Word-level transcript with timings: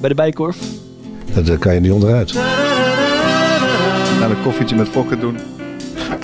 bij 0.00 0.08
de 0.08 0.14
bijkorf? 0.14 0.56
Dat 1.34 1.58
kan 1.58 1.74
je 1.74 1.80
niet 1.80 1.92
onderuit. 1.92 2.34
Naar 4.20 4.30
een 4.30 4.42
koffietje 4.42 4.76
met 4.76 4.88
fokken 4.88 5.20
doen. 5.20 5.38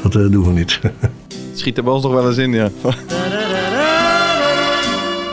Dat 0.02 0.14
uh, 0.14 0.30
doen 0.30 0.44
we 0.44 0.52
niet. 0.52 0.80
Schiet 1.54 1.76
er 1.76 1.84
bij 1.84 1.92
ons 1.92 2.02
nog 2.02 2.12
wel 2.12 2.28
eens 2.28 2.36
in, 2.36 2.52
ja. 2.52 2.70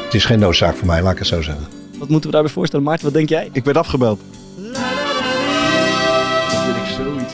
Het 0.06 0.14
is 0.14 0.26
geen 0.26 0.40
noodzaak 0.40 0.76
voor 0.76 0.88
mij, 0.88 1.02
laat 1.02 1.12
ik 1.12 1.18
het 1.18 1.28
zo 1.28 1.42
zeggen. 1.42 1.66
Wat 1.98 2.10
moeten 2.10 2.30
we 2.30 2.36
daarbij 2.36 2.54
voorstellen? 2.54 2.86
Maarten, 2.86 3.06
wat 3.06 3.14
denk 3.14 3.30
jij? 3.30 3.50
Ik 3.52 3.64
werd 3.64 3.78
afgebeld. 3.78 4.20
Dat 4.56 4.78
vind 6.66 6.76
ik 6.76 6.94
zoiets 6.96 7.34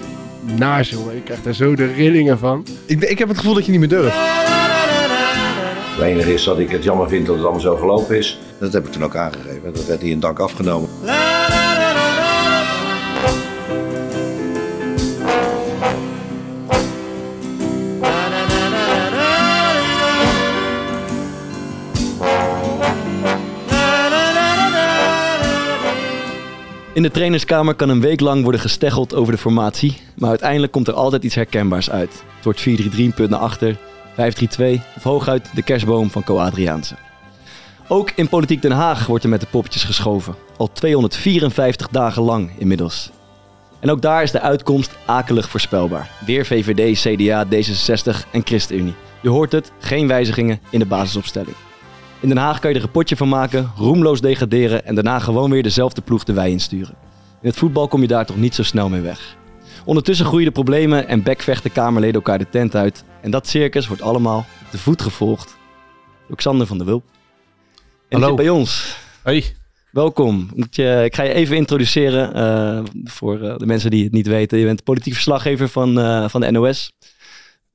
naars, 0.59 0.89
jongen. 0.89 1.15
Ik 1.15 1.23
krijg 1.23 1.41
daar 1.41 1.53
zo 1.53 1.75
de 1.75 1.93
rillingen 1.93 2.39
van. 2.39 2.65
Ik, 2.85 3.01
ik 3.01 3.19
heb 3.19 3.27
het 3.27 3.37
gevoel 3.37 3.53
dat 3.53 3.65
je 3.65 3.71
niet 3.71 3.79
meer 3.79 3.89
durft. 3.89 4.15
Het 5.95 6.03
enige 6.03 6.33
is 6.33 6.43
dat 6.43 6.59
ik 6.59 6.69
het 6.69 6.83
jammer 6.83 7.09
vind 7.09 7.25
dat 7.25 7.35
het 7.35 7.43
allemaal 7.43 7.61
zo 7.61 7.75
gelopen 7.75 8.17
is. 8.17 8.39
Dat 8.59 8.73
heb 8.73 8.85
ik 8.85 8.91
toen 8.91 9.03
ook 9.03 9.15
aangegeven. 9.15 9.73
Dat 9.73 9.85
werd 9.85 10.01
hier 10.01 10.11
in 10.11 10.19
dank 10.19 10.39
afgenomen. 10.39 10.89
In 26.93 27.03
de 27.03 27.11
trainerskamer 27.11 27.75
kan 27.75 27.89
een 27.89 28.01
week 28.01 28.19
lang 28.19 28.43
worden 28.43 28.61
gesteggeld 28.61 29.15
over 29.15 29.33
de 29.33 29.39
formatie, 29.39 29.97
maar 30.15 30.29
uiteindelijk 30.29 30.71
komt 30.71 30.87
er 30.87 30.93
altijd 30.93 31.23
iets 31.23 31.35
herkenbaars 31.35 31.89
uit. 31.89 32.23
Het 32.35 32.43
wordt 32.43 32.59
4-3-3 32.59 32.63
punt 33.15 33.29
naar 33.29 33.39
achter, 33.39 33.77
5-3-2 34.15 34.17
of 34.95 35.03
hooguit 35.03 35.49
de 35.53 35.61
kerstboom 35.63 36.09
van 36.09 36.23
Co 36.23 36.37
Adriaanse. 36.37 36.95
Ook 37.87 38.11
in 38.15 38.29
Politiek 38.29 38.61
Den 38.61 38.71
Haag 38.71 39.05
wordt 39.05 39.23
er 39.23 39.29
met 39.29 39.39
de 39.39 39.47
poppetjes 39.47 39.83
geschoven. 39.83 40.35
Al 40.57 40.71
254 40.71 41.87
dagen 41.87 42.21
lang 42.23 42.51
inmiddels. 42.57 43.11
En 43.79 43.91
ook 43.91 44.01
daar 44.01 44.23
is 44.23 44.31
de 44.31 44.41
uitkomst 44.41 44.95
akelig 45.05 45.49
voorspelbaar. 45.49 46.09
Weer 46.25 46.45
VVD, 46.45 46.99
CDA, 46.99 47.45
D66 47.45 48.31
en 48.31 48.41
ChristenUnie. 48.43 48.93
Je 49.21 49.29
hoort 49.29 49.51
het, 49.51 49.71
geen 49.79 50.07
wijzigingen 50.07 50.59
in 50.69 50.79
de 50.79 50.85
basisopstelling. 50.85 51.55
In 52.19 52.27
Den 52.27 52.37
Haag 52.37 52.59
kan 52.59 52.71
je 52.71 52.77
er 52.77 52.83
een 52.83 52.91
potje 52.91 53.15
van 53.15 53.29
maken, 53.29 53.71
roemloos 53.77 54.21
degraderen 54.21 54.85
en 54.85 54.95
daarna 54.95 55.19
gewoon 55.19 55.51
weer 55.51 55.63
dezelfde 55.63 56.01
ploeg 56.01 56.23
de 56.23 56.33
wei 56.33 56.51
insturen. 56.51 56.95
In 57.41 57.49
het 57.49 57.57
voetbal 57.57 57.87
kom 57.87 58.01
je 58.01 58.07
daar 58.07 58.25
toch 58.25 58.37
niet 58.37 58.55
zo 58.55 58.63
snel 58.63 58.89
mee 58.89 59.01
weg. 59.01 59.35
Ondertussen 59.85 60.25
groeien 60.25 60.45
de 60.45 60.51
problemen 60.51 61.07
en 61.07 61.23
bekvechten 61.23 61.71
Kamerleden 61.71 62.15
elkaar 62.15 62.37
de 62.37 62.49
tent 62.49 62.75
uit. 62.75 63.03
En 63.21 63.31
dat 63.31 63.47
circus 63.47 63.87
wordt 63.87 64.01
allemaal 64.01 64.37
op 64.37 64.71
de 64.71 64.77
voet 64.77 65.01
gevolgd 65.01 65.57
door 66.27 66.37
Xander 66.37 66.67
van 66.67 66.77
der 66.77 66.87
Wulp. 66.87 67.03
En 68.09 68.21
Hallo. 68.21 68.35
bij 68.35 68.49
ons. 68.49 68.97
Hoi. 69.23 69.43
Welkom. 69.91 70.49
Moet 70.55 70.75
je, 70.75 71.01
ik 71.03 71.15
ga 71.15 71.23
je 71.23 71.33
even 71.33 71.55
introduceren 71.55 72.33
eh, 72.33 72.83
voor 73.03 73.41
eh, 73.41 73.57
de 73.57 73.65
mensen 73.65 73.91
die 73.91 74.03
het 74.03 74.11
niet 74.11 74.27
weten. 74.27 74.57
Je 74.57 74.65
bent 74.65 74.83
politiek 74.83 75.13
verslaggever 75.13 75.69
van, 75.69 75.99
eh, 75.99 76.29
van 76.29 76.41
de 76.41 76.51
NOS. 76.51 76.91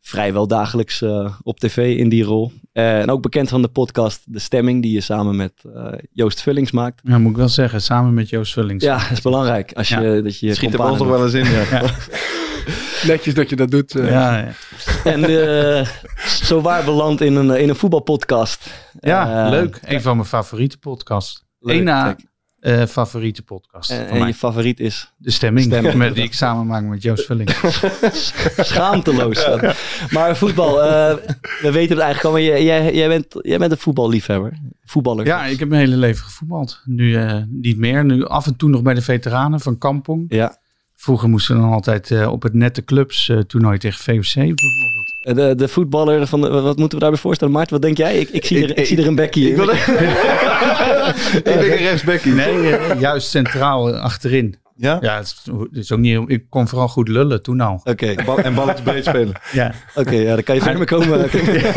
Vrijwel 0.00 0.46
dagelijks 0.46 1.02
eh, 1.02 1.34
op 1.42 1.60
tv 1.60 1.96
in 1.96 2.08
die 2.08 2.24
rol. 2.24 2.52
Eh, 2.72 3.00
en 3.00 3.10
ook 3.10 3.22
bekend 3.22 3.48
van 3.48 3.62
de 3.62 3.68
podcast 3.68 4.22
De 4.24 4.38
Stemming, 4.38 4.82
die 4.82 4.92
je 4.92 5.00
samen 5.00 5.36
met 5.36 5.52
eh, 5.74 5.92
Joost 6.12 6.42
Vullings 6.42 6.70
maakt. 6.70 7.00
Ja, 7.04 7.18
moet 7.18 7.30
ik 7.30 7.36
wel 7.36 7.48
zeggen, 7.48 7.82
samen 7.82 8.14
met 8.14 8.28
Joost 8.28 8.52
Vullings. 8.52 8.84
Ja, 8.84 8.98
dat 8.98 9.10
is 9.10 9.20
belangrijk. 9.20 9.72
Als 9.72 9.88
je, 9.88 10.00
Ja. 10.00 10.20
dat 10.20 10.38
je 10.38 10.54
Schiet 10.54 10.72
er 10.72 10.78
nog 10.78 10.98
wel 10.98 11.24
eens 11.24 11.32
in, 11.34 11.50
ja. 11.50 11.62
Ja. 11.70 11.82
Netjes 13.06 13.34
dat 13.34 13.48
je 13.50 13.56
dat 13.56 13.70
doet. 13.70 13.92
Ja, 13.92 14.38
ja. 14.38 14.52
En 15.04 15.86
zo 16.26 16.60
waar 16.60 16.84
beland 16.84 17.20
in 17.20 17.34
een, 17.36 17.50
in 17.50 17.68
een 17.68 17.76
voetbalpodcast. 17.76 18.70
Ja, 19.00 19.48
leuk. 19.48 19.80
Een 19.84 20.02
van 20.02 20.16
mijn 20.16 20.28
favoriete 20.28 20.78
podcasts. 20.78 21.44
Leuk, 21.58 21.76
Eén 21.78 21.84
na 21.84 22.16
eh, 22.60 22.86
favoriete 22.86 23.42
podcast 23.42 23.90
En, 23.90 23.96
van 23.96 24.06
en 24.06 24.18
mij. 24.18 24.28
je 24.28 24.34
favoriet 24.34 24.80
is 24.80 25.12
De 25.16 25.30
stemming, 25.30 25.66
Stemming. 25.66 25.94
Met, 25.94 26.14
die 26.14 26.24
ik 26.24 26.34
samen 26.34 26.66
maak 26.66 26.84
met 26.84 27.02
Joost 27.02 27.26
Vullings. 27.26 27.82
schaamteloos. 28.70 29.48
Maar 30.10 30.36
voetbal, 30.36 30.82
eh, 30.82 31.14
we 31.60 31.70
weten 31.70 31.96
het 31.96 32.04
eigenlijk 32.04 32.24
al. 32.24 32.30
Maar 32.30 32.40
jij, 32.40 32.64
jij, 32.64 32.94
jij, 32.94 33.08
bent, 33.08 33.26
jij 33.42 33.58
bent 33.58 33.72
een 33.72 33.78
voetballiefhebber. 33.78 34.58
Voetballer. 34.84 35.26
Ja, 35.26 35.44
ik 35.44 35.58
heb 35.58 35.68
mijn 35.68 35.80
hele 35.80 35.96
leven 35.96 36.24
gevoetbald. 36.24 36.82
Nu 36.84 37.14
eh, 37.16 37.42
niet 37.48 37.78
meer. 37.78 38.04
Nu 38.04 38.24
af 38.24 38.46
en 38.46 38.56
toe 38.56 38.68
nog 38.68 38.82
bij 38.82 38.94
de 38.94 39.02
veteranen 39.02 39.60
van 39.60 39.78
Kampong. 39.78 40.24
Ja. 40.28 40.58
Vroeger 40.94 41.28
moesten 41.28 41.54
we 41.54 41.60
dan 41.60 41.72
altijd 41.72 42.26
op 42.26 42.42
het 42.42 42.54
nette 42.54 42.84
clubs 42.84 43.32
toernooi 43.46 43.78
tegen 43.78 44.00
VOC 44.04 44.34
bijvoorbeeld. 44.34 45.09
De, 45.20 45.54
de 45.56 45.68
voetballer, 45.68 46.26
van 46.26 46.40
de, 46.40 46.48
wat 46.48 46.76
moeten 46.78 46.98
we 46.98 47.04
daarbij 47.04 47.20
voorstellen? 47.20 47.54
Maarten, 47.54 47.72
wat 47.72 47.82
denk 47.82 47.96
jij? 47.96 48.18
Ik, 48.18 48.28
ik, 48.28 48.44
zie, 48.44 48.62
er, 48.62 48.70
Ik- 48.70 48.76
ik, 48.78 48.86
zie 48.86 48.98
er 48.98 49.06
een 49.06 49.14
bekkie 49.14 49.44
in. 49.44 49.50
Ik, 49.50 49.56
wilde... 49.56 49.72
ik 51.38 51.44
denk 51.44 51.60
een 51.60 51.76
rechtsbekkie. 51.76 52.32
Nee, 52.32 52.76
eh, 52.76 53.00
juist 53.00 53.28
centraal 53.28 53.96
achterin. 53.96 54.58
Ja? 54.76 54.98
Ja, 55.00 55.16
het 55.16 55.24
is, 55.26 55.42
het 55.52 55.76
is 55.76 55.92
ook 55.92 55.98
niet. 55.98 56.20
Ik 56.26 56.44
kon 56.48 56.68
vooral 56.68 56.88
goed 56.88 57.08
lullen 57.08 57.42
toen 57.42 57.60
al. 57.60 57.80
Oké, 57.84 58.06
En 58.06 58.24
bal- 58.24 58.38
En 58.38 58.54
balletjes 58.54 58.82
breed 58.84 59.04
spelen. 59.04 59.40
Ja. 59.52 59.72
oké, 59.94 60.14
ja, 60.14 60.34
dan 60.34 60.42
kan 60.42 60.54
je 60.54 60.60
verder 60.60 60.78
mee 60.78 60.86
komen. 60.88 61.28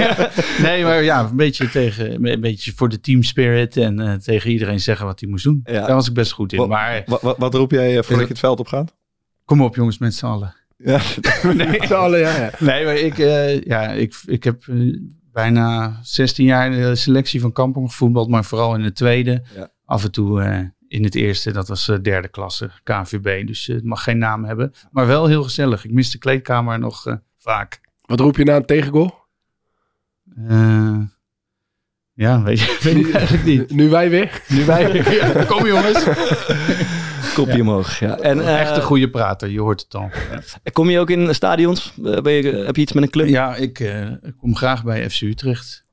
Nee, 0.62 0.84
maar 0.84 1.04
ja, 1.04 1.20
een 1.30 1.36
beetje, 1.36 1.70
tegen, 1.70 2.26
een 2.32 2.42
beetje 2.42 2.72
voor 2.76 2.90
de 2.90 3.00
team 3.00 3.24
spirit 3.24 3.78
en 3.78 4.00
eh, 4.00 4.14
tegen 4.14 4.52
iedereen 4.52 4.80
zeggen 4.80 5.06
wat 5.06 5.20
hij 5.20 5.30
moest 5.30 5.44
doen. 5.44 5.62
Ja. 5.64 5.86
Daar 5.86 5.96
was 5.96 6.08
ik 6.08 6.14
best 6.14 6.32
goed 6.32 6.52
in. 6.54 6.60
Wat- 6.60 6.68
Maar 6.68 7.04
Wat, 7.06 7.22
wat, 7.22 7.38
wat 7.38 7.54
roep 7.54 7.72
jij 7.72 7.98
eh, 7.98 8.04
voordat 8.04 8.26
je 8.26 8.32
het 8.32 8.40
veld 8.40 8.60
op 8.60 8.68
gaat? 8.68 8.94
kom 9.46 9.62
op 9.62 9.76
jongens, 9.76 9.98
met 9.98 10.14
z'n 10.16 10.26
allen. 10.26 10.56
Ja. 10.84 11.02
Met 11.56 11.84
z'n 11.88 11.94
allen, 11.94 12.20
ja, 12.20 12.38
ja. 12.38 12.52
Nee, 12.60 12.86
maar 12.86 12.96
ik, 12.96 13.18
eh, 13.18 13.62
ja, 13.62 13.92
ik, 13.92 14.16
ik 14.26 14.44
heb 14.44 14.68
eh, 14.68 14.98
bijna 15.32 16.00
16 16.02 16.46
jaar 16.46 16.72
de 16.72 16.96
selectie 16.96 17.42
van 17.42 17.52
Kampong 17.52 17.90
gevoetbald, 17.90 18.30
maar 18.30 18.46
vooral 18.46 18.76
in 18.76 18.84
de 18.84 18.92
tweede. 18.92 19.44
Ja. 19.56 19.72
Af 19.86 20.04
en 20.04 20.12
toe 20.12 20.42
eh, 20.42 20.60
in 20.88 21.04
het 21.04 21.16
eerste, 21.16 21.52
dat 21.52 21.68
was 21.68 21.92
derde 22.02 22.28
klasse, 22.28 22.72
KNVB. 22.84 23.48
Dus 23.48 23.66
het 23.66 23.84
mag 23.84 24.04
geen 24.04 24.18
naam 24.18 24.46
hebben. 24.46 24.74
Maar 24.92 25.08
wel 25.08 25.28
heel 25.28 25.44
gezellig. 25.44 25.86
Ik 25.86 25.92
mis 25.92 26.12
de 26.12 26.18
kleedkamer 26.18 26.80
nog 26.80 27.18
vaak. 27.38 27.82
Wat 28.02 28.20
roep 28.20 28.38
je 28.38 28.44
na 28.44 28.56
een 28.56 28.66
tegengoal? 28.66 29.22
Ja, 32.14 32.44
weet 32.44 32.60
je, 32.60 32.80
weet 32.94 32.96
ik 32.96 33.14
eigenlijk 33.14 33.46
niet. 33.46 33.72
Nu 33.72 33.90
wij 33.90 34.10
weer. 34.10 34.42
Nu 34.48 34.66
wij, 34.66 34.92
ja, 35.20 35.44
kom 35.44 35.66
jongens. 35.66 36.04
Kopje 37.34 37.62
omhoog. 37.62 38.00
Ja. 38.00 38.18
En, 38.18 38.42
eh, 38.42 38.60
Echt 38.62 38.76
een 38.76 38.82
goede 38.84 39.10
prater, 39.10 39.50
je 39.50 39.60
hoort 39.60 39.82
het 39.82 39.96
al. 39.96 40.10
Kom 40.72 40.90
je 40.90 41.00
ook 41.00 41.10
in 41.10 41.36
stadions? 41.36 41.94
Eh, 42.04 42.22
Ben 42.22 42.34
je, 42.34 42.52
heb 42.66 42.76
je 42.76 42.82
iets 42.82 42.94
met 42.94 43.04
een 43.04 43.10
club? 43.10 43.28
Ja, 43.28 43.56
ik 43.56 43.80
eh, 43.80 44.08
kom 44.38 44.56
graag 44.56 44.84
bij 44.84 45.10
FC 45.10 45.22
Utrecht. 45.22 45.84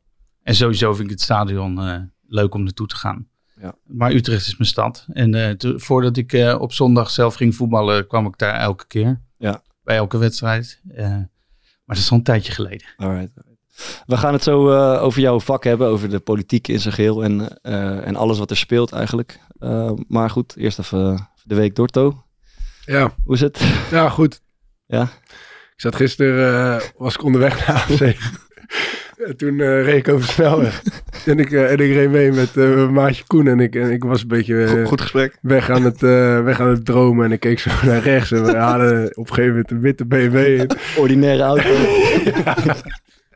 En 0.43 0.55
sowieso 0.55 0.93
vind 0.93 1.05
ik 1.05 1.11
het 1.11 1.21
stadion 1.21 1.81
eh, 1.81 1.97
leuk 2.29 2.55
om 2.55 2.63
naartoe 2.63 2.87
te 2.87 2.97
gaan. 2.97 3.29
Ja. 3.61 3.75
Maar 3.87 4.13
Utrecht 4.13 4.47
is 4.47 4.57
mijn 4.57 4.71
stad. 4.71 5.07
En 5.13 5.35
eh, 5.35 5.73
voordat 5.77 6.17
ik 6.17 6.33
eh, 6.33 6.61
op 6.61 6.73
zondag 6.73 7.11
zelf 7.11 7.35
ging 7.35 7.55
voetballen, 7.55 8.07
kwam 8.07 8.27
ik 8.27 8.39
daar 8.39 8.55
elke 8.55 8.87
keer. 8.87 9.21
Ja. 9.39 9.63
Bij 9.85 9.97
elke 9.97 10.19
wedstrijd. 10.19 10.81
Eh, 10.95 11.09
maar 11.09 11.97
dat 11.97 11.97
is 11.97 12.11
al 12.11 12.17
een 12.17 12.23
tijdje 12.23 12.53
geleden. 12.53 12.87
Alright. 12.97 13.31
We 14.07 14.17
gaan 14.17 14.33
het 14.33 14.43
zo 14.43 14.71
eh, 14.71 15.03
over 15.03 15.21
jouw 15.21 15.41
vak 15.41 15.65
hebben, 15.65 15.89
over 15.89 16.11
de 16.11 16.19
politiek 16.19 16.69
in 16.69 16.81
zijn 16.81 16.95
geheel 16.95 17.25
en, 17.25 17.61
eh, 17.63 18.07
en 18.07 18.17
alles 18.17 18.39
wat 18.39 18.51
er 18.51 18.57
speelt 18.57 18.93
eigenlijk. 18.93 19.39
Eh, 19.59 19.93
maar 20.09 20.31
goed, 20.31 20.57
eerst 20.57 20.79
even 20.79 21.29
de 21.45 21.55
week 21.55 21.75
Dorto. 21.75 22.25
Ja, 22.85 23.15
Hoe 23.25 23.35
is 23.35 23.41
het? 23.41 23.61
ja 23.91 24.09
goed. 24.09 24.41
Ja. 24.87 25.03
Ik 25.75 25.87
zat 25.87 25.97
gisteren, 25.97 26.75
eh, 26.81 26.87
was 26.97 27.15
ik 27.15 27.23
onderweg 27.25 27.67
naar 27.67 27.77
AFC. 27.77 28.17
En 29.27 29.37
toen 29.37 29.61
eh, 29.61 29.85
reed 29.85 30.07
ik 30.07 30.09
over 30.09 30.27
de 30.27 30.33
snelweg. 30.33 30.83
en, 31.27 31.39
ik, 31.39 31.53
eh, 31.53 31.65
en 31.73 31.79
ik 31.79 31.93
reed 31.93 32.11
mee 32.11 32.33
met 32.33 32.57
eh, 32.57 32.75
mijn 32.75 32.93
maatje 32.93 33.25
Koen. 33.27 33.47
En 33.47 33.61
ik, 33.61 33.75
en 33.75 33.91
ik 33.91 34.05
was 34.05 34.21
een 34.23 34.29
beetje 34.29 34.67
Goed, 34.69 34.89
goed 34.89 35.01
gesprek. 35.01 35.39
weg, 35.43 35.71
aan 35.71 35.83
het, 35.85 36.03
eh, 36.03 36.43
weg 36.45 36.61
aan 36.61 36.69
het 36.69 36.85
dromen. 36.85 37.25
En 37.25 37.33
ik 37.33 37.41
keek 37.41 37.59
zo 37.59 37.71
naar 37.87 38.03
rechts. 38.03 38.33
En 38.33 38.45
we 38.45 38.57
hadden 38.57 39.17
op 39.17 39.29
een 39.29 39.35
gegeven 39.35 39.51
moment 39.51 39.71
een 39.71 39.81
witte 39.81 40.05
BMW. 40.07 40.37
in. 40.61 40.71
Ordinaire 40.97 41.43
auto. 41.43 41.69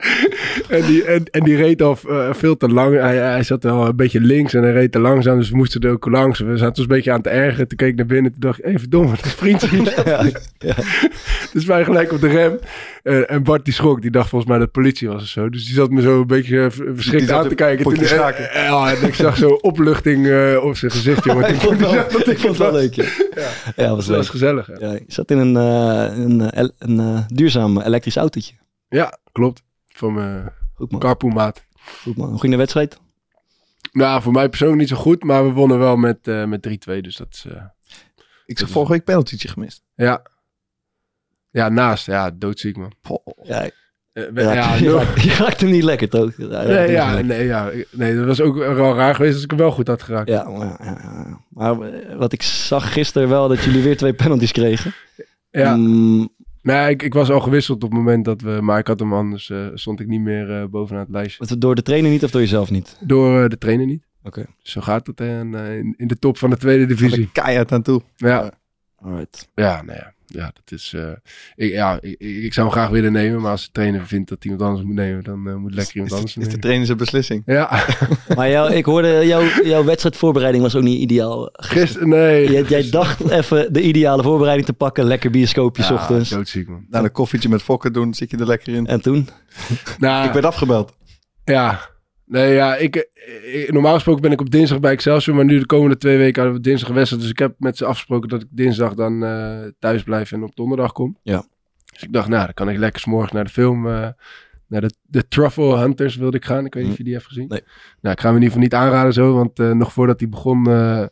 En 0.69 0.83
die, 0.87 1.05
en, 1.05 1.25
en 1.31 1.45
die 1.45 1.57
reed 1.57 1.83
al 1.83 1.99
eh, 2.09 2.29
veel 2.33 2.57
te 2.57 2.69
lang. 2.69 2.99
Hij, 3.01 3.17
hij 3.17 3.43
zat 3.43 3.63
wel 3.63 3.87
een 3.87 3.97
beetje 3.97 4.21
links 4.21 4.55
en 4.55 4.63
hij 4.63 4.73
reed 4.73 4.93
te 4.93 4.99
langzaam. 4.99 5.39
Dus 5.39 5.51
we 5.51 5.57
moesten 5.57 5.81
er 5.81 5.91
ook 5.91 6.07
langs. 6.07 6.39
We 6.39 6.57
zaten 6.57 6.69
ons 6.69 6.79
een 6.79 6.87
beetje 6.87 7.13
aan 7.13 7.23
te 7.23 7.29
ergeren. 7.29 7.69
Toen 7.69 7.77
keek 7.77 7.89
ik 7.89 7.97
naar 7.97 8.07
binnen. 8.07 8.31
Toen 8.33 8.41
dacht 8.41 8.59
ik, 8.59 8.65
even 8.65 8.81
verdomme, 8.81 9.11
dat 9.11 9.25
is 9.25 9.35
vriendje. 9.35 9.69
Dus 11.53 11.65
wij 11.65 11.85
gelijk 11.85 12.13
op 12.13 12.21
de 12.21 12.29
rem. 12.29 12.59
En 13.27 13.43
Bart 13.43 13.65
die 13.65 13.75
schrok. 13.75 14.03
Die 14.03 14.11
dacht 14.11 14.29
volgens 14.29 14.51
mij 14.51 14.59
dat 14.59 14.69
het 14.73 14.77
politie 14.83 15.09
was 15.09 15.23
of 15.23 15.29
zo. 15.29 15.49
Dus 15.49 15.65
die 15.65 15.75
zat 15.75 15.91
me 15.91 16.01
zo 16.01 16.21
een 16.21 16.27
beetje 16.27 16.65
eh, 16.65 16.71
verschrikt 16.95 17.31
aan 17.31 17.43
een 17.43 17.49
te 17.49 17.55
kijken. 17.55 17.85
Toen, 17.85 17.95
eh, 17.95 18.09
ja, 18.55 18.95
en 18.95 19.07
ik 19.07 19.15
zag 19.15 19.37
zo 19.37 19.49
opluchting 19.49 20.27
op 20.63 20.77
zijn 20.77 20.91
gezicht. 20.91 21.25
Jongen. 21.25 21.49
ik 21.49 21.61
vond 21.61 21.81
het 21.81 21.91
wel, 21.91 22.21
ik 22.31 22.39
vond 22.39 22.43
het 22.43 22.57
wel 22.57 22.73
leuk, 22.73 22.95
ja. 22.95 23.05
Ja, 23.77 23.89
was 23.89 23.97
Dat 23.97 24.07
leuk. 24.07 24.17
was 24.17 24.29
gezellig. 24.29 24.71
Ja, 24.79 24.93
je 24.93 25.05
zat 25.07 25.31
in 25.31 25.39
een, 25.39 25.55
een, 25.55 26.73
een 26.79 26.99
eh, 27.01 27.19
duurzaam 27.27 27.81
elektrisch 27.81 28.17
autootje. 28.17 28.55
Ja, 28.89 29.19
klopt. 29.33 29.63
Van 29.97 30.15
mijn 30.15 30.53
Goed 30.75 30.91
man. 30.91 31.01
carpoolmaat. 31.01 31.65
Goed 32.03 32.17
man. 32.17 32.29
Hoe 32.31 32.41
ging 32.41 32.53
de 32.53 32.59
wedstrijd? 32.59 32.99
Nou, 33.93 34.23
voor 34.23 34.33
mij 34.33 34.49
persoonlijk 34.49 34.81
niet 34.81 34.89
zo 34.89 34.97
goed. 34.97 35.25
Maar 35.25 35.45
we 35.47 35.53
wonnen 35.53 35.79
wel 35.79 35.97
met, 35.97 36.29
eh, 36.29 36.45
met 36.45 36.63
3-2. 36.63 37.01
Dus 37.01 37.17
dat 37.17 37.27
is... 37.31 37.45
eh, 37.49 37.63
Ik 38.47 38.59
zag 38.59 38.69
vorige 38.69 38.93
week 38.93 39.05
penaltytje 39.05 39.49
gemist. 39.49 39.83
ja. 39.95 40.23
Ja, 41.51 41.69
naast. 41.69 42.07
Ja, 42.07 42.31
doodziek 42.31 42.77
man. 42.77 42.93
Ja, 43.43 43.63
Eh, 44.13 44.25
we- 44.33 44.43
ja, 44.43 44.53
ja, 44.53 44.75
je, 45.23 45.35
raakt, 45.39 45.61
hem 45.61 45.71
niet 45.71 45.83
lekker, 45.83 46.09
toch? 46.09 46.33
Ja, 46.37 46.47
ja, 46.63 46.63
Nee, 46.69 46.91
ja, 46.91 47.07
lekker. 47.07 47.25
nee, 47.25 47.47
ja, 47.47 47.71
nee, 47.91 48.17
dat 48.17 48.27
was 48.27 48.41
ook 48.41 48.57
wel 48.57 48.95
raar 48.95 49.15
geweest 49.15 49.35
als 49.35 49.43
ik 49.45 49.51
hem 49.51 49.59
wel 49.59 49.71
goed 49.71 49.87
had 49.87 50.03
geraakt. 50.03 50.29
Ja, 50.29 50.49
maar, 50.49 50.67
ja, 50.85 50.99
ja. 51.03 51.41
maar 51.49 51.77
wat 52.17 52.33
ik 52.33 52.43
zag 52.43 52.93
gisteren 52.93 53.29
wel, 53.29 53.49
dat 53.49 53.63
jullie 53.65 53.83
weer 53.83 53.97
twee 53.97 54.15
penalties 54.15 54.53
kregen. 54.53 54.95
Ja. 55.51 55.77
Mm, 55.77 56.34
Nee, 56.65 56.91
ik, 56.91 57.03
ik 57.03 57.15
was 57.15 57.31
al 57.31 57.41
gewisseld 57.41 57.85
op 57.85 57.91
het 57.91 57.99
moment 57.99 58.25
dat 58.25 58.41
we... 58.41 58.59
Maar 58.63 58.79
ik 58.79 58.87
had 58.87 58.99
hem 58.99 59.13
anders, 59.13 59.51
eh, 59.51 59.67
stond 59.75 60.01
ik 60.01 60.07
niet 60.07 60.21
meer 60.21 60.61
eh, 60.61 60.65
bovenaan 60.67 61.03
het 61.03 61.11
lijstje. 61.11 61.47
wat, 61.47 61.61
door 61.61 61.75
de 61.75 61.83
trainer 61.83 62.11
niet 62.11 62.25
of 62.25 62.31
door 62.31 62.41
jezelf 62.41 62.71
niet? 62.71 62.97
Door 63.01 63.43
eh, 63.43 63.49
de 63.49 63.59
trainer 63.59 63.87
niet. 63.87 64.05
Oké. 64.23 64.47
Zo 64.63 64.81
gaat 64.81 65.07
het 65.07 65.21
in, 65.21 65.55
eh, 65.55 65.79
in, 65.79 65.95
in 65.97 66.07
de 66.07 66.19
top 66.19 66.39
van 66.39 66.51
de 66.51 66.57
tweede 66.57 66.87
divisie. 66.87 67.31
Keihard 67.33 67.73
aan 67.73 67.83
toe. 67.83 68.03
Ja, 68.17 68.51
Alright. 68.97 69.49
ja, 69.55 69.83
nou 69.83 69.99
ja. 69.99 70.14
Ja, 70.35 70.53
dat 70.55 70.73
is... 70.79 70.93
eh, 70.97 71.11
ik, 71.55 71.73
ja, 71.73 71.99
ik, 72.01 72.15
ik 72.19 72.53
zou 72.55 72.67
hem 72.67 72.77
graag 72.77 72.89
willen 72.91 73.13
nemen. 73.13 73.41
Maar 73.41 73.51
als 73.51 73.65
de 73.65 73.73
trainer 73.73 74.07
vindt 74.07 74.29
dat 74.29 74.45
iemand 74.45 74.63
anders 74.63 74.83
moet 74.83 74.95
nemen... 74.95 75.25
dan 75.25 75.49
eh, 75.49 75.55
moet 75.55 75.75
lekker 75.75 75.95
iemand 75.95 76.11
Is, 76.13 76.17
anders 76.19 76.37
is 76.37 76.43
de 76.43 76.47
nemen. 76.49 76.61
trainer 76.61 76.87
zijn 76.87 76.99
beslissing. 76.99 77.43
Ja, 77.47 77.85
Maar 78.37 78.51
jou, 78.51 78.73
ik 78.73 78.85
hoorde, 78.85 79.27
jouw, 79.27 79.43
jouw 79.65 79.85
wedstrijdvoorbereiding 79.85 80.63
was 80.65 80.75
ook 80.77 80.83
niet 80.83 81.01
ideaal. 81.01 81.49
gisteren... 81.53 82.09
Nee. 82.09 82.51
Jij, 82.51 82.63
jij 82.63 82.91
dacht 82.91 83.31
even 83.31 83.73
de 83.73 83.83
ideale 83.83 84.23
voorbereiding 84.23 84.67
te 84.67 84.73
pakken. 84.75 85.05
Lekker 85.05 85.31
bioscoopje 85.31 85.83
's 85.83 85.89
Ja, 85.89 85.95
ochtends. 85.95 86.31
doodziek, 86.31 86.69
man. 86.69 86.87
Na 86.91 87.03
een 87.03 87.13
koffietje 87.13 87.49
met 87.49 87.63
fokken 87.63 87.93
doen, 87.93 88.15
zit 88.15 88.31
je 88.31 88.37
er 88.37 88.47
lekker 88.47 88.75
in. 88.75 88.87
En 88.87 89.01
toen? 89.03 89.29
Nou, 89.99 90.27
Ik 90.27 90.33
werd 90.33 90.45
afgebeld. 90.45 90.93
Ja. 91.45 91.93
Nee, 92.27 92.55
ja, 92.55 92.77
ik, 92.77 93.09
ik- 93.53 93.73
normaal 93.73 93.95
gesproken 93.95 94.23
ben 94.23 94.33
ik 94.33 94.41
op 94.41 94.51
dinsdag 94.51 94.81
bij 94.81 94.93
Excelsior, 94.93 95.37
maar 95.37 95.45
nu 95.45 95.59
de 95.59 95.67
komende 95.67 95.97
twee 95.97 96.17
weken 96.19 96.43
hadden 96.43 96.61
we 96.63 96.69
dinsdag 96.69 96.91
wedstrijd. 96.91 97.23
Dus 97.23 97.31
ik 97.31 97.39
heb 97.39 97.55
met 97.59 97.77
ze 97.77 97.85
afgesproken 97.85 98.29
dat 98.29 98.43
ik 98.43 98.49
dinsdag 98.51 98.95
dan 98.95 99.25
eh, 99.25 99.59
thuis 99.79 100.03
blijf 100.03 100.33
en 100.33 100.43
op 100.43 100.57
donderdag 100.57 100.93
kom. 100.93 101.19
Ja. 101.23 101.45
Dus 101.93 102.03
ik 102.03 102.13
dacht, 102.13 102.29
nou, 102.29 102.45
dan 102.45 102.55
kan 102.55 102.69
ik 102.69 102.79
lekker 102.79 103.01
's 103.01 103.05
morgens 103.05 103.33
naar 103.33 103.45
de 103.45 103.51
film, 103.51 103.87
eh, 103.89 104.09
naar 104.67 104.81
de, 104.81 104.91
de 105.03 105.29
Truffle 105.29 105.79
Hunters 105.79 106.17
wilde 106.17 106.37
ik 106.37 106.45
gaan. 106.45 106.65
Ik 106.65 106.75
weet 106.75 106.83
niet 106.83 106.93
of 106.93 106.99
je 106.99 107.05
die 107.05 107.13
hebt 107.13 107.27
gezien. 107.27 107.49
Nee. 107.49 107.61
Nou, 108.01 108.15
ik 108.15 108.21
ga 108.21 108.27
hem 108.29 108.37
in 108.37 108.43
ieder 108.43 108.59
geval 108.59 108.63
niet 108.63 108.75
aanraden 108.89 109.13
zo, 109.13 109.35
want 109.35 109.59
eh, 109.59 109.71
nog 109.71 109.93
voordat 109.93 110.21
hij 110.21 110.29
begon... 110.29 110.67
eh, 110.71 111.05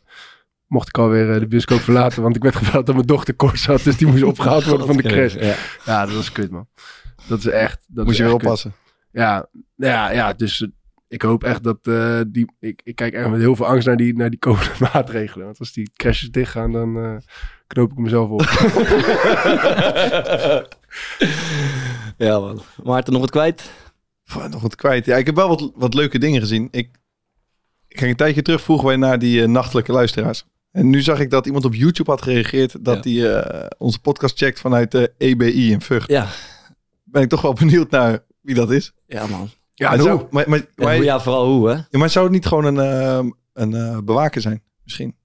Mocht 0.67 0.87
ik 0.87 0.97
alweer 0.97 1.33
eh, 1.33 1.39
de 1.39 1.47
bioscoop 1.47 1.79
verlaten, 1.89 2.21
want 2.21 2.35
ik 2.35 2.43
werd 2.43 2.55
gebeld 2.55 2.85
dat 2.85 2.95
mijn 2.95 3.07
dochter 3.07 3.33
kort 3.33 3.65
had, 3.65 3.83
dus 3.83 3.97
die 3.97 4.07
moest 4.07 4.23
opgehaald 4.23 4.63
worden 4.65 4.87
van 4.87 4.97
de 4.97 5.03
crash. 5.11 5.33
Ja. 5.35 5.55
Ja, 5.85 6.05
dat 6.05 6.15
was 6.15 6.31
kut, 6.31 6.51
man. 6.51 6.67
Dat 7.27 7.39
is 7.39 7.45
echt. 7.47 7.85
Dat 7.87 8.05
Moest 8.05 8.17
je 8.17 8.23
weer 8.23 8.31
kut. 8.33 8.41
oppassen. 8.43 8.73
Ja, 9.11 9.47
ja, 9.75 10.11
ja 10.11 10.33
dus 10.33 10.61
eh, 10.61 10.67
ik 11.13 11.21
hoop 11.21 11.43
echt 11.43 11.63
dat 11.63 11.77
eh, 11.83 12.19
die. 12.27 12.51
Ik, 12.59 12.81
ik 12.83 12.95
kijk 12.95 13.13
echt 13.13 13.29
met 13.29 13.39
heel 13.39 13.55
veel 13.55 13.65
angst 13.65 13.87
naar 13.87 13.97
die, 13.97 14.15
naar 14.15 14.29
die 14.29 14.39
komende 14.39 14.71
maatregelen. 14.93 15.45
Want 15.45 15.59
als 15.59 15.73
die 15.73 15.91
crashes 15.95 16.29
dichtgaan, 16.31 16.71
dan 16.71 16.97
eh, 16.97 17.15
knoop 17.67 17.91
ik 17.91 17.97
mezelf 17.97 18.29
op. 18.29 18.41
ja, 22.17 22.39
man. 22.39 22.61
Maarten, 22.83 23.13
nog 23.13 23.21
wat 23.21 23.31
kwijt? 23.31 23.71
Pff, 24.23 24.47
nog 24.49 24.61
wat 24.61 24.75
kwijt. 24.75 25.05
Ja, 25.05 25.15
ik 25.17 25.25
heb 25.25 25.35
wel 25.35 25.47
wat, 25.47 25.71
wat 25.75 25.93
leuke 25.93 26.19
dingen 26.19 26.41
gezien. 26.41 26.67
Ik, 26.71 26.89
ik 27.87 27.97
ging 27.99 28.11
een 28.11 28.17
tijdje 28.17 28.41
terug, 28.41 28.61
vroegen 28.61 28.87
wij 28.87 28.95
naar 28.95 29.19
die 29.19 29.41
eh, 29.41 29.47
nachtelijke 29.47 29.91
luisteraars. 29.91 30.45
En 30.71 30.89
nu 30.89 31.01
zag 31.01 31.19
ik 31.19 31.29
dat 31.29 31.45
iemand 31.45 31.65
op 31.65 31.73
YouTube 31.75 32.11
had 32.11 32.21
gereageerd 32.21 32.85
dat 32.85 33.03
Ja. 33.03 33.11
hij 33.11 33.41
eh, 33.41 33.65
onze 33.77 33.99
podcast 33.99 34.37
checkt 34.37 34.59
vanuit 34.59 34.91
de 34.91 35.13
EBI 35.17 35.71
in 35.71 35.81
Vught. 35.81 36.07
Ja. 36.09 36.27
Ben 37.03 37.21
ik 37.21 37.29
toch 37.29 37.41
wel 37.41 37.53
benieuwd 37.63 37.89
naar 37.89 38.19
wie 38.41 38.55
dat 38.55 38.71
is. 38.71 38.93
Ja, 39.07 39.27
man. 39.27 39.49
Ja, 39.73 39.89
maar, 39.89 39.99
zou, 40.01 40.27
maar, 40.31 40.49
maar, 40.49 40.59
Ja, 40.59 40.65
maar- 40.75 40.95
hoe- 40.95 41.03
ja, 41.03 41.19
vooral 41.21 41.45
hoe, 41.45 41.69
hè? 41.69 41.73
ja, 41.73 41.97
maar 41.99 42.09
zou 42.09 42.25
het 42.25 42.33
niet 42.33 42.45
gewoon 42.45 42.65
een, 42.65 42.79
eh, 42.79 43.29
een 43.53 43.73
eh, 43.73 43.99
bewaker 43.99 44.41
zijn? 44.41 44.63
Misschien. 44.83 45.15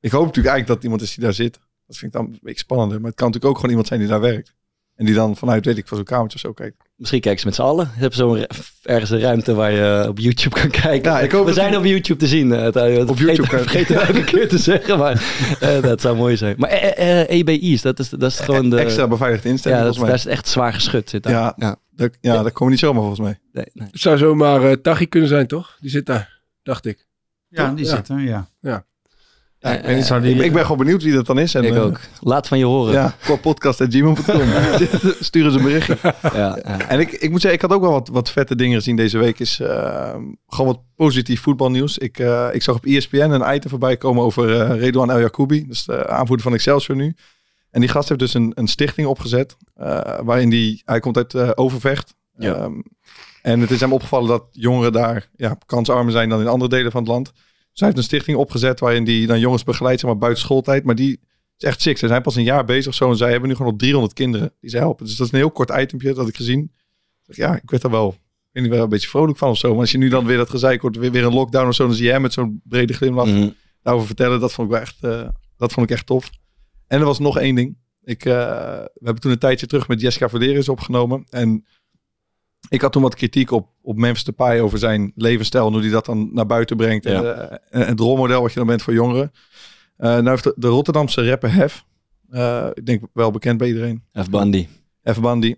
ik 0.00 0.10
hoop 0.10 0.26
natuurlijk 0.26 0.54
eigenlijk 0.54 0.66
dat 0.66 0.82
iemand 0.82 1.02
is 1.02 1.14
die 1.14 1.24
daar 1.24 1.32
zit. 1.32 1.60
Dat 1.86 1.96
vind 1.96 2.14
ik 2.14 2.20
dan 2.20 2.26
een 2.32 2.38
beetje 2.42 2.58
spannender. 2.58 3.00
Maar 3.00 3.06
het 3.10 3.16
kan 3.18 3.26
natuurlijk 3.26 3.52
ook 3.52 3.56
gewoon 3.56 3.70
iemand 3.70 3.88
zijn 3.88 4.00
die 4.00 4.08
daar 4.08 4.20
werkt. 4.20 4.54
En 5.02 5.08
die 5.08 5.16
dan 5.16 5.36
vanuit, 5.36 5.64
weet 5.64 5.78
ik, 5.78 5.88
van 5.88 5.96
zo'n 5.96 6.06
kamertje 6.06 6.34
of 6.34 6.40
zo 6.44 6.52
kijkt. 6.52 6.76
Misschien 6.96 7.20
kijken 7.20 7.40
ze 7.40 7.46
met 7.46 7.54
z'n 7.54 7.62
allen. 7.62 7.90
Hebt 7.92 8.14
zo'n 8.14 8.46
ergens 8.82 9.10
een 9.10 9.20
ruimte 9.20 9.54
waar 9.54 9.72
je 9.72 10.06
op 10.08 10.18
YouTube 10.18 10.60
kan 10.60 10.70
kijken. 10.70 11.10
Ja, 11.12 11.20
ik 11.20 11.30
hoop 11.32 11.40
We 11.40 11.46
dat 11.46 11.54
zijn 11.54 11.68
die- 11.70 11.78
op 11.78 11.84
YouTube 11.84 12.18
te 12.18 12.26
zien. 12.26 12.52
eh, 12.52 12.62
het- 12.62 12.74
het- 12.74 13.08
Op 13.08 13.16
vergeet- 13.16 13.18
YouTube 13.36 13.48
kan- 13.48 13.58
Vergeet 13.58 13.88
het 13.88 13.98
elke 13.98 14.24
keer 14.24 14.48
te 14.48 14.58
zeggen, 14.70 14.98
maar 14.98 15.22
eh, 15.60 15.82
dat 15.82 16.00
zou 16.00 16.16
mooi 16.16 16.36
zijn. 16.36 16.54
Maar 16.58 16.68
eh, 16.68 17.20
eh, 17.20 17.28
EBI's, 17.30 17.82
dat 17.82 17.98
is, 17.98 18.08
dat 18.08 18.22
is 18.30 18.38
gewoon 18.38 18.70
de... 18.70 18.76
Extra 18.78 19.08
beveiligde 19.08 19.48
ja, 19.48 19.54
instelling, 19.54 19.82
dat, 19.82 19.96
volgens 19.96 20.22
daar 20.24 20.32
is 20.32 20.38
echt 20.38 20.48
zwaar 20.48 20.72
geschud. 20.72 21.10
Zit 21.10 21.22
daar. 21.22 21.32
Ja. 21.32 21.52
ja. 21.56 21.76
Dat, 21.90 22.16
ja, 22.20 22.32
dat 22.42 22.52
komen 22.52 22.64
we 22.64 22.70
niet 22.70 22.78
zomaar 22.78 23.00
volgens 23.00 23.20
mij. 23.20 23.38
Nee, 23.52 23.66
nee. 23.72 23.88
Het 23.90 24.00
zou 24.00 24.18
zomaar 24.18 24.62
eh 24.64 24.72
Tachi 24.72 25.06
kunnen 25.08 25.28
zijn, 25.28 25.46
toch? 25.46 25.76
Die 25.80 25.90
zit 25.90 26.06
daar, 26.06 26.40
dacht 26.62 26.86
ik. 26.86 27.06
Ja, 27.48 27.66
Toch? 27.66 27.76
die 27.76 27.84
Ja. 27.86 27.96
zit 27.96 28.08
er, 28.08 28.20
ja. 28.20 28.84
Ik, 29.62 29.86
niet, 29.96 30.22
die- 30.22 30.44
ik, 30.44 30.52
ben 30.52 30.62
gewoon 30.62 30.76
benieuwd 30.76 31.02
wie 31.02 31.12
dat 31.12 31.26
dan 31.26 31.38
is. 31.38 31.54
En, 31.54 31.64
ik 31.64 31.74
eh, 31.74 31.82
ook. 31.82 32.00
Laat 32.20 32.48
van 32.48 32.58
je 32.58 32.64
horen. 32.64 32.92
Ja, 32.92 33.14
korpodcast.gmail.com. 33.26 34.42
Sturen 35.20 35.52
ze 35.52 35.58
een 35.58 35.64
berichtje. 35.64 35.98
Ja, 36.22 36.58
ja. 36.64 36.88
En 36.88 37.00
ik, 37.00 37.10
ik 37.12 37.30
moet 37.30 37.40
zeggen, 37.40 37.60
ik 37.60 37.66
had 37.68 37.76
ook 37.76 37.82
wel 37.82 37.92
wat, 37.92 38.08
wat 38.08 38.30
vette 38.30 38.56
dingen 38.56 38.76
gezien 38.76 38.96
deze 38.96 39.18
week. 39.18 39.38
Is 39.40 39.60
eh, 39.60 40.14
gewoon 40.48 40.66
wat 40.66 40.80
positief 40.96 41.40
voetbalnieuws. 41.40 41.98
Ik, 41.98 42.18
eh, 42.18 42.48
ik 42.52 42.62
zag 42.62 42.74
op 42.74 42.84
ESPN 42.84 43.16
een 43.16 43.54
item 43.54 43.70
voorbij 43.70 43.96
komen 43.96 44.24
over 44.24 44.60
eh 44.60 44.78
Redouan 44.80 45.10
El 45.10 45.20
Jacoubi. 45.20 45.66
Dus 45.66 45.84
de 45.84 46.08
aanvoerder 46.08 46.44
van 46.44 46.54
Excelsior 46.54 46.96
nu. 46.96 47.14
En 47.70 47.80
die 47.80 47.88
gast 47.90 48.08
heeft 48.08 48.20
dus 48.20 48.34
een, 48.34 48.52
een 48.54 48.68
stichting 48.68 49.06
opgezet. 49.06 49.56
eh, 49.74 50.00
waarin 50.22 50.50
die, 50.50 50.82
hij 50.84 51.00
komt 51.00 51.16
uit 51.16 51.34
eh, 51.34 51.50
Overvecht. 51.54 52.14
Ja. 52.36 52.54
Ehm, 52.54 52.72
en 53.42 53.60
het 53.60 53.70
is 53.70 53.80
hem 53.80 53.92
opgevallen 53.92 54.28
dat 54.28 54.44
jongeren 54.50 54.92
daar 54.92 55.28
ja, 55.36 55.56
kansarmer 55.66 56.12
zijn 56.12 56.28
dan 56.28 56.40
in 56.40 56.46
andere 56.46 56.70
delen 56.70 56.90
van 56.92 57.00
het 57.02 57.10
land. 57.10 57.32
Hij 57.74 57.86
heeft 57.86 57.96
een 57.96 58.02
stichting 58.02 58.36
opgezet 58.36 58.80
waarin 58.80 59.04
die 59.04 59.26
dan 59.26 59.40
jongens 59.40 59.64
begeleidt, 59.64 60.00
zeg 60.00 60.10
maar 60.10 60.18
buiten 60.18 60.42
schooltijd. 60.42 60.84
Maar 60.84 60.94
die 60.94 61.20
is 61.58 61.64
echt 61.68 61.80
sick. 61.80 61.98
Ze 61.98 62.06
zijn 62.06 62.22
pas 62.22 62.36
een 62.36 62.42
jaar 62.42 62.64
bezig 62.64 62.86
of 62.86 62.94
zo. 62.94 63.10
En 63.10 63.16
zij 63.16 63.30
hebben 63.30 63.48
nu 63.48 63.54
gewoon 63.54 63.72
op 63.72 63.78
300 63.78 64.12
kinderen 64.14 64.52
die 64.60 64.70
ze 64.70 64.76
helpen. 64.76 65.06
Dus 65.06 65.16
dat 65.16 65.26
is 65.26 65.32
een 65.32 65.38
heel 65.38 65.50
kort 65.50 65.70
itempje 65.70 66.14
dat 66.14 66.28
ik 66.28 66.36
gezien. 66.36 66.72
Ja, 67.26 67.56
ik 67.56 67.70
werd 67.70 67.82
er 67.82 67.90
wel, 67.90 68.16
ik 68.52 68.70
wel 68.70 68.82
een 68.82 68.88
beetje 68.88 69.08
vrolijk 69.08 69.38
van 69.38 69.48
of 69.50 69.58
zo. 69.58 69.70
Maar 69.70 69.80
als 69.80 69.90
je 69.92 69.98
nu 69.98 70.08
dan 70.08 70.24
weer 70.26 70.36
dat 70.36 70.50
gezeik 70.50 70.80
wordt, 70.82 70.96
weer, 70.96 71.10
weer 71.10 71.24
een 71.24 71.34
lockdown 71.34 71.68
of 71.68 71.74
zo. 71.74 71.86
Dan 71.86 71.94
zie 71.94 72.04
je 72.06 72.10
hem 72.12 72.22
met 72.22 72.32
zo'n 72.32 72.60
brede 72.64 72.92
glimlach 72.92 73.26
Mhm. 73.26 73.48
daarover 73.82 74.06
vertellen. 74.06 74.40
Dat 74.40 74.52
vond 74.52 74.66
ik 74.68 74.72
wel 74.74 74.82
echt, 74.82 74.96
eh, 75.04 75.28
dat 75.56 75.72
vond 75.72 75.90
ik 75.90 75.96
echt 75.96 76.06
tof. 76.06 76.30
En 76.86 76.98
er 77.00 77.04
was 77.06 77.18
nog 77.18 77.38
één 77.38 77.54
ding. 77.54 77.76
Ik, 78.04 78.24
eh, 78.24 78.32
we 78.94 79.00
hebben 79.04 79.20
toen 79.22 79.30
een 79.30 79.38
tijdje 79.38 79.66
terug 79.66 79.88
met 79.88 80.00
Jessica 80.00 80.28
Verderes 80.28 80.68
opgenomen. 80.68 81.24
En 81.28 81.66
ik 82.68 82.80
had 82.80 82.92
toen 82.92 83.02
wat 83.02 83.14
kritiek 83.14 83.50
op, 83.50 83.68
op 83.82 83.96
Memphis 83.96 84.24
Depay 84.24 84.60
over 84.60 84.78
zijn 84.78 85.12
levensstijl. 85.14 85.66
En 85.66 85.72
hoe 85.72 85.82
hij 85.82 85.90
dat 85.90 86.04
dan 86.06 86.30
naar 86.32 86.46
buiten 86.46 86.76
brengt. 86.76 87.04
Ja. 87.04 87.22
En, 87.22 87.50
eh, 87.50 87.80
en 87.80 87.86
het 87.88 88.00
rolmodel 88.00 88.42
wat 88.42 88.52
je 88.52 88.58
dan 88.58 88.68
bent 88.68 88.82
voor 88.82 88.92
jongeren. 88.92 89.32
Eh 89.96 90.08
nou 90.08 90.28
heeft 90.28 90.44
de, 90.44 90.54
de 90.56 90.66
Rotterdamse 90.68 91.28
rapper 91.28 91.52
Hef. 91.54 91.84
eh, 92.30 92.66
ik 92.74 92.86
denk 92.86 93.04
wel 93.12 93.30
bekend 93.30 93.58
bij 93.58 93.68
iedereen. 93.68 94.02
F. 94.22 94.30
Bandy. 94.30 94.66
F. 95.12 95.20
Bandy. 95.20 95.54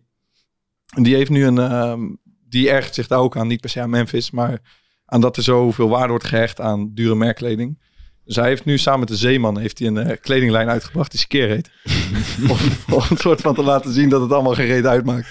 En 0.97 1.03
die 1.03 1.15
heeft 1.15 1.31
nu 1.31 1.45
een... 1.47 1.59
ehm, 1.59 2.01
die 2.49 2.71
ergert 2.71 2.95
zich 2.95 3.07
daar 3.07 3.19
ook 3.19 3.37
aan. 3.37 3.47
Niet 3.47 3.61
per 3.61 3.71
se 3.71 3.81
aan 3.81 3.91
Memphis. 3.91 4.31
Maar 4.31 4.61
aan 5.07 5.21
dat 5.21 5.37
er 5.37 5.43
zoveel 5.43 5.89
waarde 5.89 6.09
wordt 6.09 6.25
gehecht 6.27 6.61
aan 6.61 6.91
dure 6.95 7.15
merkkleding. 7.15 7.83
Dus 8.25 8.37
hij 8.37 8.49
heeft 8.49 8.65
nu 8.65 8.79
samen 8.79 9.01
met 9.01 9.09
de 9.09 9.17
Zeeman 9.17 9.59
heeft 9.59 9.79
hij 9.79 9.89
een 9.89 9.99
eh, 9.99 10.17
kledinglijn 10.21 10.69
uitgebracht 10.69 11.11
die 11.11 11.21
Skeer 11.21 11.49
heet. 11.49 11.71
om, 12.51 12.95
om 12.95 13.03
een 13.11 13.17
soort 13.17 13.41
van 13.41 13.55
te 13.55 13.63
laten 13.63 13.93
zien 13.93 14.09
dat 14.09 14.21
het 14.21 14.33
allemaal 14.33 14.55
geen 14.55 14.67
reet 14.67 14.87
uitmaakt. 14.87 15.29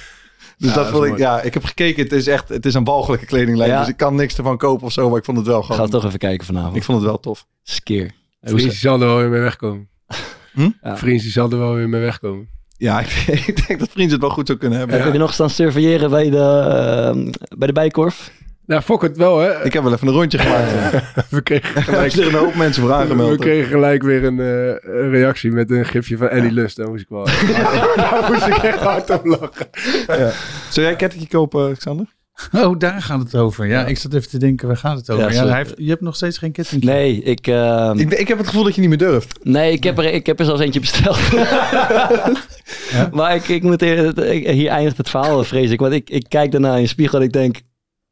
Dus 0.57 0.69
Ja, 0.69 0.75
dat 0.75 0.83
dat 0.83 0.93
vond 0.93 1.03
ik, 1.03 1.09
mooi. 1.09 1.21
ja, 1.21 1.41
ik 1.41 1.53
heb 1.53 1.63
gekeken. 1.63 2.03
Het 2.03 2.11
is 2.11 2.27
echt, 2.27 2.49
het 2.49 2.65
is 2.65 2.73
een 2.73 2.83
walgelijke 2.83 3.25
kledinglijn. 3.25 3.69
Ja. 3.69 3.79
Dus 3.79 3.87
ik 3.87 3.97
kan 3.97 4.15
niks 4.15 4.37
ervan 4.37 4.57
kopen 4.57 4.85
of 4.85 4.91
zo. 4.91 5.09
Maar 5.09 5.17
ik 5.17 5.25
vond 5.25 5.37
het 5.37 5.47
wel 5.47 5.61
Gaan 5.63 5.71
gewoon. 5.75 5.85
we 5.85 5.91
toch 5.91 6.05
even 6.05 6.19
kijken 6.19 6.45
vanavond. 6.45 6.75
Ik 6.75 6.83
vond 6.83 6.97
het 6.97 7.07
wel 7.07 7.19
tof. 7.19 7.45
Skeer. 7.63 8.11
Vriends, 8.41 8.63
die 8.63 8.73
zal 8.73 9.01
er 9.01 9.07
wel 9.07 9.17
weer 9.17 9.29
mee 9.29 9.41
wegkomen. 9.41 9.87
Hm? 10.53 10.69
Ja. 10.81 11.17
Zal 11.19 11.51
er 11.51 11.57
wel 11.57 11.73
weer 11.73 11.89
mee 11.89 12.01
wegkomen. 12.01 12.47
Ja, 12.77 12.99
ik, 12.99 13.07
ik 13.47 13.67
denk 13.67 13.79
dat 13.79 13.89
vrienden 13.91 14.13
het 14.13 14.21
wel 14.21 14.29
goed 14.29 14.47
zou 14.47 14.59
kunnen 14.59 14.79
hebben. 14.79 15.01
Heb 15.01 15.13
je 15.13 15.19
nog 15.19 15.33
staan 15.33 15.49
surveilleren 15.49 16.09
bij 16.09 16.29
de, 16.29 16.37
eh, 16.37 17.31
bij 17.57 17.67
de 17.67 17.73
Bijkorf? 17.73 18.31
Nou, 18.65 18.81
fok 18.81 19.01
het 19.01 19.17
wel, 19.17 19.39
hè. 19.39 19.65
Ik 19.65 19.73
heb 19.73 19.83
wel 19.83 19.93
even 19.93 20.07
een 20.07 20.13
rondje 20.13 20.37
gemaakt. 20.37 20.71
We 21.29 21.41
kregen 21.41 21.75
Er 21.75 21.83
gelijk, 21.83 22.13
een 22.13 22.33
hoop 22.33 22.55
mensen 22.55 22.81
voor 22.81 22.93
aangemeld. 22.93 23.29
we 23.29 23.37
kregen 23.37 23.69
gelijk 23.69 24.03
weer 24.03 24.23
een, 24.23 24.39
eh, 24.39 24.93
een 24.93 25.09
reactie 25.09 25.51
met 25.51 25.71
een 25.71 25.85
gifje 25.85 26.17
van 26.17 26.27
Ellie 26.29 26.51
Lust. 26.51 26.77
Daar 26.77 26.89
moest 26.89 27.01
ik 27.01 27.09
wel 27.09 27.25
daar 27.95 28.25
moest 28.29 28.47
ik 28.47 28.55
echt 28.57 28.79
hard 28.79 29.21
om 29.21 29.29
lachen. 29.29 29.67
Zou 30.69 30.81
jij 30.81 30.89
een 30.89 30.95
kettingje 30.97 31.27
kopen, 31.27 31.61
Alexander? 31.63 32.05
Oh, 32.51 32.79
daar 32.79 33.01
gaat 33.01 33.19
het 33.19 33.35
over. 33.35 33.67
Ja, 33.67 33.85
ik 33.85 33.97
zat 33.97 34.13
even 34.13 34.29
te 34.29 34.37
denken, 34.37 34.67
waar 34.67 34.77
gaat 34.77 34.97
het 34.97 35.09
over? 35.09 35.33
Ja, 35.33 35.43
Ja, 35.43 35.47
hij 35.47 35.57
heeft, 35.57 35.73
je 35.77 35.89
hebt 35.89 36.01
nog 36.01 36.15
steeds 36.15 36.37
geen 36.37 36.51
ketting. 36.51 36.83
Nee, 36.83 37.21
ik, 37.23 37.47
eh, 37.47 37.91
Ik, 37.95 38.11
ik 38.13 38.27
heb 38.27 38.37
het 38.37 38.47
gevoel 38.47 38.63
dat 38.63 38.75
je 38.75 38.81
niet 38.81 38.89
meer 38.89 38.97
durft. 38.97 39.39
nee 39.43 39.71
ik, 39.71 39.83
heb 39.83 39.97
er, 39.97 40.13
ik 40.13 40.25
heb 40.25 40.39
er 40.39 40.45
zelfs 40.45 40.61
eentje 40.61 40.79
besteld. 40.79 41.19
Maar 43.11 43.35
ik, 43.35 43.47
ik 43.47 43.63
moet 43.63 43.81
hier 43.81 44.67
eindigt 44.67 44.97
het 44.97 45.09
verhaal, 45.09 45.43
vrees 45.43 45.69
ik. 45.71 45.79
Want 45.79 45.93
ik, 45.93 46.09
ik 46.09 46.25
kijk 46.29 46.51
daarna 46.51 46.75
in 46.75 46.81
de 46.83 46.87
spiegel 46.89 47.17
en 47.19 47.23
ik 47.25 47.31
denk... 47.33 47.57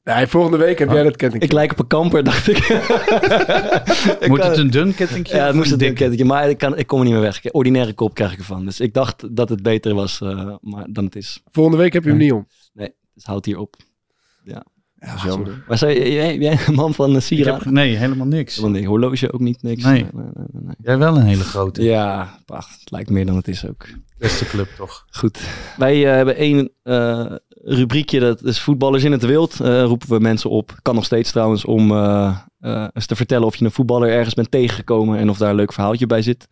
Nee, 0.03 0.27
volgende 0.27 0.57
week 0.57 0.79
heb 0.79 0.91
jij 0.91 1.03
dat 1.03 1.15
ketting. 1.15 1.43
Ik 1.43 1.51
lijk 1.51 1.71
op 1.71 1.79
een 1.79 1.87
kamper, 1.87 2.23
dacht 2.23 2.47
ik. 2.47 2.57
Ik 2.57 4.27
Moet 4.29 4.39
kan- 4.39 4.49
het 4.49 4.57
een 4.57 4.69
dun 4.69 4.93
kettingje? 4.95 5.35
Ja, 5.35 5.45
het 5.45 5.55
moest 5.55 5.67
een 5.67 5.73
een 5.73 5.77
dikke? 5.79 5.93
kettingje, 5.93 6.25
maar 6.25 6.49
ik, 6.49 6.57
kan, 6.57 6.77
ik 6.77 6.87
kom 6.87 6.99
er 6.99 7.05
niet 7.05 7.13
meer 7.13 7.21
weg. 7.23 7.51
Ordinaire 7.51 7.93
kop 7.93 8.13
krijg 8.13 8.31
ik 8.31 8.37
ervan. 8.37 8.65
Dus 8.65 8.79
ik 8.79 8.93
dacht 8.93 9.35
dat 9.35 9.49
het 9.49 9.63
beter 9.63 9.93
was 9.93 10.21
eh, 10.21 10.55
maar 10.61 10.85
dan 10.89 11.05
het 11.05 11.15
is. 11.15 11.41
Volgende 11.51 11.77
week 11.79 11.93
heb 11.93 12.03
je 12.03 12.09
hem 12.09 12.17
niet 12.17 12.31
om. 12.31 12.47
Nee, 12.73 12.93
dus 13.13 13.23
houd 13.23 13.45
hier 13.45 13.57
op. 13.57 13.75
Ja, 14.43 14.65
Ja, 14.99 15.15
jammer. 15.25 15.63
Maar 15.67 15.77
zei, 15.77 16.11
jij, 16.13 16.37
jij 16.37 16.57
een 16.67 16.73
man 16.73 16.93
van 16.93 17.21
sieraden? 17.21 17.63
heb, 17.63 17.71
nee, 17.73 17.95
helemaal 17.95 18.27
niks. 18.27 18.59
Nee, 18.59 18.85
horloge 18.87 19.31
ook 19.33 19.39
niet, 19.39 19.61
niks. 19.63 19.83
Nee. 19.83 19.93
nee, 20.13 20.23
nee, 20.33 20.61
nee. 20.63 20.75
Jij 20.81 20.97
wel 20.97 21.17
een 21.17 21.25
hele 21.25 21.43
grote. 21.43 21.83
Ja, 21.83 22.39
het 22.45 22.91
lijkt 22.91 23.09
meer 23.09 23.25
dan 23.25 23.35
het 23.35 23.47
is 23.47 23.67
ook. 23.67 23.87
Beste 24.17 24.45
club 24.45 24.67
toch? 24.77 25.05
Goed. 25.09 25.39
Wij 25.77 26.05
eh, 26.05 26.11
hebben 26.15 26.35
één 26.35 26.71
eh, 26.83 27.25
rubriekje, 27.63 28.19
dat 28.19 28.43
is 28.43 28.59
voetballers 28.59 29.03
in 29.03 29.11
het 29.11 29.25
wild. 29.25 29.59
Eh, 29.59 29.83
roepen 29.83 30.09
we 30.09 30.19
mensen 30.19 30.49
op. 30.49 30.75
Kan 30.81 30.95
nog 30.95 31.05
steeds 31.05 31.31
trouwens 31.31 31.65
om 31.65 31.91
eh, 31.91 32.37
eh, 32.59 32.87
eens 32.93 33.05
te 33.05 33.15
vertellen 33.15 33.47
of 33.47 33.55
je 33.55 33.65
een 33.65 33.71
voetballer 33.71 34.09
ergens 34.09 34.33
bent 34.33 34.51
tegengekomen 34.51 35.19
en 35.19 35.29
of 35.29 35.37
daar 35.37 35.49
een 35.49 35.55
leuk 35.55 35.73
verhaaltje 35.73 36.07
bij 36.07 36.21
zit. 36.21 36.47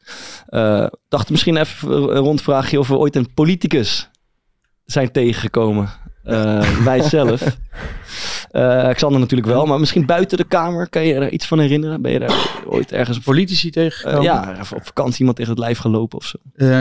Eh 0.48 0.86
dacht 1.08 1.30
misschien 1.30 1.58
even 1.58 1.92
een 1.92 2.24
rondvraagje 2.24 2.80
of 2.80 2.88
we 2.88 2.98
ooit 2.98 3.16
een 3.16 3.34
politicus 3.34 4.10
zijn 4.86 5.12
tegengekomen. 5.12 5.90
Eh, 6.24 6.84
wij 6.84 7.02
zelf. 7.02 7.42
Eh 8.50 8.90
Xander 8.90 9.20
natuurlijk 9.20 9.50
wel, 9.50 9.66
maar 9.66 9.80
misschien 9.80 10.06
buiten 10.06 10.38
de 10.38 10.44
kamer. 10.44 10.90
Kan 10.90 11.06
je 11.06 11.14
er 11.14 11.30
iets 11.30 11.48
van 11.48 11.60
herinneren? 11.60 12.02
Ben 12.02 12.12
je 12.12 12.20
daar 12.20 12.64
ooit 12.66 12.92
ergens 12.92 13.18
op, 13.18 13.24
Politici 13.24 13.70
tegengekomen? 13.70 14.24
ja, 14.24 14.60
even 14.60 14.78
op 14.78 14.86
vakantie 14.86 15.20
iemand 15.20 15.38
tegen 15.38 15.52
het 15.52 15.62
lijf 15.62 15.78
gelopen 15.78 16.18
of 16.18 16.26
zo? 16.26 16.38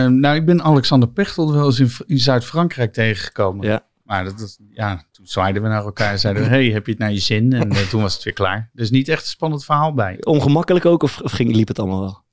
Nou, 0.08 0.36
ik 0.36 0.46
ben 0.46 0.62
Alexander 0.62 1.08
Pechtold 1.08 1.50
wel 1.50 1.64
eens 1.64 1.80
in, 1.80 1.90
in 2.06 2.18
Zuid-Frankrijk 2.18 2.92
tegengekomen. 2.92 3.66
Ja. 3.66 3.82
Maar 4.08 4.24
dat, 4.24 4.38
dat- 4.38 4.58
ja, 4.70 5.02
toen 5.12 5.26
zwaaiden 5.26 5.62
we 5.62 5.68
naar 5.68 5.84
elkaar 5.84 6.12
en 6.12 6.18
zeiden 6.18 6.42
we, 6.42 6.48
hey, 6.48 6.64
heb 6.66 6.84
je 6.86 6.90
het 6.92 7.00
naar 7.00 7.12
je 7.12 7.18
zin? 7.18 7.52
En 7.52 7.70
eh, 7.70 7.76
toen 7.88 8.02
was 8.02 8.14
het 8.14 8.22
weer 8.24 8.32
klaar. 8.34 8.70
Dus 8.72 8.90
niet 8.90 9.08
echt 9.08 9.22
een 9.22 9.28
spannend 9.28 9.64
verhaal 9.64 9.94
bij. 9.94 10.16
Ongemakkelijk 10.20 10.84
ook 10.86 11.02
of, 11.02 11.20
of 11.20 11.32
ging, 11.32 11.54
liep 11.54 11.68
het 11.68 11.78
allemaal 11.78 12.00
wel? 12.00 12.26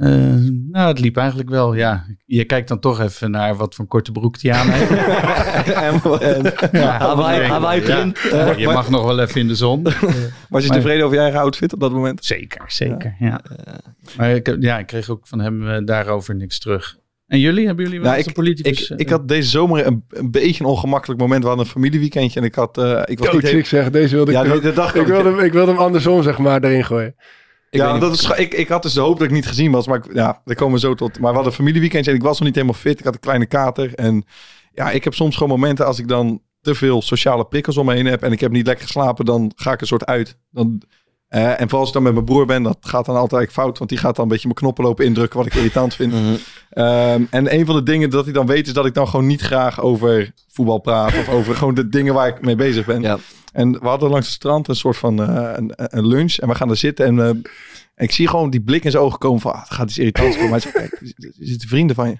Eh, 0.00 0.34
nou, 0.70 0.88
het 0.88 0.98
liep 1.00 1.16
eigenlijk 1.16 1.48
wel, 1.48 1.74
ja. 1.74 2.04
Je 2.24 2.44
kijkt 2.44 2.68
dan 2.68 2.80
toch 2.80 3.00
even 3.00 3.30
naar 3.30 3.56
wat 3.56 3.74
voor 3.74 3.84
een 3.84 3.90
korte 3.90 4.12
broek 4.12 4.40
die 4.40 4.52
aan 4.54 4.68
heeft. 4.70 4.90
ja, 6.72 6.98
Hawaii- 6.98 7.40
ja. 7.40 7.46
Hawaii 7.48 7.80
print. 7.80 8.18
Ja, 8.30 8.52
je 8.56 8.66
mag 8.66 8.90
nog 8.90 9.04
wel 9.04 9.20
even 9.20 9.40
in 9.40 9.48
de 9.48 9.54
zon. 9.54 9.82
Was 10.48 10.62
je 10.62 10.68
Maar- 10.68 10.76
tevreden 10.76 11.04
over 11.04 11.16
je 11.16 11.22
eigen 11.22 11.40
outfit 11.40 11.72
op 11.72 11.80
dat 11.80 11.92
moment? 11.92 12.24
Zeker, 12.24 12.64
zeker, 12.70 13.16
ja. 13.18 13.40
Maar 14.16 14.30
ik, 14.30 14.46
heb- 14.46 14.62
ja, 14.62 14.78
ik 14.78 14.86
kreeg 14.86 15.08
ook 15.08 15.26
van 15.26 15.38
hem 15.40 15.68
eh, 15.68 15.84
daarover 15.84 16.34
niks 16.34 16.58
terug. 16.58 16.96
En 17.26 17.40
jullie, 17.40 17.66
hebben 17.66 17.84
jullie 17.84 17.98
wel 18.00 18.06
Nou, 18.08 18.18
eens 18.18 18.26
een 18.26 18.32
politicus? 18.32 18.90
Ik, 18.90 18.98
ik 18.98 19.08
had 19.08 19.28
deze 19.28 19.48
zomer 19.48 19.86
een, 19.86 20.04
een 20.08 20.30
beetje 20.30 20.64
een 20.64 20.70
ongemakkelijk 20.70 21.20
moment. 21.20 21.42
We 21.42 21.46
hadden 21.48 21.66
een 21.66 21.72
familieweekendje 21.72 22.40
en 22.40 22.46
ik 22.46 22.54
had... 22.54 22.78
eh, 22.78 23.02
ik 23.04 23.18
was 23.18 23.32
niet 23.32 23.52
ik 23.52 23.66
zeg, 23.66 23.90
deze 23.90 24.14
wilde 24.14 24.32
ik... 24.32 24.36
Ja, 24.46 24.58
dat 24.60 24.74
dacht 24.74 24.94
ik, 24.94 25.00
ik. 25.00 25.06
wilde, 25.06 25.28
hem- 25.28 25.38
ik 25.38 25.52
wilde 25.52 25.70
hem 25.70 25.80
andersom, 25.80 26.22
zeg 26.22 26.38
maar, 26.38 26.64
erin 26.64 26.84
gooien. 26.84 27.14
Ik 27.70 27.80
ja, 27.80 27.98
dat 27.98 28.12
is, 28.12 28.30
ik, 28.30 28.54
ik 28.54 28.68
had 28.68 28.82
dus 28.82 28.92
de 28.92 29.00
hoop 29.00 29.18
dat 29.18 29.26
ik 29.26 29.32
niet 29.32 29.46
gezien 29.46 29.70
was. 29.70 29.86
Maar 29.86 29.96
ik, 29.96 30.14
ja, 30.14 30.40
daar 30.44 30.56
komen 30.56 30.74
we 30.74 30.80
zo 30.80 30.94
tot. 30.94 31.12
Maar 31.12 31.28
we 31.28 31.34
hadden 31.34 31.46
een 31.46 31.52
familieweekendje 31.58 32.10
en 32.10 32.16
ik 32.16 32.22
was 32.22 32.38
nog 32.38 32.46
niet 32.46 32.54
helemaal 32.54 32.76
fit. 32.80 32.98
Ik 32.98 33.04
had 33.04 33.14
een 33.14 33.20
kleine 33.20 33.46
kater. 33.46 33.94
En 33.94 34.24
ja, 34.72 34.90
ik 34.90 35.04
heb 35.04 35.14
soms 35.14 35.36
gewoon 35.36 35.58
momenten 35.58 35.86
als 35.86 35.98
ik 35.98 36.08
dan 36.08 36.42
te 36.60 36.74
veel 36.74 37.02
sociale 37.02 37.44
prikkels 37.46 37.76
om 37.76 37.86
me 37.86 37.94
heen 37.94 38.06
heb. 38.06 38.22
En 38.22 38.32
ik 38.32 38.40
heb 38.40 38.50
niet 38.50 38.66
lekker 38.66 38.84
geslapen, 38.84 39.24
dan 39.24 39.52
ga 39.56 39.72
ik 39.72 39.80
een 39.80 39.86
soort 39.86 40.04
uit. 40.06 40.38
Dan, 40.50 40.82
eh, 41.36 41.50
en 41.50 41.58
vooral 41.58 41.78
als 41.78 41.88
ik 41.88 41.94
dan 41.94 42.02
met 42.02 42.12
mijn 42.12 42.24
broer 42.24 42.46
ben, 42.46 42.62
dat 42.62 42.78
gaat 42.80 43.06
dan 43.06 43.16
altijd 43.16 43.52
fout. 43.52 43.78
Want 43.78 43.90
die 43.90 43.98
gaat 43.98 44.16
dan 44.16 44.24
een 44.24 44.30
beetje 44.30 44.46
mijn 44.46 44.58
knoppen 44.58 44.84
lopen 44.84 45.04
indrukken, 45.04 45.38
wat 45.38 45.46
ik 45.46 45.54
irritant 45.54 45.94
vind. 45.94 46.12
Mhm. 46.12 46.34
Ehm, 46.70 47.24
en 47.30 47.54
een 47.54 47.66
van 47.66 47.74
de 47.74 47.82
dingen 47.82 48.10
dat 48.10 48.24
hij 48.24 48.32
dan 48.32 48.46
weet, 48.46 48.66
is 48.66 48.72
dat 48.72 48.86
ik 48.86 48.94
dan 48.94 49.08
gewoon 49.08 49.26
niet 49.26 49.40
graag 49.40 49.80
over 49.80 50.32
voetbal 50.48 50.78
praat. 50.78 51.18
Of 51.18 51.28
over 51.28 51.54
gewoon 51.56 51.74
de 51.74 51.88
dingen 51.88 52.14
waar 52.14 52.28
ik 52.28 52.40
mee 52.40 52.56
bezig 52.56 52.86
ben. 52.86 53.02
Ja. 53.02 53.18
En 53.52 53.72
we 53.72 53.86
hadden 53.86 54.10
langs 54.10 54.26
het 54.26 54.34
strand 54.34 54.68
een 54.68 54.76
soort 54.76 54.96
van 54.96 55.22
eh, 55.22 55.52
een, 55.54 55.72
een 55.74 56.06
lunch. 56.06 56.36
En 56.36 56.48
we 56.48 56.54
gaan 56.54 56.70
er 56.70 56.76
zitten 56.76 57.06
en, 57.06 57.18
eh, 57.18 57.28
en 57.28 58.04
ik 58.04 58.12
zie 58.12 58.28
gewoon 58.28 58.50
die 58.50 58.62
blik 58.62 58.84
in 58.84 58.90
zijn 58.90 59.02
ogen 59.02 59.18
komen 59.18 59.40
van, 59.40 59.52
ah, 59.52 59.60
het 59.60 59.70
gaat 59.70 59.88
iets 59.88 59.98
irritants 59.98 60.36
komen. 60.36 60.50
Hij 60.50 60.60
zegt, 60.60 60.74
kijk, 60.74 60.92
er 61.18 61.32
zitten 61.38 61.68
vrienden 61.68 61.96
van 61.96 62.08
je. 62.08 62.18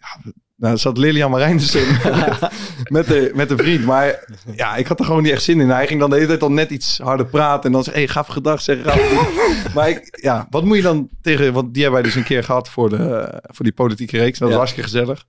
Ja, 0.00 0.32
nou, 0.58 0.76
zat 0.76 0.98
Lilian 0.98 1.30
Marijnissen 1.30 1.86
met, 2.02 2.38
met, 2.96 3.06
de, 3.06 3.30
met 3.34 3.50
een 3.50 3.58
vriend. 3.58 3.84
Maar 3.84 4.24
ja, 4.56 4.76
ik 4.76 4.86
had 4.86 4.98
er 4.98 5.04
gewoon 5.04 5.22
niet 5.22 5.32
echt 5.32 5.42
zin 5.42 5.60
in. 5.60 5.68
Hij 5.68 5.86
ging 5.86 6.00
dan 6.00 6.10
de 6.10 6.16
hele 6.16 6.28
tijd 6.28 6.42
al 6.42 6.52
net 6.52 6.70
iets 6.70 6.98
harder 6.98 7.26
praten. 7.26 7.64
En 7.64 7.72
dan 7.72 7.84
zei 7.84 7.96
hey, 7.96 8.08
gaaf 8.08 8.26
gedag 8.26 8.60
zeggen. 8.60 8.90
Gaaf 8.92 9.08
doen. 9.10 9.72
maar 9.74 9.88
ik, 9.88 10.18
ja, 10.22 10.46
wat 10.50 10.64
moet 10.64 10.76
je 10.76 10.82
dan 10.82 11.08
tegen... 11.22 11.52
Want 11.52 11.74
die 11.74 11.82
hebben 11.82 12.00
wij 12.02 12.10
dus 12.10 12.18
een 12.20 12.26
keer 12.26 12.44
gehad 12.44 12.68
voor, 12.70 12.88
de, 12.88 13.32
voor 13.42 13.64
die 13.64 13.74
politieke 13.74 14.18
reeks. 14.18 14.38
Dat 14.38 14.40
was 14.40 14.50
Ja. 14.50 14.56
hartstikke 14.56 14.88
gezellig. 14.90 15.24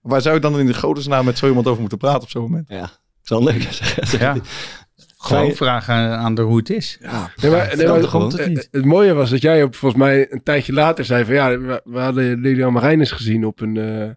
Waar 0.00 0.20
zou 0.20 0.34
je 0.34 0.40
dan 0.40 0.58
in 0.58 0.66
de 0.66 0.74
godesnaam 0.74 1.24
met 1.24 1.38
zo 1.38 1.46
iemand 1.48 1.66
over 1.66 1.80
moeten 1.80 1.98
praten 1.98 2.22
op 2.22 2.30
zo'n 2.30 2.42
moment? 2.42 2.68
Ja, 2.68 2.90
zeg- 3.22 3.96
zeg 4.08 4.20
Ja. 4.20 4.36
Gewoon 5.16 5.52
vragen 5.54 5.94
aan 6.18 6.34
de 6.34 6.42
hoe 6.42 6.56
het 6.56 6.70
is. 6.70 6.98
Ja, 7.00 7.10
Nee, 7.10 7.50
maar, 7.50 7.76
nee, 7.76 7.86
maar- 7.86 8.00
het 8.00 8.46
niet. 8.48 8.68
het 8.70 8.84
mooie 8.84 9.12
was 9.12 9.30
dat 9.30 9.42
jij 9.42 9.62
op, 9.62 9.74
volgens 9.74 10.02
mij 10.02 10.26
een 10.32 10.42
tijdje 10.42 10.72
later 10.72 11.04
zei 11.04 11.24
van 11.24 11.34
ja, 11.34 11.58
we, 11.58 11.80
we 11.84 11.98
hadden 11.98 12.40
Lilian 12.40 12.72
Marijnis 12.72 13.10
gezien 13.10 13.46
op 13.46 13.60
een 13.60 13.76
eh, 13.76 14.08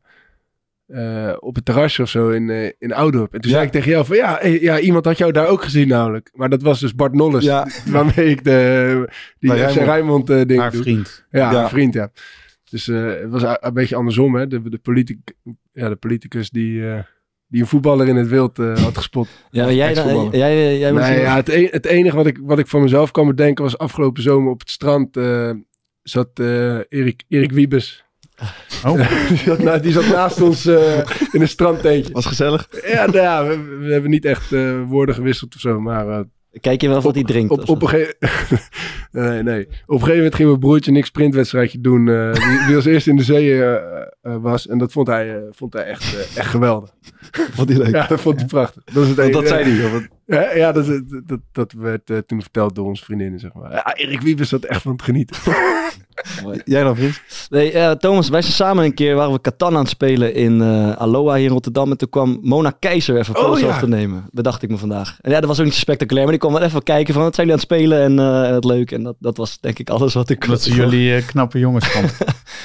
eh, 0.88 1.34
op 1.39 1.56
het 1.56 1.65
terrasje 1.65 2.01
of 2.01 2.10
zo 2.10 2.29
in, 2.29 2.50
eh 2.50 2.72
in 2.77 2.94
Oudorp. 2.94 3.34
En 3.34 3.41
toen 3.41 3.50
Ja. 3.51 3.56
zei 3.56 3.67
ik 3.67 3.74
tegen 3.74 3.91
jou 3.91 4.06
van 4.06 4.15
ja, 4.15 4.46
ja, 4.46 4.79
iemand 4.79 5.06
had 5.06 5.17
jou 5.17 5.32
daar 5.32 5.48
ook 5.48 5.63
gezien 5.63 5.88
namelijk. 5.88 6.29
Maar 6.34 6.50
dat 6.50 6.62
was 6.62 6.79
dus 6.79 6.96
Bart 6.96 7.13
Nolles, 7.13 7.44
Ja. 7.44 7.67
waarmee 7.91 8.29
ik 8.29 8.44
de, 8.44 9.10
die 9.39 9.50
Bij 9.50 9.58
FC 9.58 9.63
Rijnmond. 9.63 9.88
Rijnmond 9.89 10.29
eh, 10.29 10.41
ding 10.46 10.60
Haar 10.60 10.72
doe. 10.72 10.82
vriend. 10.82 11.25
Ja, 11.32 11.51
Ja. 11.51 11.63
een 11.63 11.70
vriend, 11.70 11.94
ja. 11.94 12.12
Dus 12.70 12.88
eh, 12.88 13.06
het 13.06 13.29
was 13.29 13.44
een 13.60 13.74
beetje 13.74 13.96
andersom, 13.96 14.36
hè. 14.36 14.48
De, 14.48 14.70
de, 14.70 14.77
politic, 14.77 15.17
ja, 15.72 15.89
de 15.89 15.96
politicus 15.96 16.50
die, 16.50 16.89
eh, 16.91 17.00
die 17.48 17.62
een 17.62 17.67
voetballer 17.67 18.08
in 18.08 18.15
het 18.15 18.27
wild 18.27 18.60
eh, 18.60 18.77
had 18.77 18.98
gespot. 18.98 19.27
Ja, 19.51 19.72
jij, 19.72 19.94
dan, 19.94 20.29
jij, 20.32 20.77
jij, 20.77 20.91
Nee, 20.91 21.20
ja, 21.20 21.36
het, 21.36 21.48
e- 21.50 21.67
het 21.72 21.86
enige 21.86 22.15
wat 22.15 22.27
ik, 22.27 22.39
wat 22.41 22.60
ik 22.60 22.67
van 22.67 22.82
mezelf 22.82 23.12
kan 23.12 23.27
bedenken 23.27 23.63
was 23.63 23.77
afgelopen 23.77 24.24
zomer 24.24 24.51
op 24.51 24.60
het 24.60 24.70
strand 24.70 25.17
eh, 25.17 25.51
zat 26.03 26.29
eh, 26.34 26.75
Erik, 26.89 27.24
Erik 27.27 27.51
Wiebes. 27.51 28.06
Oh. 28.86 28.94
die, 29.29 29.38
zat 29.38 29.60
na- 29.60 29.77
die 29.77 29.91
zat 29.91 30.08
naast 30.08 30.41
ons 30.41 30.65
eh, 30.65 30.98
in 31.32 31.41
een 31.41 31.48
strandtentje. 31.48 32.13
Was 32.13 32.25
gezellig. 32.25 32.67
Ja, 32.88 33.06
nou 33.06 33.17
ja 33.17 33.46
we, 33.48 33.77
we 33.79 33.91
hebben 33.91 34.10
niet 34.10 34.25
echt 34.25 34.51
eh, 34.53 34.82
woorden 34.88 35.15
gewisseld 35.15 35.56
of 35.56 35.62
zo, 35.62 35.79
maar 35.79 36.08
eh, 36.10 36.20
Kijk 36.62 36.82
je 36.82 36.88
wel 36.88 36.98
of 36.98 37.03
wat 37.03 37.15
hij 37.15 37.24
drinkt? 37.24 37.51
op, 37.70 37.82
een 37.82 37.89
gegeven 37.89 38.15
nee, 39.12 39.44
nee. 39.44 39.62
op 39.67 39.72
een 39.86 39.98
gegeven 40.00 40.15
moment 40.15 40.36
ging 40.36 40.48
mijn 40.48 40.60
broertje 40.60 40.91
een 40.91 41.03
sprintwedstrijdje 41.03 41.82
doen. 41.82 42.08
eh, 42.10 42.34
die, 42.34 42.65
die 42.67 42.75
als 42.75 42.86
eerste 42.86 43.10
in 43.10 43.15
de 43.15 43.24
zee 43.24 43.63
was. 44.22 44.67
En 44.67 44.77
dat 44.77 44.91
vond 44.91 45.08
hij, 45.08 45.36
eh, 45.36 45.41
vond 45.51 45.74
hij 45.74 45.84
echt, 45.84 46.13
eh, 46.15 46.20
echt 46.38 46.50
geweldig. 46.50 46.89
Vond 47.32 47.70
hij 47.70 47.77
leuk. 47.77 47.91
Ja, 47.91 48.08
dat 48.08 48.22
vond 48.22 48.36
hij 48.39 48.46
prachtig. 48.46 48.84
Dat, 48.94 49.03
is 49.08 49.15
het 49.15 49.34
dat 49.34 49.48
zei 49.48 49.63
hij. 49.63 50.08
Ja, 50.28 50.54
ja 50.56 50.72
dat, 50.72 50.86
dat, 50.86 51.22
dat, 51.26 51.40
dat 51.52 51.72
werd 51.72 52.10
eh, 52.10 52.18
toen 52.18 52.42
verteld 52.42 52.76
door 52.76 52.86
onze 52.86 53.04
vriendinnen, 53.04 53.40
zeg 53.40 53.54
maar. 53.54 53.72
Ja, 53.72 53.96
Erik 53.96 54.22
Wiebes 54.22 54.50
zat 54.50 54.64
echt 54.64 54.82
van 54.82 54.92
het 54.92 55.02
genieten. 55.02 55.38
Jij 56.66 56.84
dan, 56.84 56.96
vriend? 56.96 57.22
Nee, 57.50 57.72
eh, 57.72 57.92
Thomas, 57.92 58.30
wij 58.30 58.42
zijn 58.42 58.54
samen 58.54 58.84
een 58.84 58.94
keer, 58.94 59.16
waren 59.16 59.34
we 59.34 59.42
Catan 59.42 59.74
aan 59.74 59.80
het 59.80 59.90
spelen 59.90 60.34
in 60.34 60.62
eh, 60.62 60.96
Aloha 60.96 61.36
hier 61.36 61.46
in 61.46 61.52
Rotterdam. 61.52 61.92
En 61.92 61.98
toen 61.98 62.10
kwam 62.10 62.40
Mona 62.42 62.72
Keizer 62.80 63.18
even 63.18 63.36
Oh, 63.36 63.42
foto's 63.42 63.60
ja. 63.60 63.68
op 63.68 63.80
te 63.80 63.88
nemen. 63.88 64.28
Bedacht 64.32 64.64
ik 64.64 64.70
me 64.70 64.78
vandaag. 64.78 65.18
En 65.22 65.32
ja, 65.32 65.40
dat 65.40 65.50
was 65.50 65.60
ook 65.60 65.66
niet 65.66 65.74
zo 65.74 65.80
spectaculair, 65.80 66.24
maar 66.24 66.38
die 66.38 66.42
kwam 66.42 66.54
wel 66.60 66.68
even 66.68 66.84
kijken 66.84 67.14
van 67.14 67.24
wat 67.24 67.36
zijn 67.36 67.48
jullie 67.48 67.64
aan 67.64 67.70
het 67.70 67.80
spelen 67.80 68.02
en 68.02 68.46
eh, 68.46 68.52
wat 68.52 68.66
leuk. 68.66 68.92
En 68.92 69.04
dat, 69.04 69.16
dat 69.20 69.38
was 69.38 69.60
denk 69.60 69.80
ik 69.80 69.90
alles 69.90 70.14
wat 70.14 70.30
ik 70.30 70.48
Dat 70.48 70.62
ze 70.62 70.74
jullie 70.74 71.26
knappe 71.26 71.60
jongens 71.60 71.88
vonden. 71.94 72.12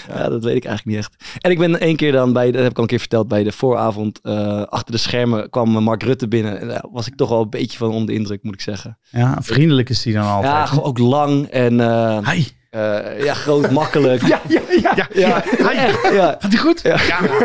Ja, 0.09 0.29
dat 0.29 0.45
weet 0.45 0.57
ik 0.57 0.65
eigenlijk 0.65 0.97
niet 0.97 1.07
echt. 1.07 1.41
En 1.41 1.51
ik 1.51 1.59
ben 1.59 1.81
één 1.81 1.97
keer 1.97 2.13
dan 2.13 2.33
bij, 2.33 2.51
dat 2.51 2.63
heb 2.63 2.71
ik 2.71 2.77
al 2.77 2.83
een 2.83 2.89
keer 2.89 2.99
verteld, 2.99 3.29
bij 3.29 3.43
de 3.43 3.53
vooravond 3.53 4.21
eh, 4.23 4.63
achter 4.63 4.93
de 4.93 4.99
schermen 4.99 5.51
kwam 5.51 5.69
Mark 5.71 6.03
Rutte 6.03 6.29
binnen. 6.29 6.61
En 6.61 6.69
daar 6.69 6.85
was 6.93 7.07
ik 7.07 7.17
toch 7.17 7.29
wel 7.29 7.41
een 7.41 7.51
beetje 7.61 7.79
van 7.79 7.91
onder 7.91 8.07
de 8.07 8.13
indruk, 8.13 8.43
moet 8.43 8.55
ik 8.55 8.61
zeggen. 8.61 8.99
Ja, 9.11 9.37
vriendelijk 9.41 9.89
is 9.89 10.03
die 10.03 10.13
dan 10.13 10.27
altijd. 10.27 10.53
Ja, 10.53 10.67
gewoon 10.67 10.85
ook 10.85 10.99
lang 10.99 11.47
en 11.47 11.81
eh, 11.81 12.29
Hi. 12.31 12.45
eh, 12.71 13.25
ja, 13.25 13.35
groot, 13.35 13.71
makkelijk. 13.71 14.23
Ja, 14.33 14.41
ja, 14.49 15.09
ja. 15.15 15.43
Ja, 15.59 15.73
echt, 15.73 16.13
ja. 16.15 16.37
Gaat 16.39 16.51
die 16.51 16.59
goed? 16.61 16.81
Ja, 16.83 16.95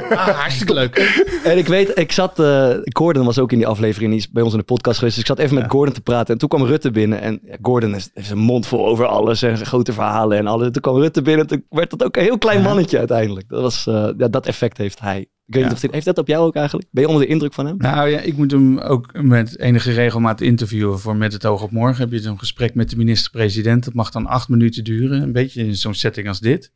ah, 0.09 0.27
hartstikke 0.27 0.73
leuk. 0.73 0.95
En 1.43 1.57
ik 1.57 1.67
weet, 1.67 1.99
ik 1.99 2.11
zat, 2.11 2.39
eh 2.39 2.69
Gordon 2.83 3.25
was 3.25 3.39
ook 3.39 3.51
in 3.51 3.57
die 3.57 3.67
aflevering, 3.67 4.11
die 4.11 4.19
is 4.19 4.29
bij 4.31 4.43
ons 4.43 4.51
in 4.53 4.59
de 4.59 4.65
podcast 4.65 4.97
geweest. 4.97 5.15
Dus 5.15 5.23
ik 5.29 5.35
zat 5.35 5.39
even 5.45 5.55
met 5.55 5.71
Gordon 5.71 5.93
te 5.93 6.01
praten. 6.01 6.33
En 6.33 6.39
toen 6.39 6.49
kwam 6.49 6.63
Rutte 6.65 6.91
binnen. 6.91 7.21
En 7.21 7.39
ja, 7.43 7.55
Gordon 7.61 7.95
is, 7.95 8.09
heeft 8.13 8.27
zijn 8.27 8.39
mond 8.39 8.67
vol 8.67 8.87
over 8.87 9.05
alles 9.05 9.41
en 9.41 9.57
grote 9.65 9.93
verhalen 9.93 10.37
en 10.37 10.47
alles. 10.47 10.65
En 10.65 10.71
toen 10.71 10.81
kwam 10.81 10.97
Rutte 10.97 11.21
binnen. 11.21 11.47
Toen 11.47 11.65
werd 11.69 11.89
dat 11.89 12.03
ook 12.03 12.15
een 12.15 12.23
heel 12.23 12.37
klein 12.37 12.61
mannetje 12.61 12.97
uiteindelijk. 12.97 13.49
Dat, 13.49 13.61
was, 13.61 13.87
eh, 13.87 14.09
ja, 14.17 14.27
dat 14.27 14.45
effect 14.45 14.77
heeft 14.77 14.99
hij 14.99 15.25
Ik 15.47 15.53
weet 15.53 15.63
niet 15.63 15.73
of 15.73 15.79
dit, 15.79 15.91
heeft 15.91 16.05
dat 16.05 16.17
op 16.17 16.27
jou 16.27 16.45
ook 16.45 16.55
eigenlijk? 16.55 16.87
Ben 16.91 17.03
je 17.03 17.09
onder 17.09 17.25
de 17.25 17.31
indruk 17.31 17.53
van 17.53 17.65
hem? 17.65 17.75
Nou 17.77 18.09
ja, 18.09 18.19
ik 18.19 18.37
moet 18.37 18.51
hem 18.51 18.79
ook 18.79 19.21
met 19.21 19.59
enige 19.59 19.91
regelmaat 19.91 20.41
interviewen 20.41 20.99
voor 20.99 21.15
Met 21.15 21.33
het 21.33 21.45
oog 21.45 21.61
op 21.61 21.71
morgen. 21.71 22.01
Heb 22.01 22.11
je 22.11 22.19
zo'n 22.19 22.39
gesprek 22.39 22.75
met 22.75 22.89
de 22.89 22.97
minister-president. 22.97 23.83
Dat 23.85 23.93
mag 23.93 24.11
dan 24.11 24.25
acht 24.25 24.49
minuten 24.49 24.83
duren. 24.83 25.21
Een 25.21 25.31
beetje 25.31 25.65
in 25.65 25.75
zo'n 25.75 25.93
setting 25.93 26.27
als 26.27 26.39
dit. 26.39 26.71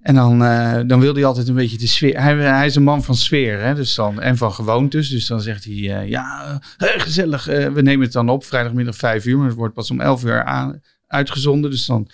En 0.00 0.14
dan, 0.14 0.44
eh, 0.44 0.80
dan 0.86 1.00
wil 1.00 1.14
hij 1.14 1.24
altijd 1.24 1.48
een 1.48 1.54
beetje 1.54 1.78
de 1.78 1.86
sfeer. 1.86 2.20
Hij, 2.20 2.34
hij 2.36 2.66
is 2.66 2.74
een 2.74 2.82
man 2.82 3.02
van 3.02 3.14
sfeer 3.14 3.60
hè? 3.60 3.74
Dus 3.74 3.94
dan, 3.94 4.20
en 4.20 4.36
van 4.36 4.52
gewoontes. 4.52 5.08
Dus 5.08 5.26
dan 5.26 5.40
zegt 5.40 5.64
hij, 5.64 5.74
eh, 5.74 6.08
ja, 6.08 6.60
eh, 6.78 6.88
gezellig. 7.00 7.44
we 7.44 7.82
nemen 7.82 8.00
het 8.04 8.12
dan 8.12 8.28
op, 8.28 8.44
vrijdagmiddag 8.44 8.96
vijf 8.96 9.24
uur. 9.26 9.36
Maar 9.38 9.46
het 9.46 9.56
wordt 9.56 9.74
pas 9.74 9.90
om 9.90 10.00
elf 10.00 10.24
uur 10.24 10.44
aan, 10.44 10.80
uitgezonden. 11.06 11.70
Dus 11.70 11.86
dan 11.86 12.08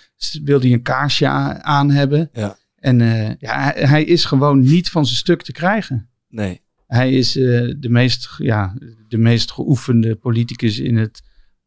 wil 0.44 0.60
hij 0.60 0.72
een 0.72 0.82
kaarsje 0.82 1.26
a- 1.26 1.62
aan 1.62 1.90
hebben. 1.90 2.30
Ja. 2.32 2.56
En 2.80 3.00
eh, 3.00 3.34
ja, 3.38 3.72
hij, 3.74 4.04
is 4.04 4.24
gewoon 4.24 4.60
niet 4.60 4.90
van 4.90 5.04
zijn 5.06 5.16
stuk 5.16 5.42
te 5.42 5.52
krijgen. 5.52 6.08
Nee. 6.28 6.60
Hij 6.86 7.12
is 7.12 7.36
eh, 7.36 7.74
de, 7.78 7.88
meest, 7.88 8.34
ja, 8.38 8.74
de 9.08 9.18
meest 9.18 9.50
geoefende 9.52 10.16
politicus 10.16 10.78
in 10.78 10.96
het 10.96 11.22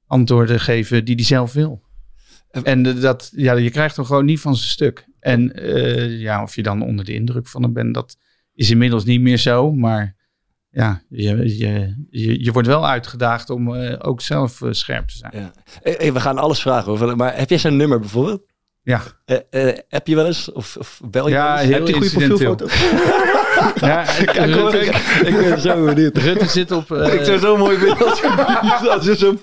antwoorden 0.06 0.60
geven 0.60 1.06
die 1.06 1.16
hij 1.16 1.24
zelf 1.24 1.54
wil. 1.54 1.82
En- 2.52 2.86
eh, 2.86 3.02
dat, 3.02 3.32
ja, 3.36 3.54
je 3.54 3.70
krijgt 3.70 3.96
hem 3.96 4.06
gewoon 4.06 4.26
niet 4.26 4.40
van 4.40 4.56
zijn 4.56 4.70
stuk. 4.70 5.10
En 5.20 5.52
ja, 6.20 6.44
of 6.44 6.56
je 6.56 6.64
dan 6.64 6.82
onder 6.82 7.06
de 7.06 7.14
indruk 7.14 7.48
van 7.48 7.64
hem 7.64 7.74
bent, 7.74 7.94
dat 7.94 8.18
is 8.54 8.70
inmiddels 8.70 9.06
niet 9.06 9.22
meer 9.22 9.38
zo. 9.38 9.72
Maar 9.72 10.16
ja, 10.70 11.02
je, 11.10 11.58
je, 11.58 11.96
je, 12.10 12.44
je 12.44 12.52
wordt 12.52 12.68
wel 12.68 12.88
uitgedaagd 12.88 13.50
om 13.50 13.76
ook 13.98 14.22
zelf 14.22 14.62
scherp 14.70 15.08
te 15.08 15.18
zijn. 15.18 15.32
Ja. 15.34 16.12
We 16.14 16.20
gaan 16.20 16.38
alles 16.38 16.62
vragen 16.62 16.92
over. 16.92 17.16
Maar 17.16 17.38
heb 17.38 17.50
jij 17.50 17.58
zijn 17.58 17.78
nummer 17.78 18.00
bijvoorbeeld? 18.00 18.51
Ja, 18.84 19.02
Eh, 19.26 19.38
eh, 19.50 19.78
heb 19.88 20.08
je 20.08 20.16
wel 20.16 20.26
eens? 20.26 20.52
Of, 20.52 20.78
of 20.78 21.02
bel 21.06 21.28
je 21.28 21.34
Ja, 21.34 21.44
wel 21.46 21.54
eens? 21.54 21.64
heel 21.64 21.74
heb 21.74 21.88
je 21.88 21.94
een 21.94 22.02
goede 22.02 22.28
profielfoto? 22.28 22.68
ja 23.88 24.04
Kijk, 24.04 24.54
hoor, 24.54 24.72
Rutte, 24.72 24.86
ik, 24.86 24.96
ik 25.28 25.38
ben 25.38 25.62
zo 25.62 25.86
benieuwd. 25.86 26.18
Rutte 26.18 26.46
zit 26.46 26.72
op... 26.72 26.92
eh, 26.96 27.14
ik 27.14 27.24
zou 27.24 27.40
zo 27.40 27.58
mooi 27.58 27.78
vinden 27.78 28.08
als 28.92 29.06
je, 29.06 29.16
zo'n 29.16 29.42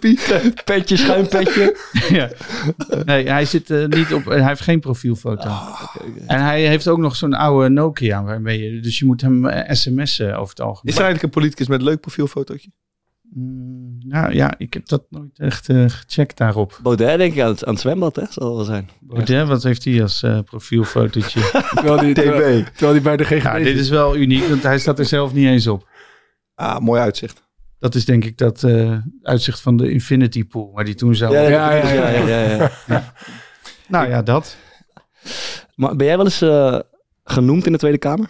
petje, 0.64 0.96
schuin 0.96 1.28
petje. 1.28 1.76
ja. 2.08 2.30
Nee, 3.04 3.28
hij 3.28 3.44
zit 3.44 3.70
eh, 3.70 3.86
niet 3.86 4.12
op... 4.12 4.24
hij 4.24 4.46
heeft 4.46 4.60
geen 4.60 4.80
profielfoto. 4.80 5.50
En 6.26 6.44
hij 6.44 6.66
heeft 6.66 6.88
ook 6.88 6.98
nog 6.98 7.16
zo'n 7.16 7.34
oude 7.34 7.68
Nokia 7.68 8.22
waarmee 8.24 8.62
je... 8.62 8.80
Dus 8.80 8.98
je 8.98 9.04
moet 9.04 9.20
hem 9.20 9.46
eh, 9.46 9.74
sms'en 9.74 10.36
over 10.36 10.48
het 10.48 10.60
algemeen. 10.60 10.92
Is 10.92 10.98
er 10.98 11.04
eigenlijk 11.04 11.22
een 11.22 11.40
politicus 11.40 11.66
met 11.66 11.78
een 11.78 11.86
leuk 11.86 12.00
profielfotootje? 12.00 12.70
Mm, 13.38 13.98
nou 13.98 14.34
ja, 14.34 14.54
ik 14.58 14.74
heb 14.74 14.88
dat 14.88 15.04
nooit 15.10 15.38
echt 15.38 15.68
eh, 15.68 15.84
gecheckt 15.86 16.36
daarop. 16.36 16.78
Baudet 16.82 17.18
denk 17.18 17.34
ik 17.34 17.40
aan 17.40 17.48
het, 17.48 17.64
aan 17.64 17.72
het 17.72 17.82
zwembad, 17.82 18.16
hè? 18.16 18.24
Zal 18.30 18.56
wel 18.56 18.64
zijn. 18.64 18.88
Baudet, 19.00 19.48
wat 19.48 19.62
heeft 19.62 19.84
hij 19.84 20.02
als 20.02 20.22
eh, 20.22 20.38
profielfotootje? 20.44 21.40
Terwijl 21.74 21.98
die, 21.98 22.14
terwijl, 22.14 22.64
terwijl 22.64 22.92
die 22.92 23.02
bij 23.02 23.16
de 23.16 23.24
GGD 23.24 23.64
dit 23.64 23.78
is 23.78 23.88
wel 23.88 24.16
uniek, 24.16 24.48
want 24.48 24.62
hij 24.62 24.78
staat 24.78 24.98
er 24.98 25.04
zelf 25.04 25.32
niet 25.32 25.46
eens 25.46 25.66
op. 25.66 25.88
Ah, 26.54 26.78
mooi 26.78 27.00
uitzicht. 27.00 27.46
Dat 27.78 27.94
is 27.94 28.04
denk 28.04 28.24
ik 28.24 28.38
dat 28.38 28.62
eh, 28.62 28.98
uitzicht 29.22 29.60
van 29.60 29.76
de 29.76 29.90
Infinity 29.90 30.44
Pool, 30.44 30.72
waar 30.72 30.84
die 30.84 30.94
toen 30.94 31.14
zo... 31.14 31.32
Ja, 31.32 31.40
Ja, 31.40 31.74
ja, 31.74 31.92
ja, 31.92 32.08
ja. 32.08 32.26
ja, 32.26 32.70
ja. 32.86 33.14
nou 33.88 34.08
ja, 34.08 34.22
dat. 34.22 34.56
Maar 35.74 35.96
ben 35.96 36.06
jij 36.06 36.16
wel 36.16 36.24
eens 36.24 36.42
eh, 36.42 36.78
genoemd 37.24 37.66
in 37.66 37.72
de 37.72 37.78
Tweede 37.78 37.98
Kamer? 37.98 38.28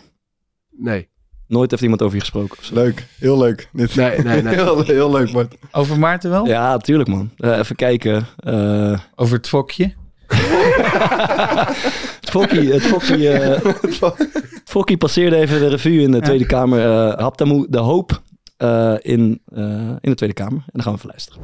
Nee, 0.71 1.09
Nooit 1.49 1.71
heeft 1.71 1.83
iemand 1.83 2.03
over 2.03 2.15
je 2.15 2.21
gesproken? 2.21 2.59
Leuk, 2.73 3.07
heel 3.19 3.39
leuk. 3.39 3.69
Dit. 3.73 3.95
nee, 3.95 4.19
nee. 4.19 4.43
nee. 4.43 4.55
Heel, 4.65 4.83
heel 4.85 5.11
leuk, 5.11 5.33
Bart. 5.33 5.55
Over 5.73 5.99
Maarten 5.99 6.31
wel? 6.31 6.47
Ja, 6.47 6.77
tuurlijk 6.77 7.09
man. 7.09 7.31
Eh, 7.37 7.59
even 7.59 7.77
kijken. 7.77 8.27
Eh, 8.37 8.99
Over 9.17 9.37
het 9.37 9.49
fokje? 9.49 9.95
het 12.21 12.31
Fokkie, 12.31 12.73
het 12.73 12.83
Fokkie, 12.83 13.29
eh, 13.31 13.65
het 13.81 13.99
Fokkie 14.65 14.97
passeerde 14.97 15.37
even 15.37 15.59
de 15.61 15.69
revue 15.69 16.03
in 16.03 16.11
de 16.11 16.21
Tweede 16.21 16.47
Kamer. 16.47 16.81
eh 17.13 17.19
Haptamu 17.19 17.67
de 17.69 17.79
hoop 17.79 18.21
eh, 18.57 18.95
in, 18.99 19.41
eh, 19.55 19.63
in 20.01 20.11
de 20.11 20.15
Tweede 20.15 20.35
Kamer. 20.35 20.63
En 20.67 20.71
dan 20.73 20.83
gaan 20.83 20.93
we 20.93 20.99
even 20.99 21.11
luisteren. 21.11 21.43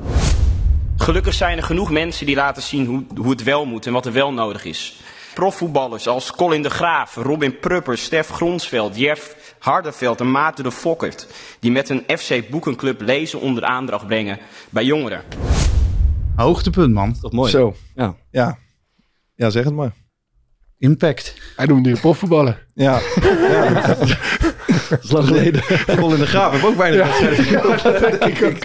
Gelukkig 0.97 1.35
zijn 1.35 1.57
er 1.57 1.63
genoeg 1.63 1.91
mensen 1.91 2.27
die 2.27 2.35
laten 2.37 2.63
zien 2.63 2.87
hoe, 2.87 3.03
hoe 3.17 3.31
het 3.31 3.43
wel 3.43 3.65
moet 3.65 3.87
en 3.87 3.93
wat 3.93 4.07
er 4.07 4.13
wel 4.13 4.33
nodig 4.33 4.65
is. 4.65 4.97
Profvoetballers 5.35 6.09
als 6.09 6.31
Colin 6.33 6.63
de 6.63 6.71
Graaf, 6.71 7.15
Robin 7.15 7.59
Prupper, 7.59 7.99
Stef 7.99 8.29
Gronsveld, 8.29 8.99
Jerf 8.99 9.37
Hardenveld 9.65 10.21
en 10.21 10.31
Maarten 10.31 10.65
de 10.65 10.73
Fokkert. 10.73 11.27
Die 11.61 11.71
met 11.71 11.89
een 11.89 12.05
FC 12.19 12.51
Boekenclub 12.51 13.01
lezen 13.01 13.41
onder 13.41 13.65
aandacht 13.65 14.07
brengen 14.07 14.39
bij 14.71 14.85
jongeren. 14.85 15.23
Hoogtepunt, 16.37 16.95
man. 16.95 17.21
Toch 17.21 17.33
mooi. 17.33 17.51
Zo. 17.51 17.75
Ja. 17.95 18.15
Ja. 18.31 18.59
Ja, 19.35 19.51
zeg 19.51 19.65
het 19.65 19.75
maar. 19.75 19.93
Impact. 20.79 21.35
Hij 21.57 21.67
noemt 21.67 21.87
nu 21.87 21.97
profvoetballer. 21.97 22.67
Ja. 22.75 23.01
ja. 23.51 23.83
Dat 24.89 25.03
is 25.03 25.11
lang 25.11 25.27
geleden. 25.27 25.63
Colin 25.97 26.19
de 26.19 26.27
Graaf 26.27 26.53
heeft 26.53 26.65
ook 26.65 26.77
bijna 26.77 26.97
wedstrijden. 26.97 28.21
ik 28.31 28.43
ook. 28.43 28.65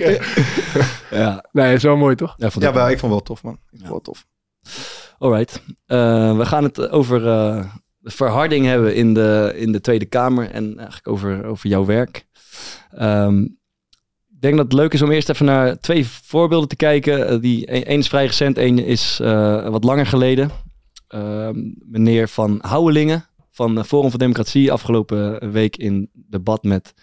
ja, 1.09 1.45
Nee, 1.51 1.65
dat 1.67 1.75
is 1.75 1.83
wel 1.83 1.97
mooi, 1.97 2.15
toch? 2.15 2.33
ja, 2.37 2.49
vond 2.49 2.63
Ja, 2.63 2.69
ik 2.69 2.75
maar 2.75 2.91
ik 2.91 2.99
vond 2.99 3.13
het 3.13 3.27
wel 3.27 3.35
tof, 3.35 3.43
man. 3.43 3.53
Ik 3.53 3.59
vond 3.69 3.81
het 3.81 3.89
wel 3.89 4.01
tof. 4.01 4.25
Alright. 5.17 5.63
Eh, 5.85 6.37
we 6.37 6.45
gaan 6.45 6.63
het 6.63 6.89
over 6.89 7.27
eh, 7.27 7.65
verharding 8.11 8.65
hebben 8.65 8.95
in 8.95 9.13
de, 9.13 9.53
in 9.55 9.71
de 9.71 9.81
Tweede 9.81 10.05
Kamer 10.05 10.51
en 10.51 10.77
eigenlijk 10.77 11.07
over, 11.07 11.45
over 11.45 11.69
jouw 11.69 11.85
werk. 11.85 12.25
Ehm, 12.91 13.41
ik 14.29 14.45
denk 14.45 14.55
dat 14.55 14.65
het 14.65 14.73
leuk 14.73 14.93
is 14.93 15.01
om 15.01 15.11
eerst 15.11 15.29
even 15.29 15.45
naar 15.45 15.79
twee 15.79 16.07
voorbeelden 16.07 16.69
te 16.69 16.75
kijken. 16.75 17.27
Eh, 17.27 17.39
die, 17.41 17.65
één 17.65 17.99
is 17.99 18.07
vrij 18.07 18.25
recent, 18.25 18.57
één 18.57 18.79
is 18.79 19.19
eh, 19.21 19.69
wat 19.69 19.83
langer 19.83 20.05
geleden. 20.05 20.51
Ehm, 21.07 21.55
meneer 21.79 22.27
Van 22.29 22.57
Houwelingen 22.61 23.25
van 23.51 23.77
eh, 23.77 23.83
Forum 23.83 24.09
voor 24.09 24.19
Democratie 24.19 24.71
afgelopen 24.71 25.51
week 25.51 25.77
in 25.77 26.09
debat 26.13 26.63
met 26.63 26.93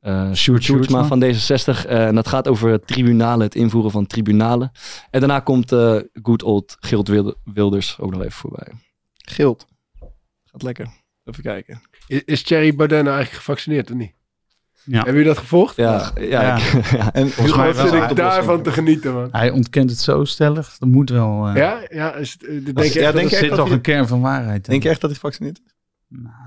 eh 0.00 0.32
Sjoerd 0.32 0.62
Sjoerdsma 0.62 1.04
van 1.04 1.24
D66. 1.24 1.86
Eh, 1.86 2.06
en 2.06 2.14
dat 2.14 2.28
gaat 2.28 2.48
over 2.48 2.80
tribunalen, 2.80 3.46
het 3.46 3.54
invoeren 3.54 3.90
van 3.90 4.06
tribunalen. 4.06 4.70
En 5.10 5.20
daarna 5.20 5.40
komt 5.40 5.72
eh 5.72 5.96
good 6.12 6.42
old 6.42 6.76
Gilt 6.80 7.08
Wilde- 7.08 7.36
Wilders 7.44 7.98
ook 7.98 8.10
nog 8.10 8.20
even 8.20 8.32
voorbij. 8.32 8.68
Gild. 9.14 9.66
Gaat 10.54 10.62
lekker. 10.62 10.86
Even 11.24 11.42
kijken. 11.42 11.80
Is, 12.06 12.22
is 12.24 12.42
Thierry 12.42 12.74
Baudet 12.74 13.02
nou 13.02 13.14
eigenlijk 13.16 13.44
gevaccineerd 13.44 13.90
of 13.90 13.96
niet? 13.96 14.12
Ja. 14.84 14.94
Hebben 14.96 15.12
jullie 15.12 15.28
dat 15.28 15.38
gevolgd? 15.38 15.76
Ja, 15.76 16.12
ja, 16.20 16.22
Ja. 16.42 16.56
ik- 16.56 16.84
ja. 16.90 17.12
En 17.12 17.28
Volgens 17.30 17.56
mij 17.56 17.72
zit 17.72 18.10
ik 18.10 18.16
daarvan 18.16 18.62
te 18.62 18.72
genieten, 18.72 19.14
man. 19.14 19.28
Hij 19.32 19.50
ontkent 19.50 19.90
het 19.90 19.98
zo 20.00 20.24
stellig. 20.24 20.76
Dat 20.78 20.88
moet 20.88 21.10
wel... 21.10 21.46
eh, 21.48 21.56
Ja, 21.56 21.80
ja, 21.88 22.14
is 22.14 22.32
het, 22.32 22.42
eh, 22.44 22.48
denk 22.48 22.78
je 22.78 23.00
ja, 23.00 23.06
echt 23.06 23.12
denk 23.14 23.14
dat 23.14 23.32
er 23.32 23.38
zit 23.38 23.48
dat 23.48 23.58
toch 23.58 23.70
een 23.70 23.80
kern 23.80 24.06
van 24.08 24.20
waarheid 24.20 24.64
in. 24.66 24.70
Denk 24.70 24.82
je 24.82 24.88
echt 24.88 25.00
dat 25.00 25.10
hij 25.10 25.18
gevaccineerd 25.18 25.60
is? 25.64 25.72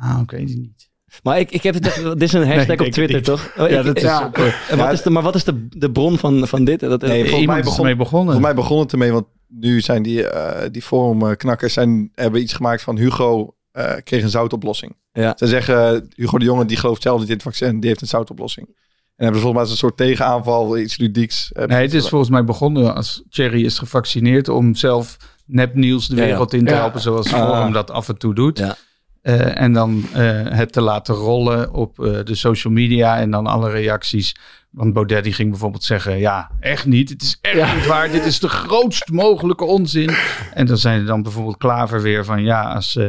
Nou, 0.01 0.21
ik 0.21 0.31
weet 0.31 0.49
het 0.49 0.57
niet. 0.57 0.89
Maar 1.23 1.39
ik, 1.39 1.51
ik 1.51 1.63
heb 1.63 1.73
het 1.73 1.83
dit 1.83 2.21
is 2.21 2.33
een 2.33 2.47
hashtag 2.47 2.67
Nee, 2.67 2.79
op 2.79 2.85
ik 2.85 2.91
Twitter, 2.91 3.21
toch? 3.23 3.53
Oh, 3.57 3.69
Ja, 3.69 3.79
ik- 3.79 3.85
dat 3.85 3.95
is 3.97 4.01
ja. 4.03 4.31
eh, 4.33 4.77
wat 4.77 4.91
is 4.93 5.01
de, 5.01 5.09
maar 5.09 5.23
wat 5.23 5.35
is 5.35 5.43
de, 5.43 5.67
de 5.69 5.91
bron 5.91 6.17
van, 6.17 6.47
van 6.47 6.63
dit? 6.63 6.79
Dat, 6.79 7.01
Nee, 7.01 7.09
eh, 7.11 7.15
volgens 7.17 7.31
iemand 7.31 7.47
mij 7.47 7.57
is 7.59 7.63
begon- 7.63 7.79
ermee 7.79 7.95
begonnen. 7.95 8.33
Voor 8.33 8.41
mij 8.43 8.53
begon 8.55 8.79
het 8.79 8.91
ermee, 8.91 9.11
want 9.11 9.25
nu 9.47 9.81
zijn 9.81 10.03
die, 10.03 10.27
eh 10.27 10.69
die 10.71 10.81
forumknakkers 10.81 11.73
zijn, 11.73 12.11
hebben 12.13 12.41
iets 12.41 12.53
gemaakt 12.53 12.81
van 12.81 12.97
Hugo 12.97 13.55
eh, 13.77 13.95
kreeg 14.03 14.23
een 14.23 14.29
zoutoplossing. 14.29 14.95
Ja. 15.11 15.33
Ze 15.37 15.47
zeggen, 15.47 16.07
Hugo 16.15 16.37
de 16.37 16.45
Jonge 16.45 16.65
die 16.65 16.77
gelooft 16.77 17.01
zelf 17.01 17.19
niet 17.19 17.27
in 17.27 17.33
het 17.33 17.43
vaccin, 17.43 17.79
die 17.79 17.89
heeft 17.89 18.01
een 18.01 18.07
zoutoplossing. 18.07 18.67
En 18.67 19.23
hebben 19.25 19.35
ze 19.41 19.41
volgens 19.47 19.53
mij 19.53 19.61
als 19.61 19.71
een 19.71 19.77
soort 19.77 19.97
tegenaanval, 19.97 20.77
iets 20.77 20.97
ludieks. 20.97 21.51
eh, 21.51 21.65
Nee, 21.65 21.81
het 21.81 21.93
is 21.93 22.09
volgens 22.09 22.29
mij 22.31 22.43
begonnen 22.43 22.95
als 22.95 23.23
Thierry 23.29 23.65
is 23.65 23.77
gevaccineerd 23.79 24.49
om 24.49 24.75
zelf 24.75 25.17
nepnieuws 25.45 26.07
de 26.07 26.15
Ja, 26.15 26.21
ja. 26.21 26.27
wereld 26.27 26.53
in 26.53 26.65
te 26.65 26.71
Ja. 26.73 26.79
helpen, 26.79 27.01
zoals 27.01 27.33
Ah. 27.33 27.39
Forum 27.49 27.71
dat 27.73 27.91
af 27.91 28.09
en 28.09 28.17
toe 28.17 28.33
doet. 28.35 28.57
Ja. 28.57 28.75
Eh, 29.21 29.61
en 29.61 29.73
dan 29.73 30.03
eh, 30.13 30.41
het 30.43 30.71
te 30.71 30.81
laten 30.81 31.15
rollen 31.15 31.73
op 31.73 31.99
eh, 31.99 32.23
de 32.23 32.35
social 32.35 32.73
media 32.73 33.17
en 33.19 33.31
dan 33.31 33.47
alle 33.47 33.69
reacties. 33.69 34.35
Want 34.71 34.93
Baudet 34.93 35.23
die 35.23 35.33
ging 35.33 35.49
bijvoorbeeld 35.49 35.83
zeggen, 35.83 36.17
ja, 36.17 36.51
echt 36.59 36.85
niet. 36.85 37.09
Het 37.09 37.21
is 37.21 37.37
echt 37.41 37.55
Ja. 37.55 37.75
niet 37.75 37.85
waar. 37.85 38.11
Dit 38.11 38.25
is 38.25 38.39
de 38.39 38.49
grootst 38.49 39.09
mogelijke 39.11 39.63
onzin. 39.65 40.09
En 40.53 40.65
dan 40.65 40.77
zijn 40.77 40.99
er 40.99 41.05
dan 41.05 41.21
bijvoorbeeld 41.23 41.57
Klaver 41.57 42.01
weer 42.01 42.25
van, 42.25 42.43
ja, 42.43 42.73
als, 42.73 42.99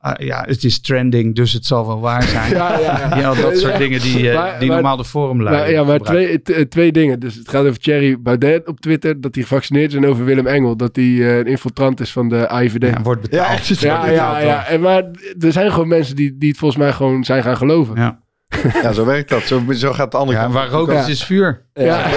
ah, 0.00 0.14
ja 0.26 0.44
het 0.46 0.64
is 0.64 0.80
trending, 0.80 1.34
dus 1.34 1.52
het 1.52 1.66
zal 1.66 1.86
wel 1.86 2.00
waar 2.00 2.22
zijn. 2.22 2.52
Ja, 2.56 2.78
ja, 2.78 3.00
ja. 3.10 3.16
Ja, 3.18 3.34
dat 3.34 3.58
soort 3.58 3.72
Ja. 3.72 3.78
dingen 3.78 4.00
die, 4.00 4.30
eh, 4.30 4.36
Maar- 4.36 4.58
die 4.58 4.68
maar- 4.68 4.76
normaal 4.76 4.96
de 4.96 5.04
forumlui 5.04 5.56
Maar, 5.56 5.70
ja, 5.70 5.84
maar 5.84 5.96
gebruiken. 5.96 6.42
twee, 6.42 6.68
twee 6.68 6.92
dingen. 6.92 7.20
Dus 7.20 7.34
het 7.34 7.48
gaat 7.48 7.64
over 7.66 7.78
Thierry 7.78 8.20
Baudet 8.20 8.66
op 8.68 8.80
Twitter, 8.80 9.20
dat 9.20 9.34
hij 9.34 9.42
gevaccineerd 9.44 9.90
is. 9.90 9.96
En 9.96 10.06
over 10.06 10.24
Willem 10.24 10.46
Engel, 10.46 10.76
dat 10.76 10.96
hij 10.96 11.04
eh, 11.04 11.36
een 11.36 11.46
infiltrant 11.46 12.00
is 12.00 12.12
van 12.12 12.28
de 12.28 12.48
AIVD. 12.48 12.82
Ja, 12.86 13.02
wordt 13.02 13.20
betaald. 13.20 13.46
Ja, 13.48 13.52
echt. 13.54 13.78
Ja, 13.80 14.06
ja, 14.10 14.38
ja. 14.38 14.66
En 14.66 14.80
maar 14.80 15.02
er 15.40 15.52
zijn 15.52 15.70
gewoon 15.72 15.88
mensen 15.88 16.16
die, 16.16 16.36
die 16.38 16.48
het 16.48 16.58
volgens 16.58 16.80
mij 16.80 16.92
gewoon 16.92 17.24
zijn 17.24 17.42
gaan 17.42 17.56
geloven. 17.56 17.96
Ja. 17.96 18.18
Ja, 18.82 18.92
zo 18.92 19.04
werkt 19.04 19.28
dat. 19.28 19.42
Zo, 19.42 19.62
zo 19.72 19.92
gaat 19.92 20.10
de 20.10 20.16
andere 20.16 20.36
Ja, 20.38 20.42
kant. 20.44 20.54
waar 20.54 20.68
rook 20.68 20.88
is, 20.88 20.94
Ja. 20.94 21.06
is 21.06 21.24
vuur. 21.24 21.66
ja, 21.74 22.08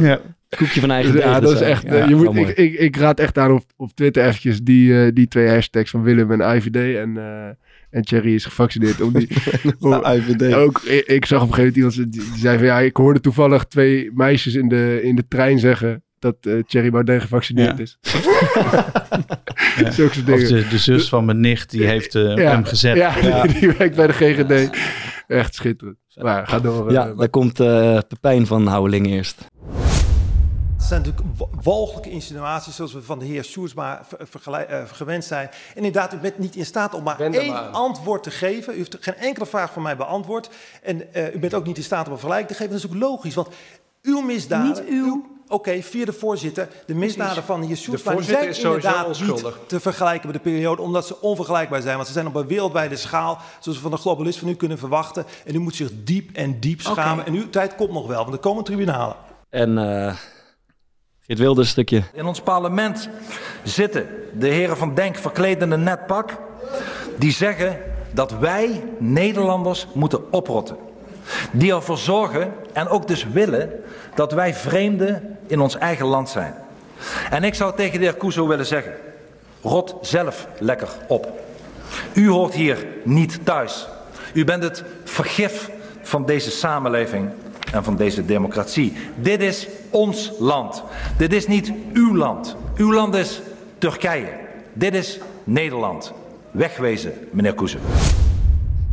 Ja. 0.00 0.18
Koekje 0.56 0.80
van 0.80 0.90
eigen 0.90 1.16
ja, 1.18 1.40
dat 1.40 1.52
is 1.52 1.60
echt. 1.60 1.84
eh, 1.84 2.08
je 2.08 2.14
moet, 2.14 2.36
ik, 2.36 2.48
ik, 2.56 2.74
ik 2.78 2.96
raad 2.96 3.20
echt 3.20 3.38
aan 3.38 3.52
op, 3.52 3.64
op 3.76 3.92
Twitter 3.94 4.24
eventjes 4.26 4.60
die, 4.62 5.04
eh, 5.04 5.10
die 5.14 5.28
twee 5.28 5.48
hashtags 5.48 5.90
van 5.90 6.02
Willem 6.02 6.30
en 6.40 6.56
IVD 6.56 6.76
en, 6.96 7.16
eh 7.16 7.48
en 7.90 8.02
Thierry 8.02 8.34
is 8.34 8.44
gevaccineerd. 8.44 9.00
Om 9.00 9.12
die, 9.12 9.28
om- 9.80 9.90
Nou, 9.90 10.16
IVD. 10.18 10.54
ook, 10.54 10.80
ik, 10.82 11.06
ik 11.06 11.24
zag 11.26 11.42
op 11.42 11.48
een 11.48 11.54
gegeven 11.54 11.80
moment 11.80 11.96
iemand 11.96 12.12
die, 12.12 12.22
die 12.32 12.40
zei 12.40 12.56
van 12.58 12.66
ja, 12.66 12.78
ik 12.78 12.96
hoorde 12.96 13.20
toevallig 13.20 13.64
twee 13.64 14.10
meisjes 14.14 14.54
in 14.54 14.68
de, 14.68 15.00
in 15.02 15.14
de 15.16 15.24
trein 15.28 15.58
zeggen 15.58 16.02
dat 16.18 16.36
eh 16.40 16.52
Thierry 16.66 16.90
Baudet 16.90 17.20
gevaccineerd 17.22 17.76
Ja. 17.76 17.82
is. 17.82 17.98
Ja. 19.76 19.90
Zulke 19.90 20.14
soort 20.14 20.18
Of 20.18 20.24
dingen. 20.24 20.46
de, 20.62 20.68
de 20.68 20.78
zus 20.78 21.08
van 21.08 21.24
mijn 21.24 21.40
nicht, 21.40 21.70
die 21.70 21.84
heeft 21.86 22.12
Ja. 22.12 22.34
hem 22.34 22.64
gezet. 22.64 22.96
Ja, 22.96 23.42
Die, 23.42 23.52
die 23.60 23.70
werkt 23.78 23.96
bij 23.96 24.06
de 24.06 24.12
GGD. 24.12 24.70
Echt 25.26 25.54
schitterend. 25.54 25.96
Maar 26.14 26.46
ga 26.46 26.60
door. 26.60 26.92
Ja, 26.92 27.12
daar 27.14 27.28
komt 27.28 27.60
eh 27.60 27.98
Pepijn 28.08 28.46
van 28.46 28.66
Houweling 28.66 29.06
eerst. 29.06 29.46
Het 30.88 30.96
zijn 30.96 31.14
natuurlijk 31.14 31.38
wa- 31.52 31.62
walgelijke 31.62 32.10
insinuaties 32.10 32.76
zoals 32.76 32.92
we 32.92 33.02
van 33.02 33.18
de 33.18 33.24
heer 33.24 33.44
Sjoerdsma 33.44 34.00
ver- 34.08 34.26
vergelijk- 34.26 34.68
eh, 34.68 34.82
gewend 34.92 35.24
zijn. 35.24 35.48
En 35.48 35.76
inderdaad, 35.76 36.14
u 36.14 36.16
bent 36.16 36.38
niet 36.38 36.56
in 36.56 36.66
staat 36.66 36.94
om 36.94 37.02
maar 37.02 37.20
één 37.20 37.52
maar 37.52 37.62
antwoord 37.62 38.22
te 38.22 38.30
geven. 38.30 38.74
U 38.74 38.76
heeft 38.76 38.96
geen 39.00 39.14
enkele 39.14 39.46
vraag 39.46 39.72
van 39.72 39.82
mij 39.82 39.96
beantwoord. 39.96 40.50
En 40.82 41.14
eh, 41.14 41.34
u 41.34 41.38
bent 41.38 41.54
ook 41.54 41.66
niet 41.66 41.76
in 41.76 41.82
staat 41.82 42.06
om 42.06 42.12
een 42.12 42.18
vergelijking 42.18 42.48
te 42.48 42.54
geven. 42.54 42.72
Dat 42.72 42.84
is 42.84 42.90
ook 42.90 43.00
logisch, 43.00 43.34
want 43.34 43.48
uw 44.02 44.20
misdaden... 44.20 44.84
Niet 44.84 44.84
uw. 44.92 45.26
Oké, 45.48 45.82
via 45.82 46.04
de 46.04 46.12
voorzitter. 46.12 46.68
De 46.86 46.94
misdaden 46.94 47.42
van 47.42 47.60
de 47.60 47.66
heer 47.66 47.76
Sjoerdsma 47.76 48.10
die 48.10 48.20
voorzitter 48.20 48.54
zijn 48.54 48.74
inderdaad 48.74 49.06
onschuldig. 49.06 49.56
niet 49.58 49.68
te 49.68 49.80
vergelijken 49.80 50.26
met 50.26 50.36
de 50.36 50.50
periode... 50.50 50.82
omdat 50.82 51.06
ze 51.06 51.20
onvergelijkbaar 51.20 51.82
zijn. 51.82 51.94
Want 51.94 52.06
ze 52.06 52.12
zijn 52.12 52.26
op 52.26 52.34
een 52.34 52.46
wereldwijde 52.46 52.96
schaal... 52.96 53.38
zoals 53.60 53.78
we 53.78 53.82
van 53.82 53.90
de 53.90 53.96
globalist 53.96 54.38
van 54.38 54.48
u 54.48 54.54
kunnen 54.54 54.78
verwachten. 54.78 55.24
En 55.44 55.54
u 55.54 55.58
moet 55.58 55.74
zich 55.74 55.90
diep 55.94 56.36
en 56.36 56.60
diep 56.60 56.80
schamen. 56.80 57.26
En 57.26 57.34
uw 57.34 57.50
tijd 57.50 57.74
komt 57.74 57.92
nog 57.92 58.06
wel, 58.06 58.22
want 58.22 58.32
er 58.34 58.38
komen 58.40 58.64
tribunalen. 58.64 59.16
En 59.50 59.78
eh 59.78 60.14
Wilders 61.36 61.66
een 61.66 61.72
stukje. 61.72 62.02
In 62.12 62.26
ons 62.26 62.40
parlement 62.40 63.08
zitten 63.62 64.06
de 64.32 64.48
heren 64.48 64.76
van 64.76 64.94
Denk 64.94 65.16
verkleed 65.16 65.62
in 65.62 65.70
een 65.70 65.82
net 65.82 66.06
pak. 66.06 66.36
Die 67.18 67.32
zeggen 67.32 67.78
dat 68.10 68.38
wij 68.38 68.84
Nederlanders 68.98 69.86
moeten 69.94 70.32
oprotten. 70.32 70.76
Die 71.52 71.72
ervoor 71.72 71.98
zorgen 71.98 72.52
en 72.72 72.88
ook 72.88 73.08
dus 73.08 73.26
willen 73.28 73.70
dat 74.14 74.32
wij 74.32 74.54
vreemden 74.54 75.36
in 75.46 75.60
ons 75.60 75.76
eigen 75.76 76.06
land 76.06 76.28
zijn. 76.28 76.54
En 77.30 77.44
ik 77.44 77.54
zou 77.54 77.76
tegen 77.76 77.98
de 77.98 78.04
heer 78.04 78.16
Kuzo 78.16 78.46
willen 78.46 78.66
zeggen: 78.66 78.92
rot 79.62 79.96
zelf 80.00 80.48
lekker 80.58 80.88
op. 81.08 81.40
U 82.12 82.28
hoort 82.28 82.54
hier 82.54 82.86
niet 83.04 83.44
thuis. 83.44 83.88
U 84.32 84.44
bent 84.44 84.62
het 84.62 84.84
vergif 85.04 85.70
van 86.02 86.26
deze 86.26 86.50
samenleving 86.50 87.30
en 87.72 87.84
van 87.84 87.96
deze 87.96 88.24
democratie. 88.24 88.96
Dit 89.16 89.42
is 89.42 89.66
ons 89.90 90.32
land. 90.38 90.82
Dit 91.18 91.32
is 91.32 91.46
niet 91.46 91.72
uw 91.92 92.16
land. 92.16 92.56
Uw 92.76 92.92
land 92.92 93.14
is 93.14 93.40
Turkije. 93.78 94.28
Dit 94.72 94.94
is 94.94 95.18
Nederland. 95.44 96.12
Wegwezen, 96.50 97.12
meneer 97.32 97.54
Kuzo. 97.54 97.78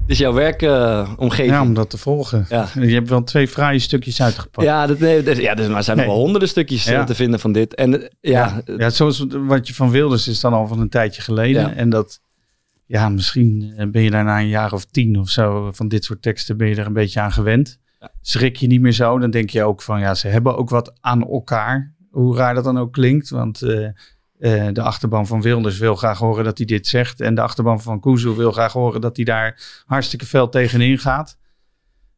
Dit 0.05 0.13
is 0.15 0.17
jouw 0.17 0.33
werkomgeving. 0.33 1.51
Ja, 1.53 1.61
om 1.61 1.73
dat 1.73 1.89
te 1.89 1.97
volgen. 1.97 2.45
Ja. 2.49 2.67
Je 2.73 2.93
hebt 2.93 3.09
wel 3.09 3.23
twee 3.23 3.47
fraaie 3.47 3.79
stukjes 3.79 4.21
uitgepakt. 4.21 4.67
Ja, 4.67 4.87
dat, 4.87 4.99
nee, 4.99 5.23
dat- 5.23 5.37
ja 5.37 5.55
dus, 5.55 5.67
maar 5.67 5.77
er 5.77 5.83
zijn 5.83 5.97
nog 5.97 6.05
Nee. 6.05 6.15
wel 6.15 6.23
honderden 6.23 6.49
stukjes 6.49 6.85
eh, 6.85 6.93
Ja. 6.93 7.03
te 7.03 7.15
vinden 7.15 7.39
van 7.39 7.51
dit. 7.51 7.75
En 7.75 8.01
eh, 8.01 8.07
ja, 8.21 8.61
ja, 8.65 8.73
ja, 8.77 8.89
zoals 8.89 9.25
wat 9.29 9.67
je 9.67 9.73
van 9.73 9.89
Wilders 9.91 10.27
is 10.27 10.39
dan 10.39 10.53
al 10.53 10.67
van 10.67 10.79
een 10.79 10.89
tijdje 10.89 11.21
geleden. 11.21 11.61
Ja. 11.61 11.73
En 11.73 11.89
dat, 11.89 12.19
ja, 12.85 13.09
misschien 13.09 13.73
eh, 13.77 13.87
ben 13.87 14.01
je 14.01 14.09
daar 14.11 14.23
na 14.23 14.39
een 14.39 14.47
jaar 14.47 14.73
of 14.73 14.85
tien 14.85 15.19
of 15.19 15.29
zo 15.29 15.69
van 15.73 15.87
dit 15.87 16.03
soort 16.03 16.21
teksten 16.21 16.57
ben 16.57 16.67
je 16.67 16.75
er 16.75 16.85
een 16.85 16.93
beetje 16.93 17.19
aan 17.19 17.31
gewend. 17.31 17.77
Schrik 18.21 18.55
je 18.55 18.67
niet 18.67 18.81
meer 18.81 18.91
zo, 18.91 19.19
dan 19.19 19.31
denk 19.31 19.49
je 19.49 19.63
ook 19.63 19.81
van 19.81 19.99
ja, 19.99 20.13
ze 20.13 20.27
hebben 20.27 20.57
ook 20.57 20.69
wat 20.69 20.93
aan 21.01 21.27
elkaar. 21.27 21.93
Hoe 22.09 22.35
raar 22.35 22.53
dat 22.53 22.63
dan 22.63 22.77
ook 22.77 22.93
klinkt, 22.93 23.29
want 23.29 23.61
eh, 23.61 23.85
eh, 24.37 24.73
de 24.73 24.81
achterban 24.81 25.27
van 25.27 25.41
Wilders 25.41 25.77
wil 25.77 25.95
graag 25.95 26.17
horen 26.17 26.43
dat 26.43 26.57
hij 26.57 26.67
dit 26.67 26.87
zegt. 26.87 27.21
En 27.21 27.35
de 27.35 27.41
achterban 27.41 27.81
van 27.81 27.99
Kuzu 27.99 28.29
wil 28.29 28.51
graag 28.51 28.73
horen 28.73 29.01
dat 29.01 29.15
hij 29.15 29.25
daar 29.25 29.83
hartstikke 29.85 30.25
fel 30.25 30.49
tegenin 30.49 30.99
gaat. 30.99 31.37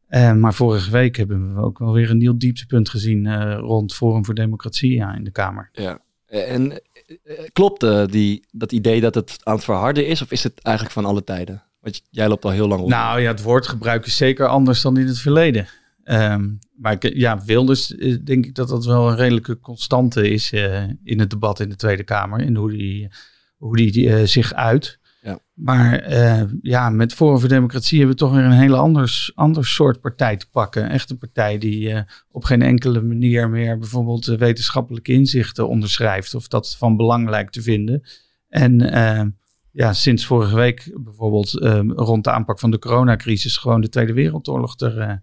Eh, 0.08 0.34
maar 0.34 0.54
vorige 0.54 0.92
week 0.92 1.16
hebben 1.16 1.56
we 1.56 1.62
ook 1.62 1.80
wel 1.80 1.94
weer 1.94 2.10
een 2.10 2.18
nieuw 2.18 2.38
dieptepunt 2.38 2.90
gezien 2.90 3.54
rond 3.56 3.94
Forum 3.94 4.26
voor 4.26 4.36
Democratie 4.36 4.94
ja, 4.94 5.16
in 5.16 5.24
de 5.24 5.32
Kamer. 5.32 5.70
ja. 5.72 6.06
En 6.28 6.82
klopt 7.54 8.12
die, 8.12 8.46
dat 8.52 8.72
idee 8.72 9.02
dat 9.02 9.16
het 9.16 9.38
aan 9.44 9.56
het 9.56 9.64
verharden 9.64 10.08
is? 10.08 10.22
Of 10.22 10.32
is 10.32 10.44
het 10.44 10.62
eigenlijk 10.62 10.96
van 10.96 11.06
alle 11.06 11.24
tijden? 11.24 11.67
Want 11.88 12.02
jij 12.10 12.28
loopt 12.28 12.46
al 12.46 12.52
heel 12.52 12.68
lang 12.68 12.82
op. 12.82 12.90
Nou 12.90 13.22
ja, 13.22 13.28
het 13.28 13.42
woordgebruik 13.42 14.06
is 14.06 14.16
zeker 14.16 14.48
anders 14.48 14.82
dan 14.82 14.98
in 14.98 15.08
het 15.08 15.20
verleden. 15.20 15.68
Ehm, 16.04 16.50
maar 16.76 16.94
ik, 16.94 17.16
ja, 17.16 17.44
Wilders, 17.46 17.96
eh, 17.96 18.18
denk 18.24 18.46
ik 18.46 18.56
dat 18.56 18.70
dat 18.70 18.86
wel 18.86 19.10
een 19.10 19.16
redelijke 19.16 19.60
constante 19.60 20.30
is 20.30 20.52
eh, 20.52 20.84
in 21.04 21.20
het 21.20 21.30
debat 21.30 21.60
in 21.60 21.70
de 21.70 21.76
Tweede 21.76 22.04
Kamer. 22.04 22.40
En 22.40 22.56
hoe 22.56 22.70
die, 22.70 23.08
hoe 23.58 23.76
die 23.76 24.14
eh, 24.14 24.26
zich 24.26 24.54
uit. 24.54 25.00
Ja. 25.22 25.40
Maar 25.54 26.14
ja, 26.62 26.90
met 26.90 27.14
Forum 27.14 27.40
voor 27.40 27.50
Democratie 27.50 27.98
hebben 27.98 28.16
we 28.16 28.22
toch 28.22 28.34
weer 28.34 28.44
een 28.44 28.52
hele 28.52 28.76
anders, 28.78 29.32
ander 29.36 29.66
soort 29.66 30.02
partij 30.02 30.38
te 30.38 30.50
pakken. 30.50 30.90
Echt 30.90 31.10
een 31.10 31.18
partij 31.18 31.58
die 31.58 32.04
op 32.32 32.44
geen 32.44 32.62
enkele 32.62 33.02
manier 33.02 33.50
meer 33.50 33.78
bijvoorbeeld 33.78 34.26
wetenschappelijke 34.26 35.12
inzichten 35.12 35.68
onderschrijft. 35.68 36.36
Of 36.36 36.48
dat 36.48 36.76
van 36.76 36.98
belang 36.98 37.30
lijkt 37.30 37.54
te 37.54 37.62
vinden. 37.62 38.04
En 38.50 38.92
eh, 38.92 39.26
ja, 39.78 39.94
sinds 39.94 40.26
vorige 40.26 40.56
week 40.56 40.92
bijvoorbeeld 41.04 41.60
eh, 41.60 41.82
rond 41.86 42.24
de 42.24 42.32
aanpak 42.32 42.60
van 42.60 42.72
de 42.72 42.80
coronacrisis 42.80 43.58
gewoon 43.58 43.82
de 43.82 43.90
Tweede 43.90 44.14
Wereldoorlog 44.14 44.80
er, 44.80 45.00
eh, 45.00 45.14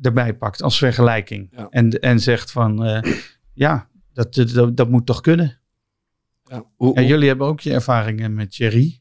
erbij 0.00 0.34
pakt 0.36 0.62
als 0.62 0.78
vergelijking. 0.78 1.48
Ja. 1.56 1.66
En, 1.70 1.90
en 1.90 2.20
zegt 2.20 2.50
van 2.50 2.84
eh, 2.84 3.12
ja, 3.52 3.88
dat, 4.12 4.34
dat, 4.34 4.76
dat 4.76 4.88
moet 4.90 5.06
toch 5.06 5.20
kunnen. 5.20 5.60
Ja, 6.44 6.64
hoe, 6.76 6.94
En 6.94 7.00
hoe- 7.02 7.10
jullie 7.10 7.28
hebben 7.28 7.46
ook 7.46 7.60
je 7.60 7.72
ervaringen 7.72 8.34
met 8.34 8.50
Thierry. 8.50 9.00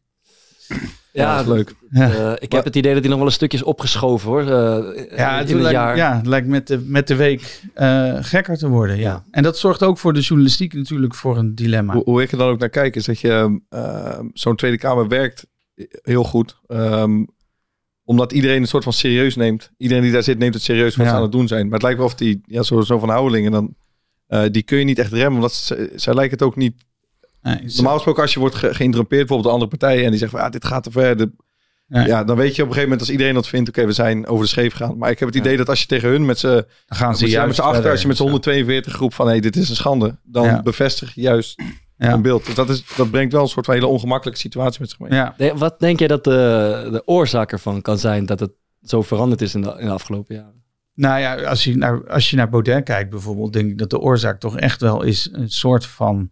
Ja, 1.23 1.35
dat 1.37 1.45
is 1.45 1.51
leuk. 1.53 1.75
Ja. 1.89 2.11
eh, 2.11 2.31
ik 2.39 2.51
heb 2.51 2.63
het 2.63 2.75
idee 2.75 2.91
dat 2.93 2.99
hij 3.01 3.09
nog 3.09 3.17
wel 3.19 3.27
een 3.27 3.33
stukje 3.33 3.57
is 3.57 3.63
opgeschoven 3.63 4.29
hoor. 4.29 4.41
eh, 4.41 5.17
Ja, 5.17 5.37
het, 5.37 5.49
het 5.49 5.57
lijkt, 5.57 5.71
jaar. 5.71 5.95
ja, 5.95 6.15
het 6.17 6.25
lijkt 6.25 6.47
met 6.47 6.67
de, 6.67 6.79
met 6.85 7.07
de 7.07 7.15
week 7.15 7.61
eh, 7.73 8.15
gekker 8.19 8.57
te 8.57 8.67
worden. 8.67 8.95
Ja. 8.97 9.01
Ja. 9.01 9.23
En 9.31 9.43
dat 9.43 9.57
zorgt 9.57 9.83
ook 9.83 9.97
voor 9.97 10.13
de 10.13 10.19
journalistiek 10.19 10.73
natuurlijk 10.73 11.15
voor 11.15 11.37
een 11.37 11.55
dilemma. 11.55 11.93
Hoe, 11.93 12.03
hoe 12.03 12.21
ik 12.21 12.31
er 12.31 12.37
dan 12.37 12.49
ook 12.49 12.59
naar 12.59 12.69
kijk, 12.69 12.95
is 12.95 13.05
dat 13.05 13.19
je 13.19 13.59
ehm, 13.69 14.25
zo'n 14.33 14.55
Tweede 14.55 14.77
Kamer 14.77 15.07
werkt 15.07 15.45
heel 16.01 16.23
goed. 16.23 16.57
Ehm, 16.67 17.23
omdat 18.03 18.31
iedereen 18.31 18.61
het 18.61 18.69
soort 18.69 18.83
van 18.83 18.93
serieus 18.93 19.35
neemt. 19.35 19.71
Iedereen 19.77 20.03
die 20.03 20.11
daar 20.11 20.23
zit, 20.23 20.37
neemt 20.37 20.53
het 20.53 20.63
serieus 20.63 20.95
wat 20.95 21.05
Ja. 21.05 21.11
ze 21.11 21.17
aan 21.17 21.23
het 21.23 21.31
doen 21.31 21.47
zijn. 21.47 21.63
Maar 21.63 21.73
het 21.73 21.81
lijkt 21.81 21.97
wel 21.97 22.07
of 22.07 22.15
die, 22.15 22.41
ja, 22.45 22.63
zo, 22.63 22.81
zo 22.81 22.99
van 22.99 23.09
Houwelingen, 23.09 23.51
dan, 23.51 23.75
eh, 24.27 24.43
die 24.51 24.63
kun 24.63 24.77
je 24.77 24.83
niet 24.83 24.99
echt 24.99 25.11
remmen. 25.11 25.35
Omdat 25.35 25.53
ze, 25.53 25.91
zij 25.95 26.13
lijken 26.13 26.37
het 26.37 26.47
ook 26.47 26.55
niet. 26.55 26.87
Nee, 27.41 27.59
Normaal 27.75 27.93
gesproken, 27.93 28.21
als 28.21 28.33
je 28.33 28.39
wordt 28.39 28.55
ge 28.55 28.73
geïnterrumpeerd, 28.73 29.27
bijvoorbeeld 29.27 29.43
door 29.43 29.51
andere 29.51 29.69
partijen, 29.77 30.03
en 30.03 30.09
die 30.09 30.19
zeggen 30.19 30.37
van, 30.37 30.47
ah, 30.47 30.53
dit 30.53 30.65
gaat 30.65 30.83
te 30.83 30.91
ver. 30.91 31.17
De, 31.17 31.31
Ja. 31.87 32.05
ja. 32.05 32.23
dan 32.23 32.35
weet 32.37 32.55
je 32.55 32.61
op 32.61 32.67
een 32.67 32.73
gegeven 32.73 32.81
moment, 32.81 32.99
als 32.99 33.09
iedereen 33.09 33.33
dat 33.33 33.47
vindt, 33.47 33.69
oké, 33.69 33.85
we 33.85 33.91
zijn 33.91 34.27
over 34.27 34.43
de 34.43 34.49
scheef 34.49 34.73
gegaan. 34.73 34.97
Maar 34.97 35.09
ik 35.09 35.19
heb 35.19 35.27
het 35.27 35.37
idee 35.37 35.57
dat 35.57 35.69
als 35.69 35.81
je 35.81 35.87
tegen 35.87 36.09
hun 36.09 36.25
met 36.25 36.39
z'n 36.39 36.63
gaan 36.87 37.15
ze 37.17 37.43
met 37.45 37.55
z'n 37.55 37.61
achter, 37.61 37.91
als 37.91 38.01
je 38.01 38.07
met 38.07 38.17
z'n 38.17 38.21
142 38.23 38.93
groep 38.93 39.13
van, 39.13 39.25
hé, 39.25 39.31
hey, 39.31 39.41
dit 39.41 39.55
is 39.55 39.69
een 39.69 39.75
schande. 39.75 40.17
Dan 40.23 40.43
Ja. 40.45 40.61
bevestig 40.61 41.15
je 41.15 41.21
juist 41.21 41.61
Ja. 41.97 42.13
een 42.13 42.21
beeld. 42.21 42.45
Dus 42.45 42.55
dat, 42.55 42.69
is, 42.69 42.83
dat 42.95 43.11
brengt 43.11 43.33
wel 43.33 43.41
een 43.41 43.47
soort 43.47 43.65
van 43.65 43.73
hele 43.75 43.87
ongemakkelijke 43.87 44.39
situatie 44.39 44.79
met 44.81 44.89
zich 44.89 44.99
mee. 44.99 45.11
Ja. 45.11 45.35
Wat 45.55 45.79
denk 45.79 45.99
jij 45.99 46.07
dat 46.07 46.23
de, 46.23 46.87
de 46.91 47.01
oorzaak 47.05 47.51
ervan 47.51 47.81
kan 47.81 47.97
zijn 47.97 48.25
dat 48.25 48.39
het 48.39 48.51
zo 48.83 49.01
veranderd 49.01 49.41
is 49.41 49.53
in 49.55 49.61
de, 49.61 49.75
in 49.79 49.85
de 49.85 49.91
afgelopen 49.91 50.35
jaren? 50.35 50.63
Nou 50.93 51.19
ja, 51.19 51.35
als 51.43 51.63
je, 51.63 51.77
naar, 51.77 52.09
als 52.09 52.29
je 52.29 52.35
naar 52.35 52.49
Baudet 52.49 52.83
kijkt 52.83 53.09
bijvoorbeeld, 53.09 53.53
denk 53.53 53.69
ik 53.71 53.77
dat 53.77 53.89
de 53.89 53.99
oorzaak 53.99 54.39
toch 54.39 54.57
echt 54.57 54.81
wel 54.81 55.01
is 55.01 55.29
een 55.31 55.49
soort 55.49 55.85
van 55.85 56.29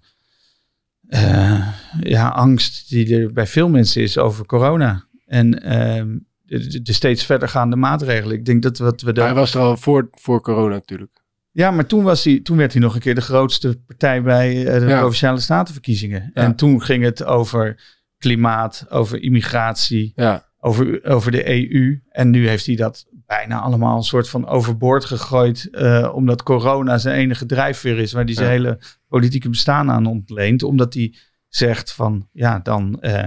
eh, 1.08 1.68
ja, 2.00 2.28
angst 2.28 2.90
die 2.90 3.18
er 3.20 3.34
bij 3.34 3.48
veel 3.48 3.70
mensen 3.70 4.02
is 4.02 4.18
over 4.18 4.46
corona. 4.46 5.06
En 5.26 5.64
ehm, 5.64 6.18
de, 6.46 6.94
steeds 6.94 7.26
verdergaande 7.26 7.76
maatregelen. 7.76 8.38
Ik 8.38 8.46
denk 8.46 8.64
dat 8.64 8.78
wat 8.78 9.02
we 9.02 9.14
daar. 9.14 9.26
hij 9.26 9.36
was 9.36 9.54
er 9.54 9.62
al 9.62 9.78
voor, 9.78 10.08
voor 10.12 10.42
corona 10.42 10.74
natuurlijk. 10.74 11.12
Ja, 11.52 11.72
maar 11.72 11.86
toen, 11.86 12.04
was 12.04 12.24
hij, 12.24 12.40
toen 12.40 12.58
werd 12.58 12.74
hij 12.74 12.82
nog 12.82 12.96
een 12.96 13.02
keer 13.02 13.16
de 13.16 13.22
grootste 13.22 13.80
partij 13.88 14.22
bij 14.22 14.66
eh, 14.66 14.80
de 14.80 14.88
Ja. 14.88 15.00
provinciale 15.00 15.40
statenverkiezingen. 15.40 16.32
Ja. 16.34 16.44
En 16.44 16.56
toen 16.56 16.82
ging 16.82 17.04
het 17.04 17.24
over 17.24 17.82
klimaat, 18.18 18.86
over 18.90 19.22
immigratie, 19.22 20.12
Ja, 20.16 20.46
over, 20.60 21.06
over 21.06 21.32
de 21.32 21.50
EU. 21.50 22.02
En 22.10 22.30
nu 22.30 22.48
heeft 22.48 22.66
hij 22.66 22.76
dat 22.76 23.06
bijna 23.28 23.60
allemaal 23.60 23.98
een 23.98 24.04
soort 24.04 24.30
van 24.30 24.48
overboord 24.48 25.06
gegooid. 25.06 25.70
eh, 25.72 26.12
omdat 26.14 26.44
corona 26.44 26.98
zijn 26.98 27.16
enige 27.18 27.46
drijfveer 27.46 27.98
is 28.00 28.12
waar 28.12 28.24
hij 28.24 28.34
zijn 28.34 28.46
Ja. 28.48 28.52
hele 28.54 28.80
politieke 29.08 29.50
bestaan 29.50 29.92
aan 29.92 30.06
ontleent. 30.06 30.64
Omdat 30.64 30.94
hij 30.94 31.14
zegt 31.48 31.92
van 31.94 32.28
ja, 32.32 32.60
dan 32.60 33.02
eh, 33.02 33.24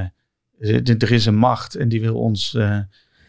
er 0.59 1.13
is 1.13 1.27
een 1.27 1.37
macht 1.37 1.75
en 1.75 1.89
die 1.89 2.01
wil 2.01 2.17
ons 2.17 2.55
eh, 2.55 2.79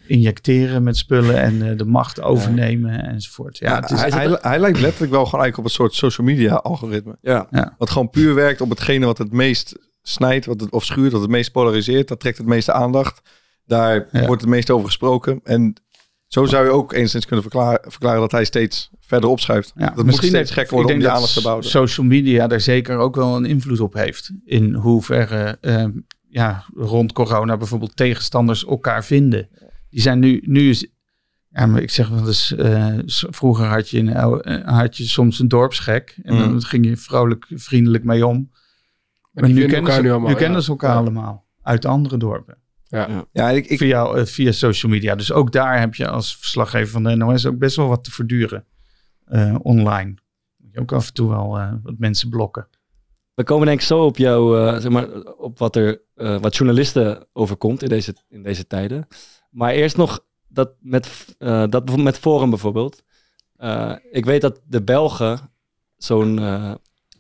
injecteren 0.08 0.84
met 0.84 0.98
spullen 0.98 1.42
en 1.42 1.70
eh, 1.70 1.78
de 1.78 1.86
macht 1.86 2.22
overnemen 2.22 3.04
enzovoort. 3.08 3.58
Ja, 3.58 3.70
Ja, 3.70 3.80
het 3.80 3.92
is, 3.92 4.00
hij, 4.00 4.10
hij, 4.10 4.38
hij 4.42 4.60
lijkt 4.60 4.80
letterlijk 4.80 5.12
wel 5.12 5.26
gewoon 5.26 5.42
eigenlijk 5.42 5.58
op 5.58 5.64
een 5.64 5.70
soort 5.86 5.94
social 5.94 6.28
media 6.28 6.56
algoritme. 6.56 7.18
Ja. 7.22 7.48
Ja. 7.52 7.76
Wat 7.78 7.90
gewoon 7.90 8.10
puur 8.10 8.36
werkt 8.36 8.62
op 8.62 8.70
hetgene 8.70 9.06
wat 9.06 9.18
het 9.18 9.32
meest 9.32 9.76
snijdt, 10.02 10.46
wat 10.46 10.62
het, 10.62 10.70
of 10.72 10.86
schuurt, 10.86 11.12
wat 11.12 11.22
het 11.22 11.30
meest 11.30 11.52
polariseert. 11.52 12.08
Dat 12.08 12.20
trekt 12.20 12.38
het 12.38 12.48
meeste 12.48 12.74
aandacht. 12.74 13.22
Daar 13.66 14.08
Ja. 14.12 14.26
wordt 14.26 14.42
het 14.42 14.50
meest 14.50 14.70
over 14.70 14.86
gesproken. 14.86 15.40
En 15.44 15.74
zo 16.34 16.46
zou 16.46 16.66
je 16.66 16.72
ook 16.72 16.94
enigszins 16.94 17.26
kunnen 17.26 17.42
verklaren, 17.46 17.92
verklaren 17.92 18.20
dat 18.20 18.32
hij 18.32 18.46
steeds 18.46 18.90
verder 19.00 19.30
opschuift. 19.30 19.72
Ja, 19.76 19.90
dat 19.96 20.06
moet 20.06 20.16
steeds 20.16 20.52
gekker 20.52 20.64
ik 20.64 20.70
worden 20.70 20.86
om 20.86 20.88
denk 20.88 21.02
die 21.02 21.10
aandacht 21.10 21.34
te 21.34 21.42
bouwen. 21.42 21.66
Social 21.66 22.06
media 22.06 22.48
daar 22.48 22.62
zeker 22.62 22.98
ook 22.98 23.16
wel 23.16 23.36
een 23.36 23.46
invloed 23.46 23.80
op 23.80 23.94
heeft. 23.94 24.32
In 24.46 24.74
hoeverre 24.74 25.58
eh, 25.62 25.86
ja, 26.30 26.64
rond 26.76 27.14
corona 27.14 27.58
bijvoorbeeld 27.58 27.96
tegenstanders 27.96 28.66
elkaar 28.66 29.06
vinden. 29.06 29.50
Die 29.90 30.02
zijn 30.02 30.20
nu, 30.20 30.42
nu 30.46 30.70
is, 30.70 30.88
ja, 31.50 31.66
maar 31.66 31.82
ik 31.82 31.90
zeg 31.90 32.10
wel 32.10 32.28
eens, 32.28 32.56
eh, 32.56 32.94
s- 33.06 33.26
vroeger 33.30 33.66
had 33.66 33.90
je, 33.90 34.00
een, 34.00 34.14
eh, 34.42 34.78
had 34.78 34.98
je 34.98 35.04
soms 35.04 35.40
een 35.40 35.48
dorpsgek. 35.48 36.20
En 36.24 36.38
dan 36.38 36.52
Mm. 36.52 36.62
ging 36.62 36.86
je 36.86 36.98
vrolijk, 36.98 37.46
vriendelijk 37.50 38.04
mee 38.04 38.26
om. 38.28 38.52
maar 39.32 39.50
nu 39.50 39.60
kennen 39.60 39.78
elkaar 39.78 39.96
ze, 39.96 40.02
nu 40.02 40.10
allemaal. 40.12 40.30
nu 40.30 40.36
kennen 40.36 40.58
ja. 40.58 40.64
ze 40.64 40.70
elkaar 40.70 40.92
Ja. 40.94 40.98
allemaal 40.98 41.48
uit 41.62 41.86
andere 41.86 42.18
dorpen. 42.18 42.58
Ja. 42.92 43.26
Ja, 43.32 43.50
ik, 43.50 43.68
ik, 43.68 43.78
via, 43.78 44.06
eh, 44.06 44.26
via 44.26 44.52
social 44.52 44.92
media. 44.92 45.16
Dus 45.16 45.32
ook 45.32 45.52
daar 45.52 45.80
heb 45.80 45.96
je 45.96 46.08
als 46.08 46.38
verslaggever 46.38 46.92
van 46.92 47.04
de 47.04 47.16
NOS 47.16 47.46
ook 47.46 47.58
best 47.58 47.76
wel 47.76 47.88
wat 47.88 48.04
te 48.04 48.12
verduren 48.12 48.66
eh, 49.26 49.56
online. 49.62 50.14
Moet 50.58 50.74
je 50.74 50.80
ook 50.80 50.92
af 50.92 51.08
en 51.08 51.14
toe 51.14 51.30
wel 51.30 51.58
eh, 51.58 51.74
wat 51.84 51.98
mensen 51.98 52.30
blokken. 52.30 52.68
We 53.34 53.44
komen 53.44 53.68
denk 53.68 53.80
ik 53.80 53.86
zo 53.86 54.06
op 54.06 54.18
jou, 54.18 54.60
eh, 54.60 54.78
zeg 54.78 54.92
maar, 54.92 55.08
op 55.24 55.60
wat 55.60 55.76
er, 55.76 56.02
eh, 56.16 56.40
wat 56.40 56.56
journalisten 56.56 57.28
overkomt 57.34 57.84
in 57.84 57.90
deze, 57.90 58.16
in 58.30 58.44
deze 58.44 58.68
tijden. 58.68 59.08
Maar 59.50 59.72
eerst 59.72 59.98
nog 59.98 60.26
dat 60.48 60.72
met, 60.80 61.36
eh, 61.38 61.48
dat 61.48 61.70
bijvoorbeeld 61.70 62.04
met 62.04 62.18
Forum 62.18 62.50
bijvoorbeeld. 62.50 63.04
Eh, 63.56 63.96
ik 64.12 64.26
weet 64.26 64.42
dat 64.42 64.62
de 64.68 64.84
Belgen 64.84 65.52
zo'n 65.98 66.40
eh 66.40 66.74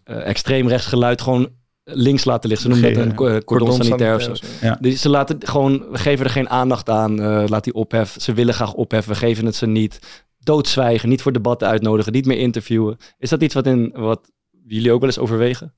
eh, 0.03 0.27
extreem 0.27 0.67
rechts 0.67 0.85
geluid 0.87 1.21
gewoon 1.21 1.49
links 1.93 2.25
laten 2.25 2.49
liggen. 2.49 2.73
Ze 2.73 2.81
noemen 2.81 2.93
dat 3.17 3.19
een 3.19 3.35
eh, 3.35 3.41
cordon 3.41 3.73
sanitair 3.83 4.15
of 4.15 4.21
zo. 4.21 4.33
Ja. 4.61 4.77
Dus 4.79 5.01
ze 5.01 5.09
laten 5.09 5.37
gewoon, 5.39 5.85
we 5.91 5.97
geven 5.97 6.25
er 6.25 6.31
geen 6.31 6.49
aandacht 6.49 6.89
aan. 6.89 7.21
eh, 7.21 7.43
laat 7.47 7.63
die 7.63 7.73
ophef. 7.73 8.15
Ze 8.19 8.33
willen 8.33 8.53
graag 8.53 8.73
opheffen, 8.73 9.11
we 9.13 9.17
geven 9.17 9.45
het 9.45 9.55
ze 9.55 9.67
niet. 9.67 9.99
Doodzwijgen, 10.39 11.09
niet 11.09 11.21
voor 11.21 11.31
debatten 11.31 11.67
uitnodigen, 11.67 12.11
niet 12.11 12.25
meer 12.25 12.37
interviewen. 12.37 12.97
Is 13.17 13.29
dat 13.29 13.41
iets 13.43 13.53
wat, 13.53 13.67
in, 13.67 13.91
wat 13.95 14.31
jullie 14.67 14.91
ook 14.91 14.99
wel 14.99 15.09
eens 15.09 15.19
overwegen? 15.19 15.73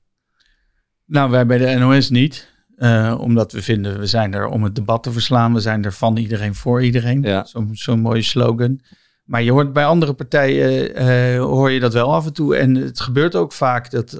Nou, 1.06 1.30
wij 1.30 1.46
bij 1.46 1.58
de 1.58 1.74
NOS 1.78 2.10
niet. 2.10 2.52
Eh, 2.76 3.18
omdat 3.20 3.52
we 3.52 3.62
vinden, 3.62 3.98
we 3.98 4.06
zijn 4.06 4.34
er 4.34 4.46
om 4.46 4.62
het 4.64 4.74
debat 4.74 5.02
te 5.02 5.12
verslaan. 5.12 5.54
We 5.54 5.60
zijn 5.60 5.84
er 5.84 5.92
van 5.92 6.16
iedereen 6.16 6.54
voor 6.54 6.82
iedereen. 6.82 7.22
Ja. 7.22 7.44
Zo'n 7.44 7.68
zo'n 7.72 8.00
mooie 8.00 8.22
slogan. 8.22 8.80
Maar 9.24 9.42
je 9.42 9.52
hoort 9.52 9.72
bij 9.72 9.84
andere 9.84 10.12
partijen, 10.12 11.38
hoor 11.38 11.70
je 11.70 11.80
dat 11.80 11.92
wel 11.92 12.14
af 12.14 12.26
en 12.26 12.32
toe. 12.32 12.56
En 12.56 12.74
het 12.74 13.00
gebeurt 13.00 13.34
ook 13.34 13.52
vaak 13.52 13.90
dat 13.90 14.18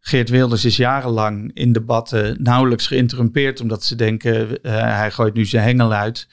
Geert 0.00 0.28
Wilders 0.28 0.64
is 0.64 0.76
jarenlang 0.76 1.50
in 1.54 1.72
debatten 1.72 2.42
nauwelijks 2.42 2.86
geïnterrumpeerd. 2.86 3.60
Omdat 3.60 3.84
ze 3.84 3.94
denken, 3.94 4.62
eh, 4.62 4.72
hij 4.72 5.10
gooit 5.10 5.34
nu 5.34 5.44
zijn 5.44 5.64
hengel 5.64 5.92
uit. 5.92 6.28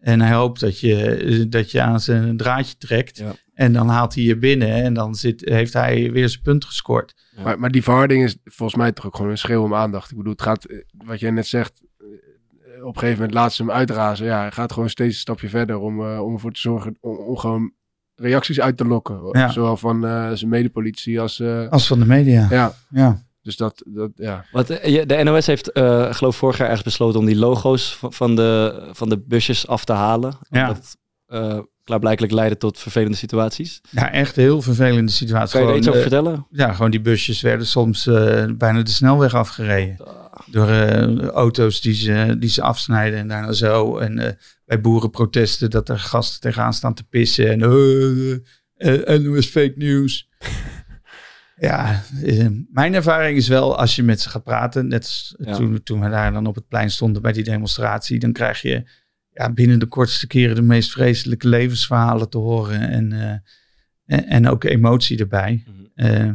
En 0.00 0.20
hij 0.20 0.34
hoopt 0.34 0.60
dat 0.60 0.80
je, 0.80 1.46
dat 1.48 1.70
je 1.70 1.80
aan 1.80 2.00
zijn 2.00 2.36
draadje 2.36 2.76
trekt. 2.76 3.16
Ja. 3.16 3.32
En 3.54 3.72
dan 3.72 3.88
haalt 3.88 4.14
hij 4.14 4.22
je 4.22 4.38
binnen 4.38 4.72
en 4.72 4.94
dan 4.94 5.14
zit, 5.14 5.48
heeft 5.48 5.72
hij 5.72 6.12
weer 6.12 6.28
zijn 6.28 6.42
punt 6.42 6.64
gescoord. 6.64 7.14
Maar, 7.42 7.58
maar 7.58 7.70
die 7.70 7.82
verharding 7.82 8.24
is 8.24 8.36
volgens 8.44 8.78
mij 8.78 8.92
toch 8.92 9.06
ook 9.06 9.16
gewoon 9.16 9.30
een 9.30 9.38
schreeuw 9.38 9.62
om 9.62 9.74
aandacht. 9.74 10.10
Ik 10.10 10.16
bedoel, 10.16 10.32
het 10.32 10.42
gaat, 10.42 10.64
eh, 10.64 10.78
wat 11.04 11.20
jij 11.20 11.30
net 11.30 11.46
zegt, 11.46 11.82
eh, 11.98 12.84
op 12.84 12.94
een 12.94 13.00
gegeven 13.00 13.18
moment 13.18 13.34
laat 13.34 13.52
ze 13.52 13.62
hem 13.62 13.70
uitrazen. 13.70 14.26
Ja, 14.26 14.40
hij 14.40 14.50
gaat 14.50 14.72
gewoon 14.72 14.90
steeds 14.90 15.14
een 15.14 15.20
stapje 15.20 15.48
verder 15.48 15.78
om, 15.78 16.00
eh, 16.00 16.24
om 16.24 16.32
ervoor 16.32 16.52
te 16.52 16.60
zorgen, 16.60 16.96
om, 17.00 17.16
om 17.16 17.36
gewoon 17.36 17.72
reacties 18.20 18.60
uit 18.60 18.76
te 18.76 18.84
lokken. 18.84 19.20
Ja. 19.32 19.48
Zowel 19.48 19.76
van 19.76 20.06
eh, 20.06 20.30
zijn 20.32 20.50
medepolitie 20.50 21.20
als... 21.20 21.40
eh, 21.40 21.68
Als 21.68 21.86
van 21.86 21.98
de 21.98 22.06
media. 22.06 22.46
ja, 22.50 22.72
ja. 22.90 23.22
dus 23.42 23.56
dat, 23.56 23.82
dat 23.86 24.10
ja. 24.14 24.44
Wat, 24.52 24.70
eh, 24.70 25.06
de 25.06 25.22
NOS 25.24 25.46
heeft, 25.46 25.72
eh 25.72 26.14
geloof 26.14 26.36
vorig 26.36 26.56
jaar 26.58 26.66
ergens 26.66 26.84
besloten 26.86 27.20
om 27.20 27.26
die 27.26 27.36
logo's 27.36 27.98
van, 28.00 28.36
de, 28.36 28.80
van 28.92 29.08
de 29.08 29.18
busjes 29.18 29.66
af 29.66 29.84
te 29.84 29.92
halen. 29.92 30.38
Ja. 30.50 30.66
Omdat 30.68 30.96
eh 31.26 31.58
klaarblijkelijk 31.90 32.32
leidde 32.32 32.56
tot 32.56 32.78
vervelende 32.78 33.16
situaties. 33.16 33.80
Ja, 33.90 34.12
echt 34.12 34.36
heel 34.36 34.62
vervelende 34.62 35.12
situatie. 35.12 35.58
Kan 35.58 35.66
je 35.66 35.72
er 35.72 35.78
iets 35.78 35.88
over 35.88 36.00
eh, 36.00 36.06
vertellen? 36.08 36.46
Ja, 36.50 36.72
gewoon 36.72 36.90
die 36.90 37.00
busjes 37.00 37.40
werden 37.40 37.66
soms 37.66 38.06
eh, 38.06 38.44
bijna 38.56 38.82
de 38.82 38.90
snelweg 38.90 39.34
afgereden. 39.34 39.96
Door 40.46 40.68
eh, 40.68 41.26
auto's 41.28 41.80
die 41.80 41.94
ze, 41.94 42.36
die 42.38 42.48
ze 42.48 42.62
afsnijden 42.62 43.18
en 43.18 43.28
daarna 43.28 43.52
zo. 43.52 43.98
En 43.98 44.18
eh, 44.18 44.32
bij 44.64 44.80
boerenprotesten 44.80 45.70
dat 45.70 45.88
er 45.88 45.98
gasten 45.98 46.40
tegenaan 46.40 46.72
staan 46.72 46.94
te 46.94 47.04
pissen. 47.04 47.50
En 47.50 47.62
eh 47.62 49.04
eh, 49.04 49.20
NOS 49.20 49.46
fake 49.46 49.74
news. 49.76 50.28
ja, 51.68 52.02
mijn 52.72 52.94
ervaring 52.94 53.36
is 53.36 53.48
wel 53.48 53.78
als 53.78 53.96
je 53.96 54.02
met 54.02 54.20
ze 54.20 54.28
gaat 54.28 54.44
praten. 54.44 54.88
Net 54.88 55.34
Ja. 55.38 55.54
toen, 55.54 55.82
toen 55.82 56.00
we 56.00 56.08
daar 56.08 56.32
dan 56.32 56.46
op 56.46 56.54
het 56.54 56.68
plein 56.68 56.90
stonden 56.90 57.22
bij 57.22 57.32
die 57.32 57.44
demonstratie. 57.44 58.18
Dan 58.18 58.32
krijg 58.32 58.62
je 58.62 58.84
ja, 59.40 59.52
binnen 59.52 59.78
de 59.78 59.86
kortste 59.86 60.26
keren 60.26 60.54
de 60.54 60.62
meest 60.62 60.90
vreselijke 60.90 61.48
levensverhalen 61.48 62.28
te 62.30 62.38
horen. 62.38 62.80
En, 62.80 63.12
eh, 63.12 63.30
en, 64.06 64.26
en 64.26 64.48
ook 64.48 64.64
emotie 64.64 65.18
erbij. 65.18 65.64
Eh, 65.94 66.30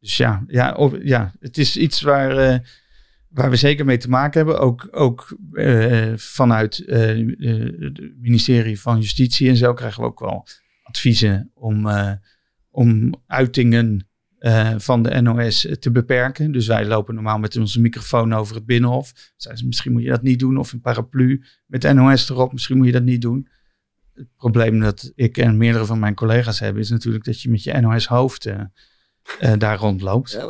dus 0.00 0.16
ja, 0.16 0.44
ja, 0.46 0.74
op- 0.74 0.98
ja, 1.02 1.32
het 1.40 1.58
is 1.58 1.76
iets 1.76 2.00
waar, 2.00 2.36
eh, 2.36 2.58
waar 3.28 3.50
we 3.50 3.56
zeker 3.56 3.84
mee 3.84 3.96
te 3.96 4.08
maken 4.08 4.38
hebben. 4.40 4.60
Ook, 4.60 4.88
ook 4.90 5.36
vanuit 6.16 6.82
het 6.86 8.18
ministerie 8.20 8.80
van 8.80 9.00
Justitie 9.00 9.48
en 9.48 9.56
zo 9.56 9.74
krijgen 9.74 10.02
we 10.02 10.08
ook 10.08 10.20
wel 10.20 10.46
adviezen 10.82 11.50
om, 11.54 11.88
om 12.70 13.14
uitingen 13.26 14.07
eh, 14.38 14.74
van 14.76 15.02
de 15.02 15.20
NOS 15.20 15.68
te 15.78 15.90
beperken. 15.90 16.52
Dus 16.52 16.66
wij 16.66 16.86
lopen 16.86 17.14
normaal 17.14 17.38
met 17.38 17.56
onze 17.56 17.80
microfoon 17.80 18.32
over 18.32 18.54
het 18.54 18.66
binnenhof. 18.66 19.32
Zeiden 19.36 19.62
ze, 19.62 19.68
misschien 19.68 19.92
moet 19.92 20.02
je 20.02 20.08
dat 20.08 20.22
niet 20.22 20.38
doen. 20.38 20.56
Of 20.56 20.72
een 20.72 20.80
paraplu 20.80 21.44
met 21.66 21.92
NOS 21.94 22.30
erop, 22.30 22.52
misschien 22.52 22.76
moet 22.76 22.86
je 22.86 22.92
dat 22.92 23.02
niet 23.02 23.22
doen. 23.22 23.48
Het 24.14 24.28
probleem 24.36 24.80
dat 24.80 25.12
ik 25.14 25.38
en 25.38 25.56
meerdere 25.56 25.84
van 25.84 25.98
mijn 25.98 26.14
collega's 26.14 26.58
hebben... 26.58 26.82
is 26.82 26.90
natuurlijk 26.90 27.24
dat 27.24 27.40
je 27.40 27.50
met 27.50 27.62
je 27.62 27.80
NOS-hoofd 27.80 28.46
eh, 28.46 28.60
eh, 29.38 29.52
daar 29.58 29.78
rondloopt. 29.78 30.30
Ja, 30.30 30.46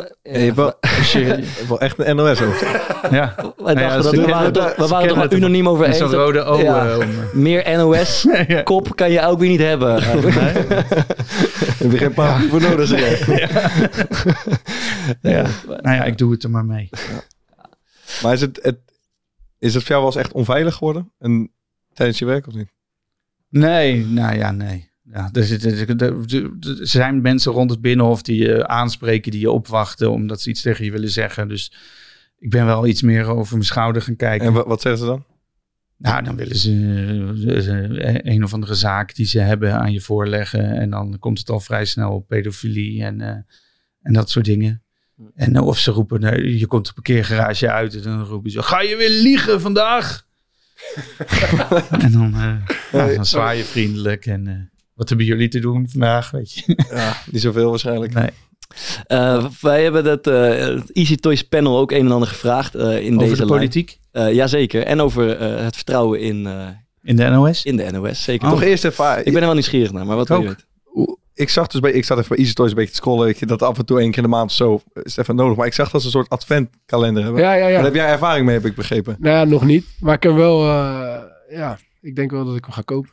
Dus 0.99 1.13
je- 1.13 1.45
wel 1.69 1.81
echt 1.81 1.99
een 1.99 2.17
NOS 2.17 2.43
over. 2.43 2.67
ja. 3.11 3.35
Wij 3.57 3.75
ja, 3.75 3.81
dachten 3.81 4.03
ze 4.03 4.11
dat 4.17 4.25
we 4.27 4.31
waren, 4.31 4.45
het- 4.45 4.55
toch- 4.55 4.77
we 4.77 4.87
waren 4.87 5.19
het 5.19 5.33
unaniem 5.33 5.69
over 5.69 5.87
eens. 5.87 5.97
zo'n 5.97 6.13
rode 6.13 6.41
O, 6.45 6.59
ja, 6.61 6.87
eh, 6.87 7.01
eh. 7.03 7.09
meer 7.33 7.77
NOS-kop 7.77 8.95
kan 8.97 9.11
je 9.11 9.21
ook 9.27 9.39
weer 9.39 9.49
niet 9.49 9.61
hebben. 9.61 10.03
Heb 10.03 11.91
je 11.93 11.99
geen 11.99 12.15
paar 12.15 12.41
voor 12.41 12.61
nodig, 12.61 12.87
zeg 12.89 13.27
ja. 15.23 15.47
Nou 15.67 15.97
ja, 15.97 16.05
ik 16.05 16.19
doe 16.19 16.33
het 16.33 16.43
er 16.43 16.51
maar 16.51 16.65
mee. 16.65 16.89
Maar 18.23 18.33
is 18.33 18.41
het, 18.41 18.59
het, 18.63 18.79
is 19.59 19.75
het 19.75 19.83
voor 19.83 19.91
jou 19.93 20.03
wel 20.05 20.13
eens 20.15 20.23
echt 20.25 20.33
onveilig 20.33 20.75
geworden? 20.75 21.13
En, 21.19 21.53
tijdens 21.93 22.19
je 22.19 22.25
werk 22.25 22.47
of 22.47 22.55
niet? 22.55 22.73
Nee, 23.49 24.05
nou 24.07 24.37
ja, 24.37 24.51
nee. 24.51 24.88
Ja, 25.13 25.29
er, 25.33 25.45
zit, 25.45 25.65
er, 25.65 25.89
er- 25.91 26.03
er- 26.03 26.51
er 26.81 26.87
zijn 26.87 27.21
mensen 27.21 27.53
rond 27.53 27.71
het 27.71 27.81
binnenhof 27.81 28.23
die 28.23 28.41
je 28.43 28.67
aanspreken, 28.67 29.31
die 29.31 29.41
je 29.41 29.51
opwachten 29.51 30.11
omdat 30.11 30.41
ze 30.41 30.51
iets 30.51 30.61
tegen 30.63 30.85
je 30.85 30.91
willen 30.91 31.11
zeggen. 31.11 31.49
Dus 31.49 31.73
ik 32.39 32.51
ben 32.51 32.67
wel 32.67 32.87
iets 32.87 33.03
meer 33.03 33.27
over 33.27 33.53
mijn 33.53 33.65
schouder 33.67 34.03
gaan 34.03 34.17
kijken. 34.17 34.47
En 34.47 34.53
wat, 34.53 34.67
wat 34.67 34.81
zeggen 34.81 35.01
ze 35.01 35.07
dan? 35.07 35.25
Nou, 35.97 36.23
dan 36.25 36.37
willen 36.37 36.57
ze 36.57 36.71
eh, 37.49 37.61
ze 37.61 37.99
een 38.27 38.45
of 38.45 38.53
andere 38.55 38.75
zaak 38.75 39.15
die 39.15 39.27
ze 39.27 39.39
hebben 39.39 39.73
aan 39.81 39.93
je 39.93 40.01
voorleggen. 40.01 40.65
En 40.65 40.91
dan 40.91 41.17
komt 41.19 41.39
het 41.39 41.51
al 41.51 41.61
vrij 41.61 41.85
snel 41.85 42.11
op 42.13 42.29
pedofilie 42.29 43.05
en, 43.05 43.21
eh, 43.21 43.29
en 44.03 44.13
dat 44.13 44.31
soort 44.31 44.45
dingen. 44.45 44.83
En 45.35 45.57
eh, 45.57 45.67
of 45.67 45.79
ze 45.79 45.91
roepen, 45.91 46.23
eh, 46.23 46.59
je 46.59 46.67
komt 46.67 46.87
de 46.87 46.93
parkeergarage 46.93 47.71
uit 47.71 47.95
en 47.95 48.03
dan 48.03 48.23
roepen 48.25 48.51
ze, 48.51 48.63
ga 48.63 48.81
je 48.81 48.97
weer 48.97 49.11
liegen 49.23 49.61
vandaag? 49.61 50.27
en 52.05 52.13
dan, 52.13 52.35
eh, 52.35 52.57
ja, 52.93 53.15
dan 53.15 53.27
zwaai 53.27 53.59
je 53.59 53.65
vriendelijk 53.65 54.27
en 54.27 54.47
eh, 54.47 54.55
wat 54.99 55.09
hebben 55.09 55.27
jullie 55.27 55.49
te 55.49 55.59
doen 55.59 55.87
vandaag, 55.91 56.31
weet 56.31 56.53
je? 56.53 56.63
Ja, 56.95 57.17
niet 57.31 57.43
zoveel 57.43 57.71
waarschijnlijk. 57.71 58.15
Nee. 58.15 58.31
Eh, 59.07 59.45
wij 59.61 59.83
hebben 59.83 60.05
dat, 60.05 60.27
eh, 60.27 60.51
het 60.59 60.93
Easy 60.93 61.17
Toys 61.17 61.43
panel 61.43 61.79
ook 61.79 61.91
een 61.93 62.07
en 62.07 62.13
ander 62.13 62.29
gevraagd 62.29 62.75
eh, 62.75 63.01
in 63.01 63.15
Over 63.15 63.29
deze 63.29 63.41
de 63.43 63.47
politiek 63.47 63.99
Eh, 64.13 64.33
jazeker. 64.33 64.83
En 64.83 65.01
over 65.01 65.37
eh, 65.37 65.65
het 65.65 65.75
vertrouwen 65.77 66.21
in, 66.21 66.47
eh, 66.47 66.67
in 67.03 67.17
de 67.17 67.29
NOS? 67.29 67.65
in 67.65 67.77
de 67.77 67.91
NOS. 67.91 68.23
Zeker. 68.25 68.47
Oh. 68.47 68.53
Toch 68.53 68.63
eerst 68.63 68.85
even... 68.85 69.19
Ik 69.19 69.25
ben 69.25 69.35
er 69.35 69.41
wel 69.41 69.53
nieuwsgierig 69.53 69.93
naar, 69.93 70.07
maar 70.07 70.17
wat 70.17 70.29
wil 70.29 70.43
je? 70.43 70.57
Oeh, 70.95 71.09
Ik 71.35 71.49
zag 71.49 71.67
dus 71.67 71.81
bij, 71.81 71.93
ik 71.93 72.05
zat 72.05 72.17
even 72.19 72.29
bij 72.29 72.39
Easy 72.39 72.53
Toys 72.53 72.71
een 72.71 72.77
beetje 72.77 72.91
te 72.91 72.97
scrollen. 72.97 73.35
je, 73.39 73.47
Dat 73.47 73.63
af 73.63 73.79
en 73.79 73.87
toe 73.87 73.99
één 74.01 74.09
keer 74.09 74.17
in 74.17 74.23
de 74.23 74.29
maand 74.37 74.51
of 74.51 74.57
zo 74.57 74.81
is 75.03 75.17
even 75.17 75.35
nodig. 75.37 75.57
Maar 75.57 75.67
ik 75.67 75.75
zag 75.75 75.91
dat 75.91 76.01
ze 76.01 76.07
een 76.07 76.13
soort 76.13 76.29
adventkalender 76.29 77.23
hebben. 77.23 77.43
Ja, 77.43 77.53
ja, 77.55 77.67
ja. 77.67 77.75
Daar 77.75 77.85
heb 77.85 77.95
jij 77.95 78.07
ervaring 78.07 78.47
mee, 78.47 78.55
heb 78.55 78.65
ik 78.67 78.75
begrepen. 78.75 79.17
Nou 79.19 79.37
ja, 79.37 79.45
nog 79.45 79.65
niet. 79.65 79.87
Maar 80.01 80.15
ik 80.15 80.23
heb 80.23 80.35
wel, 80.35 80.61
eh, 80.69 81.23
ja, 81.51 81.79
ik 82.01 82.17
denk 82.17 82.31
wel 82.31 82.45
dat 82.45 82.57
ik 82.57 82.65
hem 82.65 82.75
ga 82.75 82.83
kopen. 82.83 83.11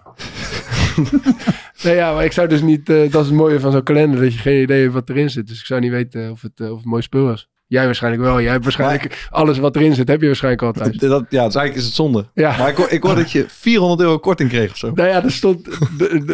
nee, 1.85 1.95
ja, 1.95 2.13
maar 2.13 2.25
ik 2.25 2.31
zou 2.31 2.47
dus 2.47 2.61
niet, 2.61 2.89
eh, 2.89 3.11
dat 3.11 3.21
is 3.21 3.27
het 3.27 3.35
mooie 3.37 3.59
van 3.59 3.71
zo'n 3.71 3.83
kalender, 3.83 4.21
dat 4.21 4.33
je 4.33 4.39
geen 4.39 4.61
idee 4.61 4.81
hebt 4.81 4.93
wat 4.93 5.09
erin 5.09 5.29
zit. 5.29 5.47
Dus 5.47 5.59
ik 5.59 5.65
zou 5.65 5.81
niet 5.81 5.91
weten 5.91 6.31
of 6.31 6.41
het, 6.41 6.51
eh, 6.59 6.71
of 6.71 6.77
het 6.77 6.85
mooi 6.85 7.01
spul 7.01 7.23
was. 7.25 7.47
Jij 7.67 7.85
waarschijnlijk 7.85 8.23
wel. 8.23 8.41
Jij 8.41 8.51
hebt 8.51 8.63
waarschijnlijk 8.63 9.27
alles 9.29 9.57
wat 9.57 9.75
erin 9.75 9.93
zit, 9.93 10.07
heb 10.07 10.19
je 10.21 10.25
waarschijnlijk 10.27 10.63
altijd. 10.63 10.99
Dat, 10.99 11.25
ja, 11.29 11.45
dus 11.45 11.55
eigenlijk 11.55 11.75
is 11.75 11.85
het 11.85 11.93
zonde. 11.93 12.25
Ja. 12.33 12.57
Maar 12.57 12.69
ik, 12.69 12.75
hoor- 12.75 12.91
ik 12.91 13.03
hoor 13.03 13.15
dat 13.15 13.31
je 13.31 13.45
400 13.47 14.01
euro 14.01 14.17
korting 14.17 14.49
kreeg 14.49 14.71
of 14.71 14.77
zo. 14.77 14.91
Nou 14.95 15.09
ja, 15.09 15.23
er 15.23 15.31
stond, 15.31 15.67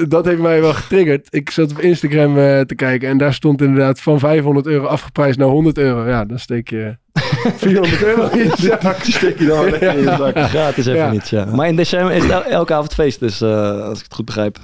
dat 0.09 0.25
heeft 0.25 0.41
mij 0.41 0.61
wel 0.61 0.73
getriggerd. 0.73 1.27
Ik 1.29 1.49
zat 1.49 1.71
op 1.71 1.79
Instagram 1.79 2.37
eh, 2.37 2.59
te 2.59 2.75
kijken 2.75 3.09
en 3.09 3.17
daar 3.17 3.33
stond 3.33 3.61
inderdaad 3.61 4.01
van 4.01 4.19
500 4.19 4.65
euro 4.67 4.85
afgeprijsd 4.85 5.37
naar 5.37 5.47
100 5.47 5.77
euro. 5.77 6.07
Ja, 6.09 6.25
dan 6.25 6.39
steek 6.39 6.69
je 6.69 6.97
400 7.57 8.03
euro 8.03 8.27
in 8.29 8.37
je 8.43 8.51
zak. 8.81 8.97
Steek 9.03 9.39
je 9.39 9.45
dan 9.45 9.69
lekker 9.69 9.93
in 9.93 9.97
je 9.99 10.15
zak. 10.17 10.37
Gratis 10.39 10.85
even 10.85 10.99
Ja. 10.99 11.11
niet, 11.11 11.29
ja. 11.29 11.45
Maar 11.45 11.67
in 11.67 11.75
december 11.75 12.11
is 12.15 12.29
el- 12.29 12.43
elke 12.43 12.73
avond 12.73 12.93
feest, 12.93 13.19
dus 13.19 13.41
eh, 13.41 13.81
als 13.81 13.97
ik 13.97 14.03
het 14.03 14.13
goed 14.13 14.25
begrijp. 14.25 14.57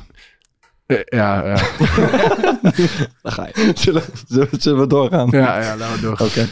Eh, 0.88 1.00
Ja, 1.06 1.46
ja, 1.48 1.56
Dan 3.22 3.32
ga 3.32 3.48
je. 3.54 3.72
Zullen, 3.76 4.02
zullen, 4.28 4.48
zullen 4.52 4.80
we 4.80 4.88
doorgaan? 4.88 5.28
ja, 5.32 5.62
ja, 5.62 5.78
laten 5.78 5.96
we 5.96 6.02
door. 6.02 6.20
Oké. 6.28 6.48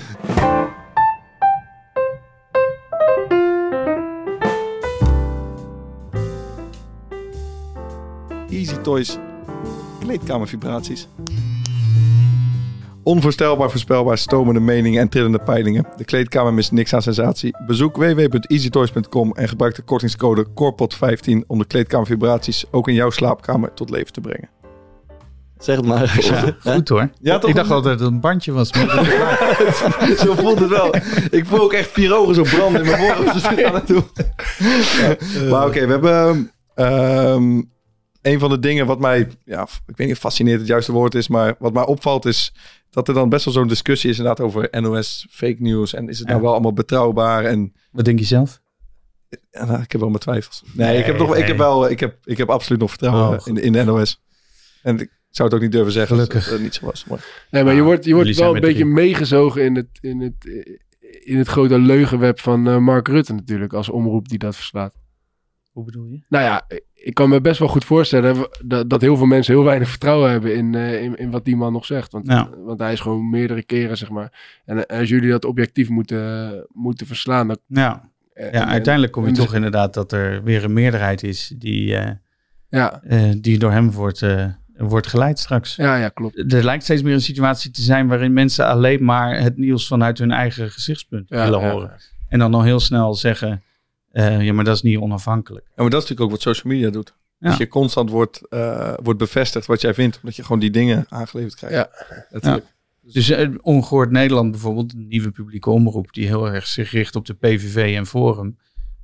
Easy 8.49 8.75
Toys 8.81 9.17
kleedkamervibraties. 9.99 11.07
Onvoorstelbaar 13.05 13.69
voorspelbaar, 13.69 14.17
stomende 14.17 14.59
meningen 14.59 15.01
en 15.01 15.09
trillende 15.09 15.39
peilingen. 15.39 15.85
De 15.95 16.03
kleedkamer 16.05 16.53
mist 16.53 16.71
niks 16.71 16.93
aan 16.93 17.01
sensatie. 17.01 17.55
Bezoek 17.65 17.97
www.easytoys.com 17.97 19.31
en 19.35 19.47
gebruik 19.47 19.75
de 19.75 19.81
kortingscode 19.81 20.45
CORPOT15 20.47 21.47
om 21.47 21.59
de 21.59 21.65
kleedkamervibraties 21.65 22.65
ook 22.71 22.87
in 22.87 22.93
jouw 22.93 23.09
slaapkamer 23.09 23.73
tot 23.73 23.89
leven 23.89 24.13
te 24.13 24.21
brengen. 24.21 24.49
Zeg 25.57 25.75
het 25.75 25.85
maar. 25.85 26.17
Ja, 26.63 26.71
goed 26.73 26.89
hoor. 26.89 27.09
Ja, 27.21 27.37
toch? 27.39 27.49
Ik 27.49 27.55
dacht 27.55 27.71
altijd 27.71 27.97
dat 27.97 28.05
het 28.05 28.13
een 28.15 28.19
bandje 28.21 28.51
was. 28.51 28.73
maar- 28.73 30.15
Zo 30.25 30.33
voelt 30.35 30.59
het 30.59 30.69
wel. 30.69 30.95
Ik 31.31 31.45
voel 31.45 31.59
ook 31.61 31.73
echt 31.73 31.89
vier 31.91 32.15
ogen 32.17 32.35
zo 32.35 32.41
branden 32.43 32.83
in 32.83 32.89
mijn 32.89 33.71
naartoe. 33.71 34.03
Ja. 35.33 35.49
Maar 35.49 35.65
oké, 35.67 35.85
we 35.85 35.91
hebben 35.91 36.51
ehm, 36.75 37.61
een 38.25 38.39
van 38.39 38.49
de 38.49 38.59
dingen 38.59 38.85
wat 38.85 38.99
mij, 38.99 39.27
ja, 39.45 39.61
ik 39.63 39.97
weet 39.97 40.07
niet 40.07 40.15
of 40.15 40.21
fascineert 40.21 40.59
het 40.59 40.67
juiste 40.67 40.91
woord 40.91 41.15
is, 41.15 41.27
maar 41.27 41.55
wat 41.59 41.73
mij 41.73 41.85
opvalt 41.85 42.25
is 42.25 42.53
dat 42.89 43.07
er 43.07 43.13
dan 43.13 43.29
best 43.29 43.45
wel 43.45 43.53
zo'n 43.53 43.67
discussie 43.67 44.09
is 44.09 44.17
inderdaad 44.17 44.45
over 44.45 44.67
NOS, 44.81 45.27
fake 45.29 45.55
news 45.59 45.93
en 45.93 46.09
is 46.09 46.17
het 46.17 46.27
nou 46.27 46.37
Ja. 46.39 46.43
wel 46.45 46.53
allemaal 46.53 46.73
betrouwbaar 46.73 47.45
en 47.45 47.73
Wat 47.91 48.05
denk 48.05 48.19
je 48.19 48.25
zelf? 48.25 48.61
ja, 49.51 49.65
nou, 49.65 49.81
ik 49.81 49.91
heb 49.91 50.01
wel 50.01 50.09
mijn 50.09 50.21
twijfels. 50.21 50.63
Nee, 50.73 50.87
Nee, 50.87 50.97
ik 50.99 51.05
heb 51.05 51.17
nog, 51.17 51.35
ik 51.35 51.45
heb 51.47 51.57
wel, 51.57 51.89
ik 51.89 51.99
heb, 51.99 52.17
ik 52.23 52.37
heb 52.37 52.49
absoluut 52.49 52.79
nog 52.81 52.89
vertrouwen 52.89 53.39
Oh, 53.39 53.47
in, 53.47 53.57
in 53.57 53.71
de 53.71 53.83
NOS. 53.83 54.21
En 54.83 54.99
ik 54.99 55.09
zou 55.29 55.47
het 55.47 55.57
ook 55.57 55.63
niet 55.63 55.71
durven 55.71 55.91
zeggen 55.91 56.15
Gelukkig. 56.15 56.43
als 56.43 56.49
het 56.53 56.61
niet 56.61 56.73
zo 56.73 56.85
was. 56.85 57.05
Maar, 57.05 57.45
Nee, 57.51 57.63
maar 57.63 57.73
je 57.73 57.81
wordt, 57.81 58.05
je 58.05 58.13
wordt 58.13 58.35
wel 58.35 58.55
een 58.55 58.61
beetje 58.61 58.85
meegezogen 58.85 59.63
in 59.63 59.75
het, 59.75 59.87
in, 60.01 60.21
het, 60.21 60.45
in 61.23 61.37
het 61.37 61.47
grote 61.47 61.79
leugenweb 61.79 62.39
van 62.39 62.67
eh, 62.67 62.77
Mark 62.77 63.07
Rutte 63.07 63.33
natuurlijk, 63.33 63.73
als 63.73 63.89
omroep 63.89 64.27
die 64.27 64.37
dat 64.39 64.55
verslaat. 64.55 64.95
Hoe 65.71 65.83
bedoel 65.85 66.05
je? 66.05 66.19
Nou 66.29 66.43
ja, 66.43 66.67
ik 67.05 67.13
kan 67.13 67.29
me 67.29 67.41
best 67.41 67.59
wel 67.59 67.67
goed 67.67 67.85
voorstellen 67.85 68.47
dat, 68.65 68.89
dat 68.89 69.01
heel 69.01 69.17
veel 69.17 69.25
mensen 69.25 69.53
heel 69.53 69.63
weinig 69.63 69.89
vertrouwen 69.89 70.31
hebben 70.31 70.55
in, 70.55 70.75
eh, 70.75 71.03
in, 71.03 71.15
in 71.15 71.31
wat 71.31 71.45
die 71.45 71.55
man 71.55 71.73
nog 71.73 71.85
zegt. 71.85 72.11
Want, 72.11 72.27
Ja. 72.27 72.49
want 72.65 72.79
hij 72.79 72.93
is 72.93 72.99
gewoon 72.99 73.29
meerdere 73.29 73.63
keren, 73.63 73.97
zeg 73.97 74.09
maar. 74.09 74.59
En 74.65 74.85
eh, 74.85 74.99
als 74.99 75.09
jullie 75.09 75.29
dat 75.29 75.45
objectief 75.45 75.89
moeten, 75.89 76.65
moeten 76.73 77.07
verslaan, 77.07 77.47
dan... 77.47 77.57
Ja, 77.67 78.09
eh, 78.33 78.45
ja 78.51 78.61
en- 78.61 78.67
uiteindelijk 78.67 79.13
kom 79.13 79.23
je 79.23 79.29
en- 79.29 79.35
toch 79.35 79.53
inderdaad 79.55 79.93
dat 79.93 80.11
er 80.11 80.43
weer 80.43 80.63
een 80.63 80.73
meerderheid 80.73 81.23
is 81.23 81.53
die, 81.57 81.95
Ja, 82.69 83.01
die 83.37 83.59
door 83.59 83.71
hem 83.71 83.91
wordt, 83.91 84.25
wordt 84.77 85.07
geleid 85.07 85.39
straks. 85.39 85.75
ja, 85.75 85.95
ja, 85.97 86.09
klopt. 86.09 86.53
Er 86.53 86.63
lijkt 86.63 86.83
steeds 86.83 87.01
meer 87.01 87.13
een 87.13 87.21
situatie 87.21 87.71
te 87.71 87.81
zijn 87.81 88.07
waarin 88.07 88.33
mensen 88.33 88.65
alleen 88.67 89.03
maar 89.03 89.41
het 89.41 89.57
nieuws 89.57 89.87
vanuit 89.87 90.17
hun 90.17 90.31
eigen 90.31 90.71
gezichtspunt 90.71 91.29
Ja, 91.29 91.43
willen 91.43 91.69
horen. 91.71 91.91
En 92.29 92.39
dan 92.39 92.51
nog 92.51 92.63
heel 92.63 92.79
snel 92.79 93.13
zeggen, 93.13 93.63
eh, 94.15 94.41
ja, 94.41 94.53
maar 94.53 94.63
dat 94.63 94.75
is 94.75 94.81
niet 94.81 94.97
onafhankelijk. 94.97 95.65
ja, 95.65 95.81
maar 95.81 95.89
dat 95.89 96.03
is 96.03 96.09
natuurlijk 96.09 96.21
ook 96.21 96.43
wat 96.43 96.55
social 96.55 96.73
media 96.73 96.89
doet. 96.89 97.13
Ja. 97.37 97.49
Dat 97.49 97.57
je 97.57 97.67
constant 97.67 98.09
wordt, 98.09 98.47
eh, 98.47 98.93
wordt 99.03 99.19
bevestigd 99.19 99.65
wat 99.65 99.81
jij 99.81 99.93
vindt, 99.93 100.15
omdat 100.15 100.35
je 100.35 100.41
gewoon 100.41 100.59
die 100.59 100.71
dingen 100.71 101.05
aangeleverd 101.09 101.55
krijgt. 101.55 101.75
Ja. 101.75 101.89
Natuurlijk. 102.29 102.65
Dus 103.01 103.29
eh, 103.29 103.49
Ongehoord 103.61 104.11
Nederland 104.11 104.51
bijvoorbeeld, 104.51 104.93
een 104.93 105.07
nieuwe 105.07 105.31
publieke 105.31 105.69
omroep 105.69 106.13
die 106.13 106.25
heel 106.25 106.51
erg 106.51 106.67
zich 106.67 106.91
richt 106.91 107.15
op 107.15 107.25
de 107.25 107.33
PVV 107.33 107.95
en 107.95 108.05
Forum. 108.05 108.57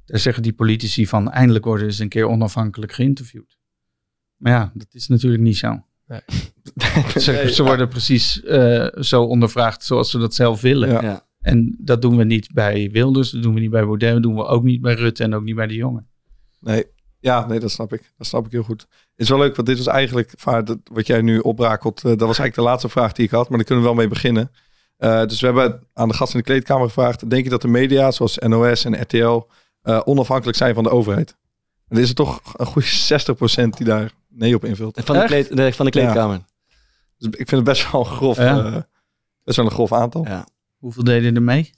Daar 0.06 0.19
zeggen 0.19 0.43
die 0.43 0.54
politici 0.54 1.08
van 1.08 1.32
eindelijk 1.32 1.65
worden 1.65 1.84
ze 1.84 1.89
eens 1.91 2.00
een 2.00 2.10
keer 2.10 2.28
onafhankelijk 2.28 2.91
geïnterviewd. 2.91 3.58
Maar 4.38 4.52
ja, 4.52 4.71
dat 4.74 4.88
is 4.91 5.08
natuurlijk 5.08 5.43
niet 5.43 5.58
zo. 5.58 5.84
Nee. 6.08 6.21
Ze, 7.21 7.50
ze 7.54 7.63
worden 7.63 7.88
precies 7.88 8.43
eh, 8.43 8.88
zo 9.00 9.24
ondervraagd 9.24 9.84
zoals 9.84 10.12
ze 10.12 10.17
dat 10.17 10.36
zelf 10.36 10.62
willen. 10.62 10.89
Ja. 10.89 11.26
En 11.41 11.75
dat 11.80 12.01
doen 12.01 12.17
we 12.17 12.23
niet 12.23 12.49
bij 12.54 12.89
Wilders, 12.91 13.32
dat 13.32 13.43
doen 13.43 13.54
we 13.54 13.60
niet 13.60 13.69
bij 13.69 13.84
Baudet, 13.86 14.13
dat 14.13 14.23
doen 14.23 14.36
we 14.36 14.43
ook 14.45 14.63
niet 14.63 14.82
bij 14.82 14.93
Rutte 14.93 15.23
en 15.23 15.34
ook 15.34 15.43
niet 15.43 15.56
bij 15.56 15.67
de 15.67 15.73
jongen. 15.75 16.08
Nee, 16.60 16.86
ja, 17.19 17.45
nee, 17.47 17.60
dat 17.60 17.71
snap 17.71 17.93
ik. 17.93 18.12
Dat 18.17 18.27
snap 18.27 18.45
ik 18.45 18.51
heel 18.51 18.63
goed. 18.63 18.82
Het 18.82 18.89
is 19.15 19.30
wel 19.30 19.38
leuk, 19.38 19.56
want 19.56 19.67
dit 19.67 19.77
was 19.77 19.88
eigenlijk, 19.88 20.34
Vaar, 20.38 20.65
dat- 20.65 20.80
wat 20.91 21.08
jij 21.08 21.21
nu 21.21 21.39
oprakelt, 21.39 21.97
eh, 21.97 22.04
dat 22.04 22.19
was 22.19 22.27
eigenlijk 22.39 22.56
de 22.56 22.62
laatste 22.62 22.89
vraag 22.89 23.12
die 23.13 23.25
ik 23.25 23.32
had, 23.32 23.49
maar 23.49 23.58
daar 23.58 23.65
kunnen 23.67 23.84
we 23.84 23.89
wel 23.89 23.99
mee 23.99 24.08
beginnen. 24.08 24.51
Eh, 24.97 25.25
dus 25.25 25.39
we 25.39 25.45
hebben 25.45 25.88
aan 25.93 26.08
de 26.08 26.13
gast 26.13 26.34
in 26.34 26.39
de 26.39 26.45
kleedkamer 26.45 26.88
gevraagd, 26.88 27.30
denk 27.30 27.43
je 27.43 27.49
dat 27.49 27.62
de 27.62 27.67
media, 27.67 28.12
zoals 28.12 28.38
NOS 28.38 28.86
en 28.86 29.01
RTL, 29.01 29.41
eh, 29.82 30.01
onafhankelijk 30.04 30.58
zijn 30.58 30.73
van 30.73 30.84
de 30.84 30.89
overheid? 30.89 31.38
En 31.88 31.97
er 31.97 32.04
is 32.04 32.10
er 32.10 32.15
toch 32.15 32.41
een 32.56 32.65
goede 32.65 32.88
60% 32.88 33.77
die 33.77 33.86
daar 33.86 34.12
nee 34.30 34.56
op 34.56 34.65
invult. 34.65 35.01
Van 35.04 35.19
de, 35.19 35.25
kleed, 35.25 35.75
van 35.75 35.86
de 35.86 35.91
kleedkamer. 35.91 36.39
Dus 37.17 37.27
ik 37.30 37.36
vind 37.36 37.51
het 37.51 37.63
best 37.63 37.91
wel 37.91 38.01
een 38.01 38.08
grof, 38.08 38.38
Ja. 38.38 38.88
best 39.43 39.58
wel 39.58 39.65
een 39.65 39.71
grof 39.71 39.93
aantal. 39.93 40.25
Ja. 40.25 40.47
Hoeveel 40.82 41.04
deden 41.04 41.36
er 41.36 41.41
mee? 41.44 41.58
Een 41.60 41.74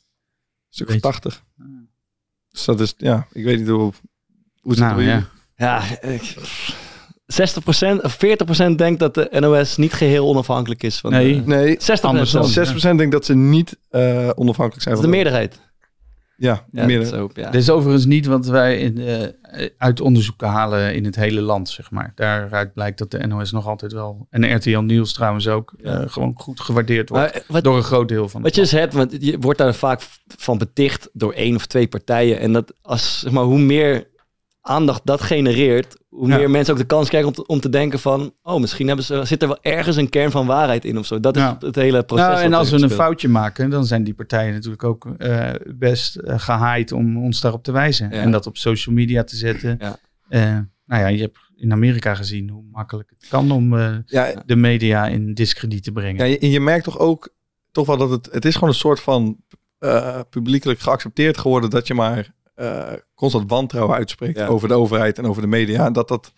stuk 0.70 0.88
of 0.88 0.94
Weet 0.94 1.04
je. 1.04 1.10
80. 1.10 1.44
Dus 2.50 2.66
dat 2.66 2.80
is, 2.80 2.94
ja, 2.98 3.28
ik 3.32 3.44
weet 3.44 3.60
niet 3.60 3.68
hoe, 3.68 3.78
hoe 4.62 4.72
het 4.72 4.80
Nou, 4.80 4.96
bij 4.96 5.04
ja. 5.06 5.26
Ja, 5.56 6.00
ik, 6.02 6.36
60% 7.34 8.02
of 8.02 8.18
40% 8.72 8.76
denkt 8.76 9.00
dat 9.00 9.14
de 9.14 9.28
NOS 9.40 9.78
niet 9.78 9.94
geheel 9.94 10.28
onafhankelijk 10.28 10.84
is. 10.84 11.00
Van 11.00 11.12
Nee. 11.12 11.36
de, 11.42 11.48
Nee, 11.48 11.76
60% 11.76 12.02
Andersom. 12.02 12.44
zelfs. 12.44 12.86
6% 12.86 12.96
denkt 12.98 13.12
dat 13.12 13.26
ze 13.26 13.36
niet 13.36 13.78
eh, 13.90 14.30
onafhankelijk 14.36 14.82
zijn. 14.84 14.96
Dat 14.96 15.04
is 15.04 15.10
de 15.10 15.10
van 15.10 15.10
meerderheid. 15.10 15.60
Ja, 16.36 16.66
Ja, 16.72 17.04
zo, 17.04 17.30
ja. 17.34 17.50
Dit 17.50 17.62
is 17.62 17.70
overigens 17.70 18.06
niet 18.06 18.26
wat 18.26 18.46
wij 18.46 18.80
in, 18.80 18.98
eh, 18.98 19.70
uit 19.78 20.02
onderzoeken 20.02 20.48
halen 20.48 20.96
in 20.96 21.06
het 21.06 21.16
hele 21.16 21.42
land, 21.42 21.70
zeg 21.70 21.92
maar. 21.92 22.12
Daaruit 22.16 22.74
blijkt 22.74 22.98
dat 22.98 23.12
de 23.12 23.28
NOS 23.28 23.52
nog 23.52 23.68
altijd 23.68 23.92
wel, 23.92 24.28
en 24.30 24.56
RTL 24.56 24.80
Nieuws 24.80 25.14
trouwens 25.14 25.48
ook, 25.48 25.74
eh, 25.84 26.02
gewoon 26.06 26.34
goed 26.36 26.60
gewaardeerd 26.60 27.10
wordt. 27.10 27.34
Maar 27.34 27.44
wat, 27.48 27.64
door 27.64 27.78
een 27.78 27.84
groot 27.84 28.08
deel 28.08 28.30
van 28.30 28.42
wat 28.42 28.56
je 28.56 28.62
dus 28.62 28.72
hebt, 28.72 28.94
want 28.94 29.16
je 29.20 29.40
wordt 29.40 29.60
daar 29.60 29.76
vaak 29.76 30.02
van 30.38 30.58
beticht 30.58 31.10
door 31.14 31.34
één 31.34 31.56
of 31.56 31.66
twee 31.66 31.88
partijen. 31.88 32.40
En 32.40 32.54
dat 32.54 32.74
als, 32.82 33.20
zeg 33.20 33.32
maar, 33.32 33.44
hoe 33.44 33.60
meer 33.60 34.08
aandacht 34.66 35.02
dat 35.04 35.22
genereert, 35.22 35.98
hoe 36.10 36.28
Ja. 36.30 36.38
meer 36.38 36.50
mensen 36.50 36.74
ook 36.74 36.80
de 36.80 36.86
kans 36.86 37.10
krijgen 37.10 37.30
om 37.30 37.36
te, 37.36 37.46
om 37.46 37.60
te 37.60 37.70
denken 37.70 38.00
van, 38.00 38.34
oh, 38.44 38.60
misschien 38.60 38.88
hebben 38.88 39.06
ze, 39.06 39.22
zit 39.26 39.42
er 39.42 39.48
wel 39.48 39.58
ergens 39.62 39.96
een 39.96 40.10
kern 40.10 40.32
van 40.32 40.46
waarheid 40.46 40.86
in 40.86 40.98
of 40.98 41.06
zo. 41.06 41.20
Dat 41.20 41.36
is 41.36 41.42
Ja. 41.42 41.58
het 41.60 41.76
hele 41.76 42.04
proces. 42.04 42.26
Nou, 42.28 42.40
en 42.42 42.54
als 42.54 42.70
we 42.70 42.82
een 42.82 42.90
foutje 42.90 43.28
maken, 43.28 43.70
dan 43.70 43.86
zijn 43.86 44.04
die 44.04 44.14
partijen 44.14 44.54
natuurlijk 44.54 44.84
ook 44.84 45.06
eh, 45.18 45.50
best 45.76 46.16
eh, 46.16 46.40
gehaaid 46.40 46.92
om 46.92 47.24
ons 47.24 47.42
daarop 47.42 47.64
te 47.64 47.72
wijzen. 47.72 48.10
Ja. 48.12 48.22
En 48.22 48.32
dat 48.32 48.48
op 48.48 48.58
social 48.58 48.96
media 48.96 49.24
te 49.24 49.36
zetten. 49.36 49.78
Ja. 49.80 49.98
Eh, 50.30 50.42
nou 50.86 51.02
ja, 51.02 51.08
je 51.08 51.22
hebt 51.22 51.38
in 51.56 51.72
Amerika 51.72 52.16
gezien 52.16 52.50
hoe 52.50 52.64
makkelijk 52.72 53.10
het 53.20 53.28
kan 53.30 53.52
om 53.52 53.78
Ja, 54.06 54.44
de 54.46 54.56
media 54.56 55.08
in 55.08 55.34
discrediet 55.34 55.84
te 55.84 55.92
brengen. 55.92 56.26
Ja, 56.26 56.32
je, 56.32 56.40
en 56.40 56.50
je 56.50 56.60
merkt 56.60 56.84
toch 56.84 57.00
ook 57.00 57.34
toch 57.72 57.86
wel 57.88 57.98
dat 57.98 58.10
het, 58.10 58.30
het 58.32 58.46
is 58.46 58.54
gewoon 58.54 58.70
een 58.70 58.76
soort 58.76 59.00
van 59.00 59.38
eh 59.80 60.20
publiekelijk 60.30 60.80
geaccepteerd 60.80 61.38
geworden 61.38 61.70
dat 61.70 61.88
je 61.88 61.94
maar 61.94 62.34
eh, 62.56 62.92
constant 63.16 63.50
wantrouwen 63.50 63.96
uitspreekt 63.96 64.38
Ja. 64.38 64.48
over 64.48 64.68
de 64.68 64.74
overheid 64.74 65.18
en 65.18 65.26
over 65.26 65.42
de 65.42 65.48
media. 65.48 65.86
En 65.86 65.94
dat 65.94 66.08
dat, 66.08 66.32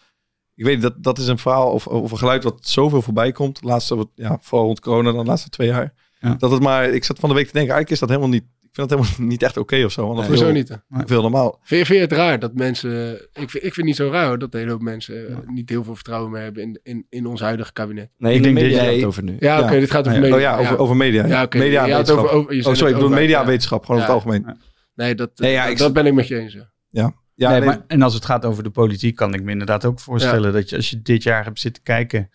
ik 0.55 0.63
weet 0.63 0.73
niet, 0.73 0.83
dat, 0.83 1.03
dat 1.03 1.17
is 1.17 1.27
een 1.27 1.37
verhaal 1.37 1.71
of, 1.71 1.87
of 1.87 2.11
een 2.11 2.17
geluid 2.17 2.43
wat 2.43 2.67
zoveel 2.67 3.01
voorbij 3.01 3.31
komt. 3.31 3.63
Laatste, 3.63 3.95
wat- 3.95 4.11
ja, 4.15 4.37
vooral 4.41 4.65
rond 4.67 4.79
corona 4.79 5.11
dan 5.11 5.23
de 5.23 5.29
laatste 5.29 5.49
twee 5.49 5.67
jaar. 5.67 5.93
Ja. 6.19 6.35
Dat 6.39 6.51
het 6.51 6.61
maar, 6.61 6.89
ik 6.89 7.03
zat 7.03 7.19
van 7.19 7.29
de 7.29 7.35
week 7.35 7.45
te 7.47 7.53
denken, 7.53 7.73
eigenlijk 7.73 8.01
is 8.01 8.07
dat 8.07 8.09
helemaal 8.09 8.29
niet, 8.39 8.43
ik 8.61 8.69
vind 8.71 8.89
dat 8.89 8.99
helemaal 8.99 9.27
niet 9.31 9.43
echt 9.43 9.57
oké 9.57 9.83
of 9.85 9.91
zo. 9.91 10.07
Want 10.13 10.17
dat 10.39 10.53
niet? 10.53 10.69
hè? 10.69 10.75
veel 11.05 11.21
normaal. 11.21 11.59
Vind 11.63 11.79
je, 11.79 11.85
vind 11.85 11.99
je 11.99 12.05
het 12.05 12.11
raar 12.25 12.39
dat 12.39 12.53
mensen... 12.53 13.13
Ik 13.33 13.49
vind, 13.49 13.53
ik 13.53 13.59
vind 13.61 13.75
het 13.75 13.85
niet 13.85 13.95
zo 13.95 14.09
raar 14.09 14.27
hoor, 14.27 14.37
dat 14.39 14.53
een 14.53 14.59
hele 14.59 14.71
hoop 14.71 14.81
mensen 14.81 15.27
eh, 15.29 15.35
niet 15.47 15.69
heel 15.69 15.83
veel 15.83 15.95
vertrouwen 15.95 16.31
meer 16.31 16.41
hebben 16.41 16.63
in, 16.63 16.79
in, 16.83 17.05
in 17.09 17.25
ons 17.25 17.41
huidige 17.41 17.73
kabinet. 17.73 18.09
Nee, 18.17 18.35
Ik 18.35 18.43
de 18.43 18.53
denk 18.53 18.59
dat 18.59 18.69
jij- 18.81 18.95
het 18.95 19.05
over 19.05 19.23
nu. 19.23 19.35
Ja, 19.39 19.61
oké, 19.61 19.79
dit 19.79 19.91
gaat 19.91 20.07
over 20.07 20.13
ja. 20.13 20.29
media. 20.29 20.35
Oh 20.35 20.41
ja, 20.41 20.57
over, 20.59 20.77
over 20.77 20.95
media. 20.95 21.25
Ja, 21.25 21.43
oké. 21.43 21.57
Media 21.57 21.87
het 21.87 22.11
over- 22.11 22.29
over- 22.29 22.51
oh, 22.55 22.61
sorry, 22.61 22.87
ik 22.87 22.93
bedoel 22.93 23.09
mediawetenschap, 23.09 23.85
gewoon 23.85 24.01
Ja. 24.01 24.07
over 24.07 24.15
het 24.15 24.25
algemeen. 24.25 24.57
Nee, 24.95 25.15
dat, 25.15 25.31
Nee, 25.35 25.51
ja, 25.51 25.61
dat, 25.63 25.71
ik- 25.71 25.77
dat 25.77 25.93
ben 25.93 26.05
ik 26.05 26.13
met 26.13 26.27
je 26.27 26.37
eens. 26.39 26.53
ja. 26.89 27.13
Ja, 27.37 27.49
nee, 27.49 27.59
nee, 27.59 27.67
maar, 27.67 27.83
en 27.87 28.01
als 28.01 28.13
het 28.13 28.25
gaat 28.25 28.45
over 28.45 28.63
de 28.63 28.69
politiek, 28.69 29.15
kan 29.15 29.33
ik 29.33 29.43
me 29.43 29.51
inderdaad 29.51 29.85
ook 29.85 29.99
voorstellen 29.99 30.53
dat 30.53 30.69
je 30.69 30.75
als 30.75 30.89
je 30.89 31.01
dit 31.01 31.23
jaar 31.23 31.43
hebt 31.43 31.59
zitten 31.59 31.83
kijken, 31.83 32.29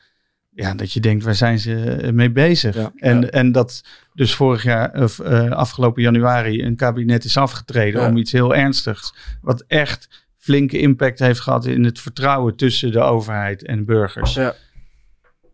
ja, 0.50 0.74
dat 0.74 0.92
je 0.92 1.00
denkt, 1.00 1.24
waar 1.24 1.34
zijn 1.34 1.58
ze 1.58 1.84
eh, 1.84 2.12
mee 2.12 2.30
bezig? 2.30 2.74
Ja. 2.74 2.92
en, 2.96 3.20
Ja. 3.20 3.28
en 3.28 3.52
dat 3.52 3.82
dus 4.14 4.34
vorig 4.34 4.62
jaar, 4.62 5.02
of 5.02 5.18
eh, 5.18 5.50
afgelopen 5.50 6.02
januari, 6.02 6.62
een 6.64 6.76
kabinet 6.76 7.24
is 7.24 7.36
afgetreden 7.36 8.00
Ja. 8.00 8.08
om 8.08 8.16
iets 8.16 8.32
heel 8.32 8.54
ernstigs, 8.54 9.14
wat 9.42 9.64
echt 9.66 10.26
flinke 10.36 10.78
impact 10.78 11.18
heeft 11.18 11.40
gehad 11.40 11.66
in 11.66 11.84
het 11.84 12.00
vertrouwen 12.00 12.56
tussen 12.56 12.92
de 12.92 13.00
overheid 13.00 13.64
en 13.64 13.84
burgers. 13.84 14.34
Ja. 14.34 14.54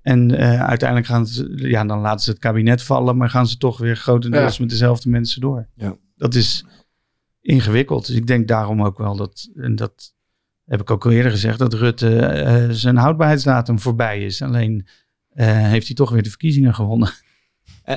En 0.02 0.30
eh, 0.38 0.62
uiteindelijk 0.64 1.08
gaan 1.08 1.26
ze, 1.26 1.52
ja, 1.56 1.84
dan 1.84 1.98
laten 2.00 2.20
ze 2.24 2.30
het 2.30 2.38
kabinet 2.38 2.82
vallen, 2.82 3.16
maar 3.16 3.30
gaan 3.30 3.46
ze 3.46 3.56
toch 3.56 3.78
weer 3.78 3.96
grotendeels 3.96 4.56
Ja. 4.56 4.60
met 4.62 4.70
dezelfde 4.70 5.08
mensen 5.10 5.40
door. 5.40 5.66
Ja. 5.74 5.96
Dat 6.16 6.34
is 6.34 6.64
ingewikkeld. 7.46 8.06
Dus 8.06 8.16
ik 8.16 8.26
denk 8.26 8.48
daarom 8.48 8.82
ook 8.82 8.98
wel 8.98 9.16
dat, 9.16 9.48
en 9.54 9.76
dat 9.76 10.14
heb 10.64 10.80
ik 10.80 10.90
ook 10.90 11.04
al 11.04 11.10
eerder 11.10 11.30
gezegd, 11.30 11.58
dat 11.58 11.74
Rutte 11.74 12.18
eh, 12.18 12.66
zijn 12.70 12.96
houdbaarheidsdatum 12.96 13.78
voorbij 13.78 14.24
is. 14.24 14.42
Alleen 14.42 14.86
eh, 15.28 15.46
heeft 15.46 15.86
hij 15.86 15.96
toch 15.96 16.10
weer 16.10 16.22
de 16.22 16.28
verkiezingen 16.28 16.74
gewonnen. 16.74 17.10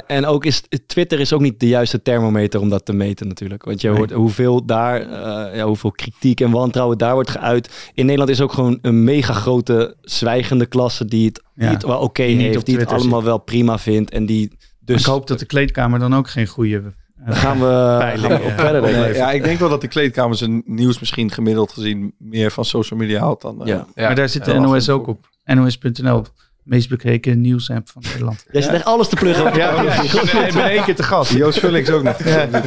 En, 0.07 0.25
ook 0.25 0.45
is 0.45 0.63
Twitter 0.85 1.19
is 1.19 1.33
ook 1.33 1.41
niet 1.41 1.59
de 1.59 1.67
juiste 1.67 2.01
thermometer 2.01 2.59
om 2.59 2.69
dat 2.69 2.85
te 2.85 2.93
meten 2.93 3.27
natuurlijk. 3.27 3.65
Want 3.65 3.81
je 3.81 3.87
hoort 3.87 4.11
hoeveel 4.11 4.65
daar, 4.65 5.01
eh, 5.01 5.55
ja, 5.55 5.65
hoeveel 5.65 5.91
kritiek 5.91 6.41
en 6.41 6.51
wantrouwen 6.51 6.97
daar 6.97 7.13
wordt 7.13 7.29
geuit. 7.29 7.91
In 7.93 8.05
Nederland 8.05 8.29
is 8.29 8.41
ook 8.41 8.51
gewoon 8.53 8.79
een 8.81 9.03
mega 9.03 9.33
grote 9.33 9.97
zwijgende 10.01 10.65
klasse 10.65 11.05
die 11.05 11.25
het, 11.25 11.43
die 11.55 11.65
Ja. 11.65 11.71
het 11.71 11.83
wel 11.83 11.99
oké 11.99 12.23
heeft, 12.23 12.65
die 12.65 12.77
het 12.77 12.91
allemaal 12.91 13.23
wel 13.23 13.37
prima 13.37 13.77
vindt. 13.77 14.11
En 14.11 14.25
die 14.25 14.57
dus 14.79 14.99
ik 14.99 15.05
hoop 15.05 15.27
dat 15.27 15.39
de 15.39 15.45
kleedkamer 15.45 15.99
dan 15.99 16.15
ook 16.15 16.29
geen 16.29 16.47
goede... 16.47 16.93
eh, 17.19 17.25
daar 17.27 17.35
gaan 17.35 17.59
we, 17.59 17.95
Peiling, 17.99 18.27
gaan 18.31 18.39
we 18.41 18.45
op 18.45 18.49
eh, 18.51 18.59
verder. 18.59 18.81
Nee, 18.81 19.13
ja, 19.13 19.31
ik 19.31 19.43
denk 19.43 19.59
wel 19.59 19.69
dat 19.69 19.81
de 19.81 19.87
kleedkamer 19.87 20.37
zijn 20.37 20.61
nieuws 20.65 20.99
misschien 20.99 21.31
gemiddeld 21.31 21.71
gezien 21.71 22.13
meer 22.17 22.51
van 22.51 22.65
social 22.65 22.99
media 22.99 23.19
haalt 23.19 23.41
dan... 23.41 23.61
eh, 23.61 23.67
Ja. 23.67 23.85
Ja. 23.95 24.05
maar 24.05 24.15
daar 24.15 24.29
zit 24.29 24.45
de 24.45 24.51
Ja, 24.53 24.59
NOS 24.59 24.89
ook 24.89 25.07
op. 25.07 25.27
NOS.nl 25.45 26.23
meest 26.63 26.89
bekeken 26.89 27.41
nieuwsapp 27.41 27.89
van 27.89 28.01
Nederland. 28.05 28.45
Jij 28.51 28.61
zit 28.61 28.71
echt 28.71 28.85
alles 28.85 29.07
te 29.09 29.15
pluggen. 29.15 29.55
Ja, 29.55 29.81
ja, 29.83 30.01
ik 30.01 30.53
ben- 30.53 30.69
één 30.69 30.83
keer 30.83 30.95
te 30.95 31.03
gast. 31.03 31.31
Joost 31.33 31.59
Vullings 31.59 31.89
ook 31.89 32.03
nog. 32.03 32.17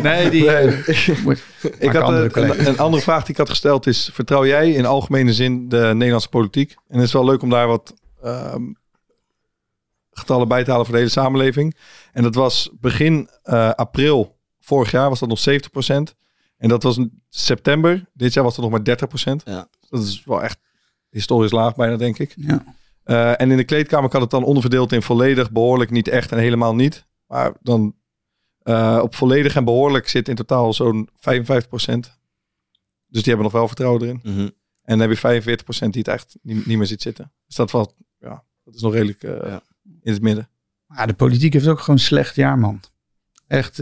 Nee, 0.03 0.31
die... 0.31 0.45
Ik 1.79 1.93
had 1.93 2.03
andere 2.03 2.25
een, 2.25 2.31
collega's. 2.33 2.57
een, 2.59 2.67
een 2.67 2.79
andere 2.79 3.03
vraag 3.03 3.21
die 3.21 3.31
ik 3.31 3.37
had 3.37 3.49
gesteld 3.49 3.87
is: 3.87 4.11
vertrouw 4.13 4.47
jij 4.47 4.71
in 4.71 4.87
algemene 4.87 5.33
zin 5.33 5.69
de 5.69 5.91
Nederlandse 5.95 6.29
politiek? 6.29 6.75
En 6.89 6.97
het 6.99 7.07
is 7.07 7.13
wel 7.13 7.25
leuk 7.25 7.43
om 7.43 7.51
daar 7.51 7.67
wat 7.67 7.95
ehm, 8.23 8.63
getallen 10.11 10.49
bij 10.49 10.65
te 10.65 10.71
halen 10.71 10.85
voor 10.87 10.95
de 10.95 11.01
hele 11.01 11.13
samenleving. 11.13 11.77
En 12.13 12.23
dat 12.23 12.35
was 12.35 12.71
begin 12.81 13.29
eh, 13.43 13.71
april 13.71 14.37
vorig 14.65 14.91
jaar 14.91 15.09
was 15.09 15.21
dat 15.21 15.29
nog 15.29 15.41
70%. 15.41 16.17
En 16.57 16.69
dat 16.69 16.83
was 16.83 16.97
in 16.97 17.23
september. 17.29 18.05
Dit 18.15 18.33
jaar 18.33 18.45
was 18.45 18.57
het 18.57 18.65
nog 18.65 18.71
maar 18.85 18.99
30%. 19.41 19.43
Ja. 19.45 19.69
Dat 19.89 20.03
is 20.03 20.25
wel 20.25 20.43
echt 20.43 20.59
historisch 21.11 21.51
laag 21.53 21.75
bijna, 21.75 21.97
denk 21.97 22.19
ik. 22.19 22.35
Ja. 22.37 22.65
Eh, 23.03 23.41
en 23.41 23.51
in 23.51 23.57
de 23.57 23.65
kleedkamer 23.65 24.11
kan 24.11 24.21
het 24.21 24.31
dan 24.31 24.45
onderverdeeld 24.45 24.93
in 24.93 25.03
volledig, 25.03 25.51
behoorlijk, 25.51 25.91
niet 25.91 26.09
echt 26.09 26.33
en 26.33 26.39
helemaal 26.39 26.75
niet. 26.75 27.07
Maar 27.27 27.53
dan 27.61 27.95
eh, 28.59 28.99
op 29.03 29.15
volledig 29.15 29.57
en 29.57 29.65
behoorlijk 29.65 30.09
zit 30.09 30.29
in 30.29 30.35
totaal 30.35 30.73
zo'n 30.73 31.09
55%. 31.15 32.19
Dus 33.07 33.23
die 33.23 33.33
hebben 33.33 33.43
nog 33.43 33.53
wel 33.53 33.67
vertrouwen 33.67 34.03
erin. 34.03 34.21
Mhm. 34.23 34.49
En 34.83 34.99
dan 34.99 35.01
heb 35.01 35.11
je 35.11 35.17
45% 35.17 35.93
die 35.93 36.03
het 36.03 36.09
echt 36.09 36.37
niet, 36.43 36.67
niet 36.67 36.79
meer 36.79 36.87
ziet 36.87 37.03
zitten. 37.03 37.33
Dus 37.47 37.57
dat, 37.57 37.71
valt, 37.71 37.95
ja, 38.19 38.45
dat 38.65 38.75
is 38.75 38.81
nog 38.83 38.93
redelijk 38.93 39.23
eh, 39.23 39.31
Ja. 39.51 39.63
in 40.03 40.13
het 40.13 40.23
midden. 40.23 40.49
Ja, 40.89 41.07
de 41.07 41.15
politiek 41.15 41.53
heeft 41.53 41.67
ook 41.69 41.81
gewoon 41.81 41.97
een 41.97 42.03
slecht 42.03 42.35
jaar, 42.35 42.59
man. 42.59 42.81
Echt, 43.53 43.79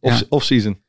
Off- 0.00 0.18
ja. 0.18 0.26
Off-season. 0.28 0.80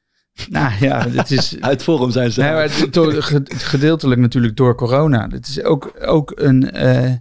Nou 0.50 0.72
ja, 0.80 1.10
het 1.10 1.32
is... 1.32 1.56
Uit 1.60 1.84
Forum 1.84 2.12
zijn 2.12 2.32
ze. 2.32 2.42
Nee, 2.42 2.52
maar 2.52 2.62
het- 2.78 2.94
door- 2.94 3.22
ge- 3.24 3.44
gedeeltelijk 3.48 4.22
natuurlijk 4.22 4.56
door 4.56 4.76
corona. 4.76 5.28
Het 5.30 5.48
is 5.48 5.64
ook, 5.64 5.94
ook 6.06 6.32
een, 6.36 6.72
eh, 6.72 7.14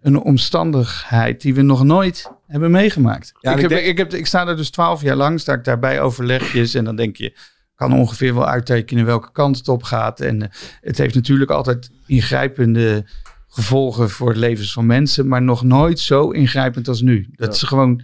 een 0.00 0.16
omstandigheid 0.20 1.40
die 1.40 1.54
we 1.54 1.62
nog 1.62 1.84
nooit 1.84 2.30
hebben 2.46 2.70
meegemaakt. 2.70 3.32
Ja, 3.40 3.50
ik, 3.50 3.56
ik 3.56 3.62
heb, 3.62 3.70
denk- 3.70 3.86
ik, 3.86 3.98
heb, 3.98 4.14
ik 4.14 4.26
sta 4.26 4.46
er 4.46 4.56
dus 4.56 4.70
twaalf 4.70 5.02
jaar 5.02 5.16
lang, 5.16 5.40
sta 5.40 5.52
ik 5.52 5.64
daarbij 5.64 6.00
overlegjes 6.00 6.74
en 6.74 6.84
dan 6.84 6.96
denk 6.96 7.16
je, 7.16 7.36
kan 7.74 7.92
ongeveer 7.92 8.34
wel 8.34 8.46
uittekenen 8.46 9.04
welke 9.04 9.32
kant 9.32 9.56
het 9.56 9.68
op 9.68 9.82
gaat. 9.82 10.20
En 10.20 10.42
eh, 10.42 10.48
het 10.80 10.98
heeft 10.98 11.14
natuurlijk 11.14 11.50
altijd 11.50 11.90
ingrijpende 12.06 13.04
gevolgen 13.48 14.10
voor 14.10 14.28
het 14.28 14.36
levens 14.36 14.72
van 14.72 14.86
mensen, 14.86 15.28
maar 15.28 15.42
nog 15.42 15.62
nooit 15.62 16.00
zo 16.00 16.30
ingrijpend 16.30 16.88
als 16.88 17.00
nu. 17.00 17.28
Dat 17.30 17.58
ze 17.58 17.66
gewoon 17.66 18.02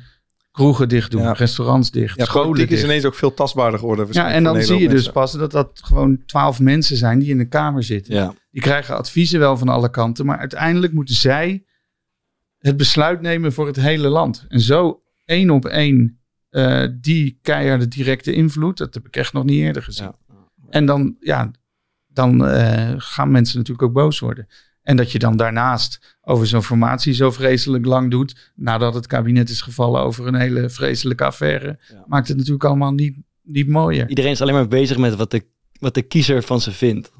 kroegen 0.52 0.88
dicht 0.88 1.10
doen, 1.10 1.22
Ja. 1.22 1.32
restaurants 1.32 1.90
dicht, 1.90 2.18
Ja, 2.18 2.24
scholen 2.24 2.68
is 2.68 2.84
ineens 2.84 3.04
ook 3.04 3.14
veel 3.14 3.34
tastbaarder 3.34 3.78
geworden. 3.78 4.06
Ja, 4.10 4.30
en 4.30 4.44
dan 4.44 4.62
zie 4.62 4.78
je 4.78 4.88
dus 4.88 5.10
pas 5.10 5.32
dat 5.32 5.50
dat 5.50 5.80
gewoon 5.84 6.24
twaalf 6.26 6.60
mensen 6.60 6.96
zijn 6.96 7.18
die 7.18 7.30
in 7.30 7.38
de 7.38 7.48
kamer 7.48 7.82
zitten. 7.82 8.14
Ja. 8.14 8.34
Die 8.50 8.62
krijgen 8.62 8.96
adviezen 8.96 9.38
wel 9.38 9.56
van 9.56 9.68
alle 9.68 9.90
kanten, 9.90 10.26
maar 10.26 10.38
uiteindelijk 10.38 10.92
moeten 10.92 11.14
zij 11.14 11.64
het 12.58 12.76
besluit 12.76 13.20
nemen 13.20 13.52
voor 13.52 13.66
het 13.66 13.76
hele 13.76 14.08
land. 14.08 14.44
En 14.48 14.60
zo 14.60 15.02
één 15.24 15.50
op 15.50 15.64
één 15.64 16.20
eh, 16.50 16.86
die 17.00 17.38
keiharde 17.42 17.88
directe 17.88 18.32
invloed, 18.32 18.78
dat 18.78 18.94
heb 18.94 19.06
ik 19.06 19.16
echt 19.16 19.32
nog 19.32 19.44
niet 19.44 19.60
eerder 19.60 19.82
gezien. 19.82 20.12
Ja. 20.28 20.34
En 20.70 20.86
dan, 20.86 21.16
ja, 21.20 21.50
dan 22.08 22.46
eh, 22.46 22.94
gaan 22.96 23.30
mensen 23.30 23.58
natuurlijk 23.58 23.88
ook 23.88 23.92
boos 23.94 24.18
worden. 24.18 24.46
En 24.82 24.96
dat 24.96 25.12
je 25.12 25.18
dan 25.18 25.36
daarnaast 25.36 26.16
over 26.22 26.46
zo'n 26.46 26.62
formatie 26.62 27.12
zo 27.14 27.30
vreselijk 27.30 27.84
lang 27.86 28.10
doet, 28.10 28.52
nadat 28.54 28.94
het 28.94 29.06
kabinet 29.06 29.48
is 29.48 29.60
gevallen 29.60 30.00
over 30.02 30.26
een 30.26 30.34
hele 30.34 30.70
vreselijke 30.70 31.24
affaire, 31.24 31.78
Ja. 31.88 32.04
maakt 32.06 32.28
het 32.28 32.36
natuurlijk 32.36 32.64
allemaal 32.64 32.92
niet, 32.92 33.16
niet 33.42 33.68
mooier. 33.68 34.08
Iedereen 34.08 34.30
is 34.30 34.40
alleen 34.42 34.54
maar 34.54 34.68
bezig 34.68 34.96
met 34.96 35.14
wat 35.16 35.30
de, 35.30 35.42
wat 35.78 35.94
de 35.94 36.02
kiezer 36.02 36.42
van 36.42 36.60
ze 36.60 36.72
vindt. 36.72 37.12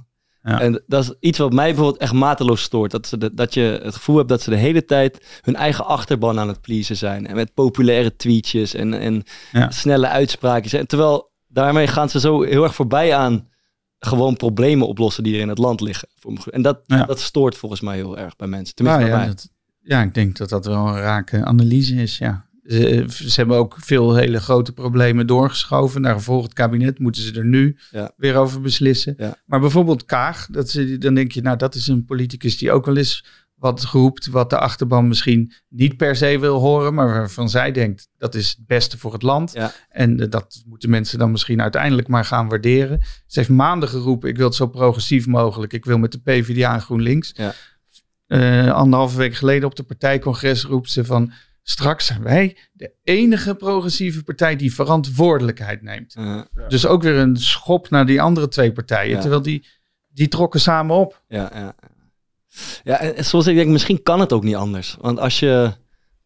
Ja. 0.43 0.61
En 0.61 0.83
dat 0.87 1.03
is 1.05 1.15
iets 1.21 1.39
wat 1.39 1.53
mij 1.53 1.67
bijvoorbeeld 1.67 1.99
echt 2.01 2.13
mateloos 2.13 2.63
stoort. 2.63 2.91
Dat, 2.91 3.07
ze 3.07 3.19
de- 3.19 3.35
dat 3.35 3.55
je 3.55 3.81
het 3.83 3.95
gevoel 3.95 4.17
hebt 4.17 4.29
dat 4.29 4.43
ze 4.43 4.51
de 4.51 4.57
hele 4.57 4.85
tijd 4.85 5.41
hun 5.43 5.57
eigen 5.57 5.87
achterban 5.87 6.39
aan 6.39 6.49
het 6.49 6.61
pleasen 6.61 6.97
zijn. 6.97 7.27
En 7.27 7.35
met 7.35 7.55
populaire 7.55 8.17
tweetjes 8.17 8.75
en, 8.75 8.95
en 8.95 9.23
Ja. 9.53 9.71
snelle 9.71 10.09
uitspraakjes. 10.09 10.73
En 10.73 10.87
terwijl 10.87 11.31
daarmee 11.49 11.87
gaan 11.87 12.09
ze 12.09 12.21
zo 12.21 12.43
heel 12.43 12.63
erg 12.63 12.75
voorbij 12.75 13.15
aan 13.17 13.49
gewoon 14.07 14.37
problemen 14.37 14.87
oplossen 14.89 15.23
die 15.23 15.35
er 15.35 15.41
in 15.41 15.49
het 15.49 15.59
land 15.59 15.81
liggen. 15.81 16.09
En 16.51 16.63
dat, 16.63 16.81
Ja. 16.87 17.05
dat 17.05 17.21
stoort 17.21 17.57
volgens 17.57 17.81
mij 17.81 17.97
heel 17.97 18.19
erg 18.19 18.37
bij 18.37 18.49
mensen. 18.49 18.75
Tenminste 18.75 19.03
Nou 19.03 19.13
bij 19.17 19.21
ja, 19.21 19.27
mij. 19.27 19.35
dat, 19.37 19.51
ja, 19.83 20.03
ik 20.03 20.15
denk 20.15 20.37
dat 20.37 20.49
dat 20.49 20.67
wel 20.67 20.87
een 20.89 21.01
rake 21.01 21.45
analyse 21.45 21.95
is, 21.95 22.19
ja. 22.19 22.51
Ze, 22.67 23.05
ze 23.09 23.33
hebben 23.35 23.57
ook 23.57 23.77
veel 23.81 24.15
hele 24.15 24.41
grote 24.41 24.73
problemen 24.73 25.27
doorgeschoven. 25.27 26.01
Naar 26.01 26.15
gevolg 26.15 26.43
het 26.43 26.53
kabinet 26.53 26.99
moeten 26.99 27.23
ze 27.23 27.33
er 27.33 27.45
nu 27.45 27.77
Ja. 27.91 28.13
weer 28.17 28.37
over 28.37 28.61
beslissen. 28.61 29.15
Ja. 29.19 29.37
Maar 29.47 29.61
bijvoorbeeld 29.61 30.05
Kaag, 30.05 30.47
dat 30.51 30.71
ze, 30.71 30.99
dan 30.99 31.15
denk 31.15 31.33
je, 31.33 31.43
nou 31.43 31.57
dat 31.57 31.75
is 31.75 31.87
een 31.87 32.05
politicus 32.05 32.59
die 32.59 32.73
ook 32.73 32.87
wel 32.87 32.97
eens 32.97 33.25
wat 33.63 33.85
roept, 33.85 34.27
wat 34.27 34.51
de 34.51 34.59
achterban 34.59 35.09
misschien 35.09 35.53
niet 35.69 35.97
per 35.97 36.17
se 36.17 36.39
wil 36.39 36.59
horen, 36.59 36.95
maar 36.95 37.07
waarvan 37.07 37.49
zij 37.49 37.73
denkt 37.73 38.09
dat 38.19 38.35
is 38.35 38.49
het 38.49 38.67
beste 38.67 38.99
voor 38.99 39.13
het 39.13 39.23
land. 39.23 39.53
Ja. 39.53 39.73
En 39.89 40.21
eh, 40.21 40.31
dat 40.31 40.63
moeten 40.67 40.91
mensen 40.91 41.19
dan 41.19 41.31
misschien 41.31 41.63
uiteindelijk 41.63 42.09
maar 42.09 42.25
gaan 42.25 42.49
waarderen. 42.49 43.01
Ze 43.27 43.39
heeft 43.39 43.51
maanden 43.51 43.89
geroepen, 43.89 44.29
ik 44.29 44.37
wil 44.37 44.47
het 44.47 44.55
zo 44.55 44.67
progressief 44.67 45.27
mogelijk. 45.27 45.73
Ik 45.73 45.85
wil 45.85 45.99
met 45.99 46.13
de 46.13 46.21
PvdA 46.21 46.75
en 46.75 46.81
GroenLinks. 46.81 47.33
Ja. 47.37 47.53
Eh, 48.27 48.73
anderhalve 48.73 49.17
week 49.17 49.35
geleden 49.35 49.69
op 49.69 49.77
de 49.77 49.83
partijcongres 49.83 50.65
roept 50.65 50.91
ze 50.91 51.05
van... 51.05 51.33
straks 51.63 52.07
zijn 52.07 52.23
wij 52.23 52.57
de 52.73 52.95
enige 53.03 53.55
progressieve 53.55 54.23
partij 54.23 54.57
die 54.57 54.75
verantwoordelijkheid 54.75 55.83
neemt. 55.83 56.17
Dus 56.69 56.87
ook 56.87 57.03
weer 57.03 57.17
een 57.17 57.37
schop 57.37 57.91
naar 57.91 58.07
die 58.07 58.23
andere 58.23 58.49
twee 58.49 58.73
partijen. 58.73 59.21
Terwijl 59.21 59.43
die, 59.43 59.67
die 60.09 60.29
trokken 60.29 60.61
samen 60.61 60.97
op. 60.97 61.23
Ja, 61.29 61.75
ja. 62.85 63.01
en 63.01 63.17
en 63.17 63.25
zoals 63.25 63.47
ik 63.47 63.57
denk, 63.57 63.69
misschien 63.69 64.03
kan 64.03 64.21
het 64.21 64.33
ook 64.33 64.45
niet 64.45 64.55
anders. 64.55 64.97
Want 65.01 65.19
als 65.19 65.39
je, 65.39 65.73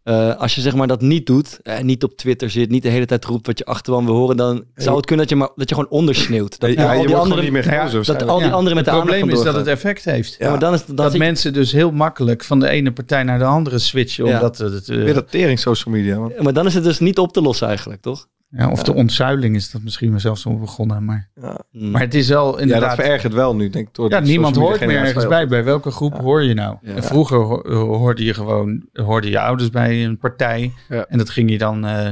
eh, 0.02 0.36
als 0.36 0.54
je 0.54 0.60
zeg 0.60 0.74
maar 0.74 0.86
dat 0.86 1.00
niet 1.00 1.26
doet, 1.26 1.58
eh, 1.62 1.80
niet 1.80 2.04
op 2.04 2.16
Twitter 2.16 2.50
zit, 2.50 2.70
niet 2.70 2.82
de 2.82 2.88
hele 2.88 3.06
tijd 3.06 3.24
roept 3.24 3.46
wat 3.46 3.58
je 3.58 3.64
achterban 3.64 4.04
wil 4.04 4.14
horen, 4.14 4.36
dan 4.36 4.64
zou 4.74 4.96
het 4.96 5.06
kunnen 5.06 5.26
dat 5.26 5.38
je, 5.38 5.44
maar, 5.44 5.50
dat 5.56 5.68
je 5.68 5.74
gewoon 5.74 5.90
ondersneeuwt. 5.90 6.58
Dat, 6.58 6.72
Ja, 6.72 6.92
al 6.92 7.00
je 7.00 7.06
die 7.06 7.16
anderen, 7.16 7.44
niet 7.44 7.52
meer 7.52 7.62
gekozen. 7.62 8.04
dat 8.04 8.28
al 8.28 8.38
die 8.38 8.50
anderen 8.50 8.76
met 8.76 8.84
de 8.84 8.90
het 8.90 9.00
probleem 9.00 9.28
is 9.30 9.42
dat 9.42 9.54
het 9.54 9.66
effect 9.66 10.04
heeft. 10.04 10.36
Ja, 10.38 10.50
maar 10.50 10.58
dan 10.58 10.74
is 10.74 10.84
dan 10.84 10.96
dat 10.96 11.16
mensen 11.16 11.52
dus 11.52 11.72
heel 11.72 11.90
makkelijk 11.90 12.44
van 12.44 12.60
de 12.60 12.68
ene 12.68 12.92
partij 12.92 13.22
naar 13.22 13.38
de 13.38 13.44
andere 13.44 13.78
switchen. 13.78 14.26
Ja. 14.26 14.34
Omdat 14.34 14.58
het, 14.58 14.88
eh, 14.88 14.96
Weer 14.96 15.14
dat 15.14 15.30
tering 15.30 15.58
social 15.58 15.94
media. 15.94 16.18
maar 16.38 16.52
dan 16.52 16.66
is 16.66 16.74
het 16.74 16.84
dus 16.84 16.98
niet 16.98 17.18
op 17.18 17.32
te 17.32 17.40
lossen 17.40 17.68
eigenlijk, 17.68 18.02
toch? 18.02 18.26
Ja, 18.50 18.70
of 18.70 18.82
de 18.82 18.94
ontzuiling 18.94 19.54
is 19.56 19.70
dat 19.70 19.82
misschien 19.82 20.10
wel 20.10 20.20
zelfs 20.20 20.46
al 20.46 20.58
begonnen. 20.58 21.04
Maar, 21.04 21.28
Mm. 21.72 21.90
maar 21.90 22.00
het 22.00 22.14
is 22.14 22.28
wel 22.28 22.44
Ja, 22.46 22.52
dat 22.52 22.60
inderdaad... 22.60 22.94
verergert 22.94 23.32
wel 23.32 23.54
nu, 23.56 23.70
denk 23.70 23.88
ik. 23.88 23.94
Door 23.94 24.10
Ja, 24.10 24.20
niemand 24.20 24.56
hoort 24.56 24.80
meer 24.86 24.96
ergens 24.98 25.26
bij. 25.28 25.46
Bij 25.48 25.64
welke 25.64 25.90
groep 25.90 26.18
hoor 26.20 26.42
je 26.42 26.54
nou? 26.54 26.76
Ja. 26.82 26.94
En 26.94 27.02
vroeger 27.02 27.38
ho- 27.38 27.84
hoorde 27.96 28.24
je 28.24 28.34
gewoon, 28.34 28.84
hoorde 28.92 29.30
je 29.30 29.40
ouders 29.40 29.70
bij 29.70 30.04
een 30.04 30.18
partij. 30.18 30.72
Ja. 30.88 31.06
En 31.08 31.18
dat 31.18 31.30
ging 31.30 31.50
je 31.50 31.58
dan, 31.58 31.86
eh 31.86 32.10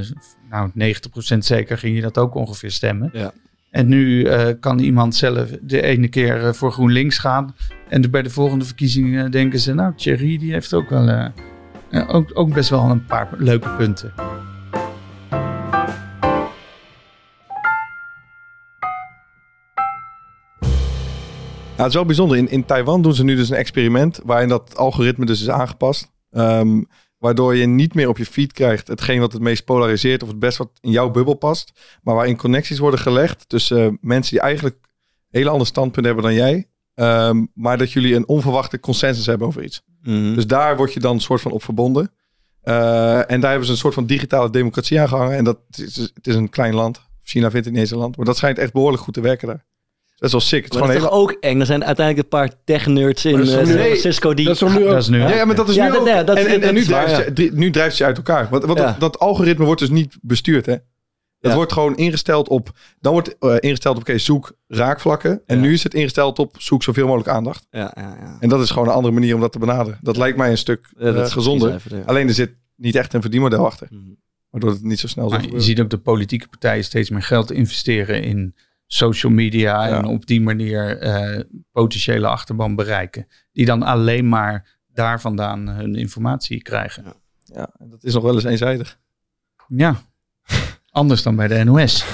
nou 0.50 0.70
90% 0.74 1.44
zeker 1.44 1.78
ging 1.78 1.96
je 1.96 2.02
dat 2.02 2.18
ook 2.18 2.34
ongeveer 2.34 2.70
stemmen. 2.70 3.10
Ja. 3.12 3.32
En 3.70 3.86
nu 3.88 4.24
eh, 4.24 4.46
kan 4.60 4.78
iemand 4.78 5.14
zelf 5.14 5.48
de 5.62 5.82
ene 5.82 6.08
keer 6.08 6.46
eh, 6.46 6.52
voor 6.52 6.72
GroenLinks 6.72 7.18
gaan. 7.18 7.54
En 7.88 8.00
de- 8.00 8.08
bij 8.10 8.22
de 8.22 8.30
volgende 8.30 8.64
verkiezingen 8.64 9.30
denken 9.30 9.58
ze, 9.58 9.74
nou 9.74 9.92
Thierry 9.96 10.38
die 10.38 10.52
heeft 10.52 10.74
ook 10.74 10.88
wel, 10.90 11.08
eh, 11.08 12.14
ook, 12.14 12.30
ook 12.34 12.52
best 12.54 12.70
wel 12.70 12.90
een 12.90 13.04
paar 13.04 13.28
leuke 13.38 13.68
punten. 13.68 14.12
Ja, 21.76 21.80
het 21.80 21.88
is 21.88 21.94
wel 21.94 22.04
bijzonder. 22.04 22.36
In, 22.36 22.50
in 22.50 22.64
Taiwan 22.64 23.02
doen 23.02 23.14
ze 23.14 23.24
nu 23.24 23.36
dus 23.36 23.50
een 23.50 23.56
experiment 23.56 24.20
waarin 24.24 24.48
dat 24.48 24.76
algoritme 24.76 25.26
dus 25.26 25.40
is 25.40 25.48
aangepast. 25.48 26.12
Ehm, 26.30 26.82
waardoor 27.18 27.56
je 27.56 27.66
niet 27.66 27.94
meer 27.94 28.08
op 28.08 28.18
je 28.18 28.26
feed 28.26 28.52
krijgt 28.52 28.88
hetgeen 28.88 29.20
wat 29.20 29.32
het 29.32 29.42
meest 29.42 29.64
polariseert 29.64 30.22
of 30.22 30.28
het 30.28 30.38
best 30.38 30.58
wat 30.58 30.70
in 30.80 30.90
jouw 30.90 31.10
bubbel 31.10 31.34
past. 31.34 31.72
Maar 32.02 32.14
waarin 32.14 32.36
connecties 32.36 32.78
worden 32.78 33.00
gelegd 33.00 33.48
tussen 33.48 33.98
mensen 34.00 34.32
die 34.32 34.40
eigenlijk 34.40 34.76
hele 35.30 35.48
andere 35.48 35.70
standpunten 35.70 36.12
hebben 36.12 36.30
dan 36.30 36.34
jij. 36.34 36.68
Ehm, 36.94 37.44
maar 37.54 37.78
dat 37.78 37.92
jullie 37.92 38.14
een 38.14 38.28
onverwachte 38.28 38.80
consensus 38.80 39.26
hebben 39.26 39.46
over 39.46 39.64
iets. 39.64 39.82
Mhm. 40.02 40.34
Dus 40.34 40.46
daar 40.46 40.76
word 40.76 40.92
je 40.92 41.00
dan 41.00 41.14
een 41.14 41.20
soort 41.20 41.40
van 41.40 41.52
op 41.52 41.62
verbonden. 41.62 42.10
Eh, 42.60 43.30
en 43.30 43.40
daar 43.40 43.50
hebben 43.50 43.66
ze 43.66 43.72
een 43.72 43.78
soort 43.78 43.94
van 43.94 44.06
digitale 44.06 44.50
democratie 44.50 45.00
aan 45.00 45.08
gehangen. 45.08 45.36
En 45.36 45.44
dat 45.44 45.58
is, 45.70 45.96
het 45.96 46.26
is 46.26 46.34
een 46.34 46.50
klein 46.50 46.74
land. 46.74 47.02
China 47.22 47.50
vindt 47.50 47.64
het 47.64 47.74
niet 47.74 47.82
eens 47.82 47.92
een 47.92 47.98
land. 47.98 48.16
Maar 48.16 48.26
dat 48.26 48.36
schijnt 48.36 48.58
echt 48.58 48.72
behoorlijk 48.72 49.02
goed 49.02 49.14
te 49.14 49.20
werken 49.20 49.48
daar. 49.48 49.64
Dat 50.14 50.24
is 50.28 50.30
wel 50.32 50.40
sick. 50.40 50.64
Het 50.64 50.72
is 50.74 50.78
Maar 50.78 50.88
dat 50.88 50.96
is 50.96 51.02
toch 51.02 51.12
ook 51.12 51.30
eng? 51.40 51.60
Er 51.60 51.66
zijn 51.66 51.84
uiteindelijk 51.84 52.24
een 52.32 52.38
paar 52.38 52.50
tech-nerds 52.64 53.24
in 53.24 53.32
Maar 53.32 53.40
dat 53.40 53.48
is 53.48 53.54
eh, 53.60 53.64
San 53.66 53.74
nu- 53.76 53.82
Francisco 53.82 54.34
die... 54.34 54.44
Dat 54.44 54.54
is 54.54 54.60
toch 54.60 54.74
nu 54.78 54.84
ook... 54.84 54.90
Dat 54.90 55.02
is 55.02 55.08
nu 55.08 55.18
Ja, 55.18 55.28
ja, 55.34 55.44
maar 55.44 55.56
dat 55.56 55.68
is 55.68 55.74
Ja, 55.74 55.84
nu 55.86 55.90
dat- 55.92 56.00
ook. 56.00 56.06
ja, 56.06 56.22
dat- 56.22 56.36
en, 56.36 56.46
en, 56.46 56.60
dat 56.60 56.68
en 56.68 56.74
nu, 56.74 56.84
waar, 56.84 57.04
drijft 57.06 57.24
ze, 57.24 57.32
drie- 57.32 57.52
nu 57.52 57.70
drijft 57.70 57.96
ze 57.96 58.04
uit 58.04 58.16
elkaar. 58.16 58.48
Want, 58.50 58.64
want 58.64 58.78
Ja. 58.78 58.84
dat, 58.86 59.00
dat 59.00 59.18
algoritme 59.18 59.64
wordt 59.64 59.80
dus 59.80 59.90
niet 59.90 60.16
bestuurd, 60.22 60.66
hè? 60.66 60.72
Dat 61.40 61.50
Ja. 61.52 61.54
wordt 61.58 61.72
gewoon 61.72 61.96
ingesteld 61.96 62.48
op... 62.48 62.70
Dan 63.00 63.12
wordt 63.12 63.38
eh, 63.38 63.56
ingesteld 63.60 63.96
op, 63.96 64.02
oké, 64.02 64.18
zoek 64.18 64.52
raakvlakken. 64.68 65.42
En 65.46 65.56
Ja. 65.56 65.62
nu 65.62 65.72
is 65.72 65.82
het 65.82 65.94
ingesteld 65.94 66.38
op 66.38 66.54
zoek 66.58 66.82
zoveel 66.82 67.06
mogelijk 67.06 67.28
aandacht. 67.28 67.66
Ja, 67.70 67.92
ja, 67.96 68.16
ja. 68.20 68.36
En 68.40 68.48
dat 68.48 68.60
is 68.60 68.70
gewoon 68.70 68.88
een 68.88 68.94
andere 68.94 69.14
manier 69.14 69.34
om 69.34 69.40
dat 69.40 69.52
te 69.52 69.58
benaderen. 69.58 69.98
Dat 70.02 70.16
lijkt 70.16 70.36
mij 70.38 70.50
een 70.50 70.58
stuk 70.58 70.86
Ja, 70.98 71.12
dat 71.12 71.26
eh, 71.26 71.32
gezonder. 71.32 71.68
precies 71.68 71.84
even, 71.86 71.98
ja. 71.98 72.04
Alleen 72.04 72.28
er 72.28 72.34
zit 72.34 72.54
niet 72.76 72.94
echt 72.94 73.14
een 73.14 73.20
verdienmodel 73.20 73.66
achter. 73.66 73.86
Mhm. 73.90 74.02
Waardoor 74.50 74.70
het 74.70 74.82
niet 74.82 74.98
zo 75.00 75.06
snel 75.06 75.28
Maar 75.28 75.44
je 75.50 75.60
ziet 75.60 75.80
ook 75.80 75.90
de 75.90 75.98
politieke 75.98 76.48
partijen 76.48 76.84
steeds 76.84 77.10
meer 77.10 77.22
geld 77.22 77.50
investeren 77.50 78.22
in 78.22 78.54
social 78.94 79.32
media. 79.32 79.86
Ja. 79.86 79.96
En 79.96 80.04
op 80.04 80.26
die 80.26 80.40
manier 80.40 80.98
eh, 80.98 81.40
potentiële 81.72 82.26
achterban 82.26 82.74
bereiken. 82.74 83.26
Die 83.52 83.66
dan 83.66 83.82
alleen 83.82 84.28
maar 84.28 84.78
daar 84.92 85.20
vandaan 85.20 85.68
hun 85.68 85.94
informatie 85.94 86.62
krijgen. 86.62 87.04
Ja, 87.44 87.70
dat 87.78 88.04
is 88.04 88.14
nog 88.14 88.22
wel 88.22 88.34
eens 88.34 88.44
eenzijdig. 88.44 88.98
Ja, 89.68 89.96
anders 90.90 91.22
dan 91.22 91.36
bij 91.36 91.48
de 91.48 91.64
NOS. 91.64 92.04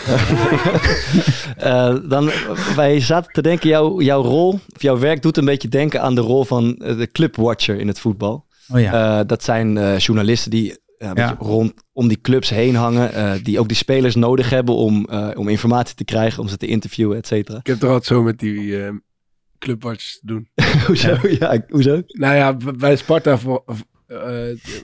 Eh, 1.61 1.97
dan, 2.09 2.31
wij 2.77 3.01
zaten 3.01 3.33
te 3.33 3.43
denken, 3.43 3.69
jouw, 3.69 4.01
jouw 4.01 4.23
rol, 4.23 4.61
of 4.75 4.83
jouw 4.83 4.99
werk 4.99 5.23
doet 5.23 5.37
een 5.37 5.45
beetje 5.45 5.69
denken 5.69 6.03
aan 6.03 6.15
de 6.15 6.21
rol 6.21 6.45
van 6.45 6.77
eh, 6.77 6.97
de 6.97 7.11
clubwatcher 7.11 7.79
in 7.79 7.87
het 7.87 8.01
voetbal. 8.01 8.47
Oh 8.73 8.81
ja. 8.81 9.19
Eh, 9.19 9.27
dat 9.27 9.45
zijn 9.45 9.79
eh, 9.79 9.99
journalisten 9.99 10.51
die 10.51 10.79
ja, 11.01 11.11
een 11.11 11.17
Ja. 11.17 11.31
beetje 11.31 11.45
rond 11.51 11.73
om 11.93 12.09
die 12.09 12.21
clubs 12.21 12.51
heen 12.51 12.75
hangen. 12.75 13.13
eh, 13.13 13.33
die 13.43 13.59
ook 13.61 13.69
die 13.69 13.77
spelers 13.77 14.15
nodig 14.15 14.51
hebben 14.51 14.75
om, 14.75 15.07
eh, 15.11 15.29
om 15.35 15.49
informatie 15.49 15.95
te 15.95 16.05
krijgen, 16.05 16.43
om 16.43 16.49
ze 16.49 16.57
te 16.57 16.67
interviewen, 16.67 17.17
et 17.17 17.27
cetera. 17.27 17.59
Ik 17.59 17.67
heb 17.67 17.83
er 17.83 17.87
altijd 17.89 18.05
zo 18.07 18.23
met 18.23 18.39
die 18.39 18.85
eh 18.85 18.93
te 19.59 20.19
doen. 20.23 20.49
hoezo? 20.87 21.17
Ja. 21.39 21.65
hoezo? 21.69 22.03
Nou 22.07 22.35
ja, 22.35 22.57
bij 22.77 22.97
Sparta 22.97 23.39
voor, 23.39 23.65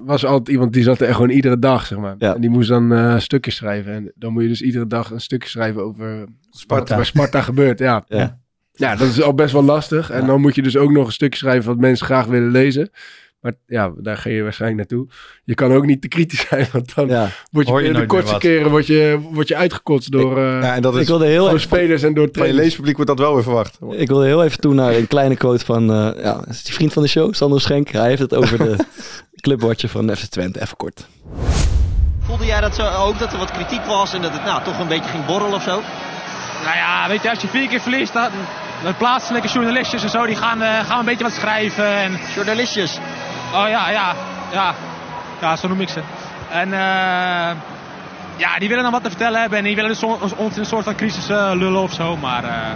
was 0.04 0.24
altijd 0.24 0.48
iemand 0.48 0.72
die 0.72 0.82
zat 0.82 1.00
er 1.00 1.14
gewoon 1.14 1.30
iedere 1.30 1.58
dag, 1.58 1.86
zeg 1.86 1.98
maar. 1.98 2.14
Ja. 2.18 2.34
En 2.34 2.40
die 2.40 2.50
moest 2.50 2.68
dan 2.68 2.92
eh, 2.92 3.18
stukjes 3.18 3.56
schrijven. 3.56 3.92
En 3.92 4.12
dan 4.14 4.32
moet 4.32 4.42
je 4.42 4.48
dus 4.48 4.62
iedere 4.62 4.86
dag 4.86 5.10
een 5.10 5.20
stukje 5.20 5.48
schrijven 5.48 5.82
over 5.82 6.18
wat 6.18 6.28
Sparta. 6.50 6.90
er 6.90 6.96
bij 6.96 7.04
Sparta 7.04 7.40
gebeurt. 7.50 7.78
Ja. 7.78 8.04
Ja. 8.08 8.40
ja, 8.72 8.96
dat 8.96 9.08
is 9.08 9.22
al 9.22 9.34
best 9.34 9.52
wel 9.52 9.62
lastig. 9.64 10.10
En 10.10 10.26
dan 10.26 10.40
moet 10.40 10.54
je 10.54 10.62
dus 10.62 10.76
ook 10.76 10.90
nog 10.90 11.06
een 11.06 11.12
stukje 11.12 11.38
schrijven 11.38 11.68
wat 11.68 11.78
mensen 11.80 12.06
graag 12.06 12.26
willen 12.26 12.50
lezen. 12.50 12.90
Maar 13.46 13.54
ja, 13.66 13.90
daar 13.96 14.16
ga 14.16 14.30
je 14.30 14.42
waarschijnlijk 14.42 14.88
naartoe. 14.90 15.06
Je 15.44 15.54
kan 15.54 15.72
ook 15.72 15.86
niet 15.86 16.00
te 16.02 16.08
kritisch 16.08 16.46
zijn, 16.48 16.66
want 16.72 16.94
dan 16.94 17.08
Ja. 17.08 17.28
word 17.50 17.66
je 17.66 17.72
Hoor 17.72 17.82
je 17.82 17.92
de 17.92 18.06
kortste 18.06 18.32
wat. 18.32 18.40
keren 18.40 18.70
word 18.70 18.86
je, 18.86 19.18
word 19.32 19.48
je 19.48 19.56
uitgekotst 19.56 20.10
door, 20.12 20.36
eh 20.38 20.42
Ja, 20.62 20.74
en 20.74 20.82
dat 20.82 20.94
Ik 20.94 21.00
is 21.00 21.06
wilde 21.08 21.26
heel 21.26 21.38
door 21.38 21.48
even 21.48 21.60
spelers 21.60 22.02
en 22.02 22.14
door 22.14 22.24
van 22.24 22.32
je 22.32 22.32
trainers. 22.32 22.62
leespubliek 22.62 22.94
wordt 22.96 23.10
dat 23.10 23.18
wel 23.20 23.34
weer 23.34 23.42
verwacht. 23.42 23.78
Ik 23.90 24.08
wilde 24.08 24.26
heel 24.26 24.44
even 24.44 24.60
toe 24.60 24.74
naar 24.74 24.94
een 24.94 25.06
kleine 25.06 25.36
quote 25.36 25.64
van, 25.64 25.90
eh 25.92 26.22
ja, 26.22 26.44
is 26.48 26.62
die 26.62 26.74
vriend 26.74 26.92
van 26.92 27.02
de 27.02 27.08
show, 27.08 27.34
Sander 27.34 27.60
Schenk. 27.60 27.88
Hij 27.88 28.08
heeft 28.08 28.20
het 28.20 28.34
over 28.34 28.58
de 28.58 28.76
clubwatcher 29.44 29.88
van 29.88 30.16
FC 30.16 30.24
Twente. 30.24 30.60
Even 30.60 30.76
kort. 30.76 31.06
Voelde 32.20 32.44
jij 32.44 32.60
dat 32.60 32.74
zo 32.74 32.82
ook, 32.88 33.18
dat 33.18 33.32
er 33.32 33.38
wat 33.38 33.50
kritiek 33.50 33.84
was 33.84 34.14
en 34.14 34.22
dat 34.22 34.32
het 34.32 34.44
nou 34.44 34.62
toch 34.64 34.78
een 34.78 34.88
beetje 34.88 35.10
ging 35.10 35.26
borrelen 35.26 35.54
of 35.54 35.62
zo? 35.62 35.80
Nou 36.64 36.76
ja, 36.76 37.08
weet 37.08 37.22
je, 37.22 37.30
als 37.30 37.40
je 37.40 37.48
vier 37.48 37.68
keer 37.68 37.80
verliest, 37.80 38.12
dan 38.12 38.28
de 38.84 38.92
plaatselijke 38.98 39.48
journalistjes 39.48 40.02
en 40.02 40.08
zo, 40.10 40.26
die 40.26 40.36
gaan, 40.36 40.62
eh, 40.62 40.86
gaan 40.86 40.98
een 40.98 41.04
beetje 41.04 41.24
wat 41.24 41.32
schrijven. 41.32 41.86
En, 41.96 42.18
Journalistjes. 42.34 42.98
Oh 43.56 43.68
ja, 43.68 43.90
ja, 43.90 44.14
ja, 44.52 44.74
ja, 45.40 45.56
zo 45.56 45.68
noem 45.68 45.80
ik 45.80 45.88
ze. 45.88 46.00
En 46.52 46.72
eh, 46.72 47.56
ja, 48.36 48.58
die 48.58 48.68
willen 48.68 48.82
dan 48.82 48.92
wat 48.92 49.02
te 49.02 49.08
vertellen 49.08 49.40
hebben 49.40 49.58
en 49.58 49.64
die 49.64 49.74
willen 49.74 49.90
dus 49.90 50.02
ons 50.36 50.54
in 50.54 50.60
een 50.60 50.66
soort 50.66 50.84
van 50.84 50.96
crisis 50.96 51.28
eh, 51.28 51.52
lullen 51.54 51.80
of 51.82 51.92
zo. 51.92 52.16
Maar 52.16 52.44
eh, 52.44 52.70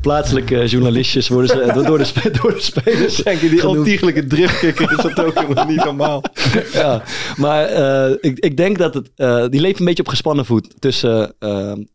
Plaatselijke 0.00 0.66
journalistjes 0.66 1.28
worden 1.28 1.48
ze 1.50 1.72
door, 1.74 1.84
door, 1.90 1.98
de, 1.98 2.30
door 2.42 2.52
de 2.54 2.60
spelers 2.60 3.16
Denk 3.16 3.40
je, 3.40 3.48
die 3.48 3.68
ontiegelijke 3.68 4.26
driftkikker 4.26 4.92
is 4.92 4.96
dat 4.96 5.24
ook 5.24 5.34
helemaal 5.34 5.66
niet 5.74 5.84
normaal. 5.84 6.22
ja, 6.72 7.02
maar 7.36 7.64
eh, 7.64 8.10
ik, 8.20 8.38
ik 8.38 8.56
denk 8.56 8.78
dat 8.78 8.94
het, 8.94 9.10
eh, 9.16 9.44
die 9.48 9.60
leeft 9.60 9.78
een 9.78 9.84
beetje 9.84 10.02
op 10.02 10.08
gespannen 10.08 10.44
voet. 10.44 10.80
Tussen 10.80 11.34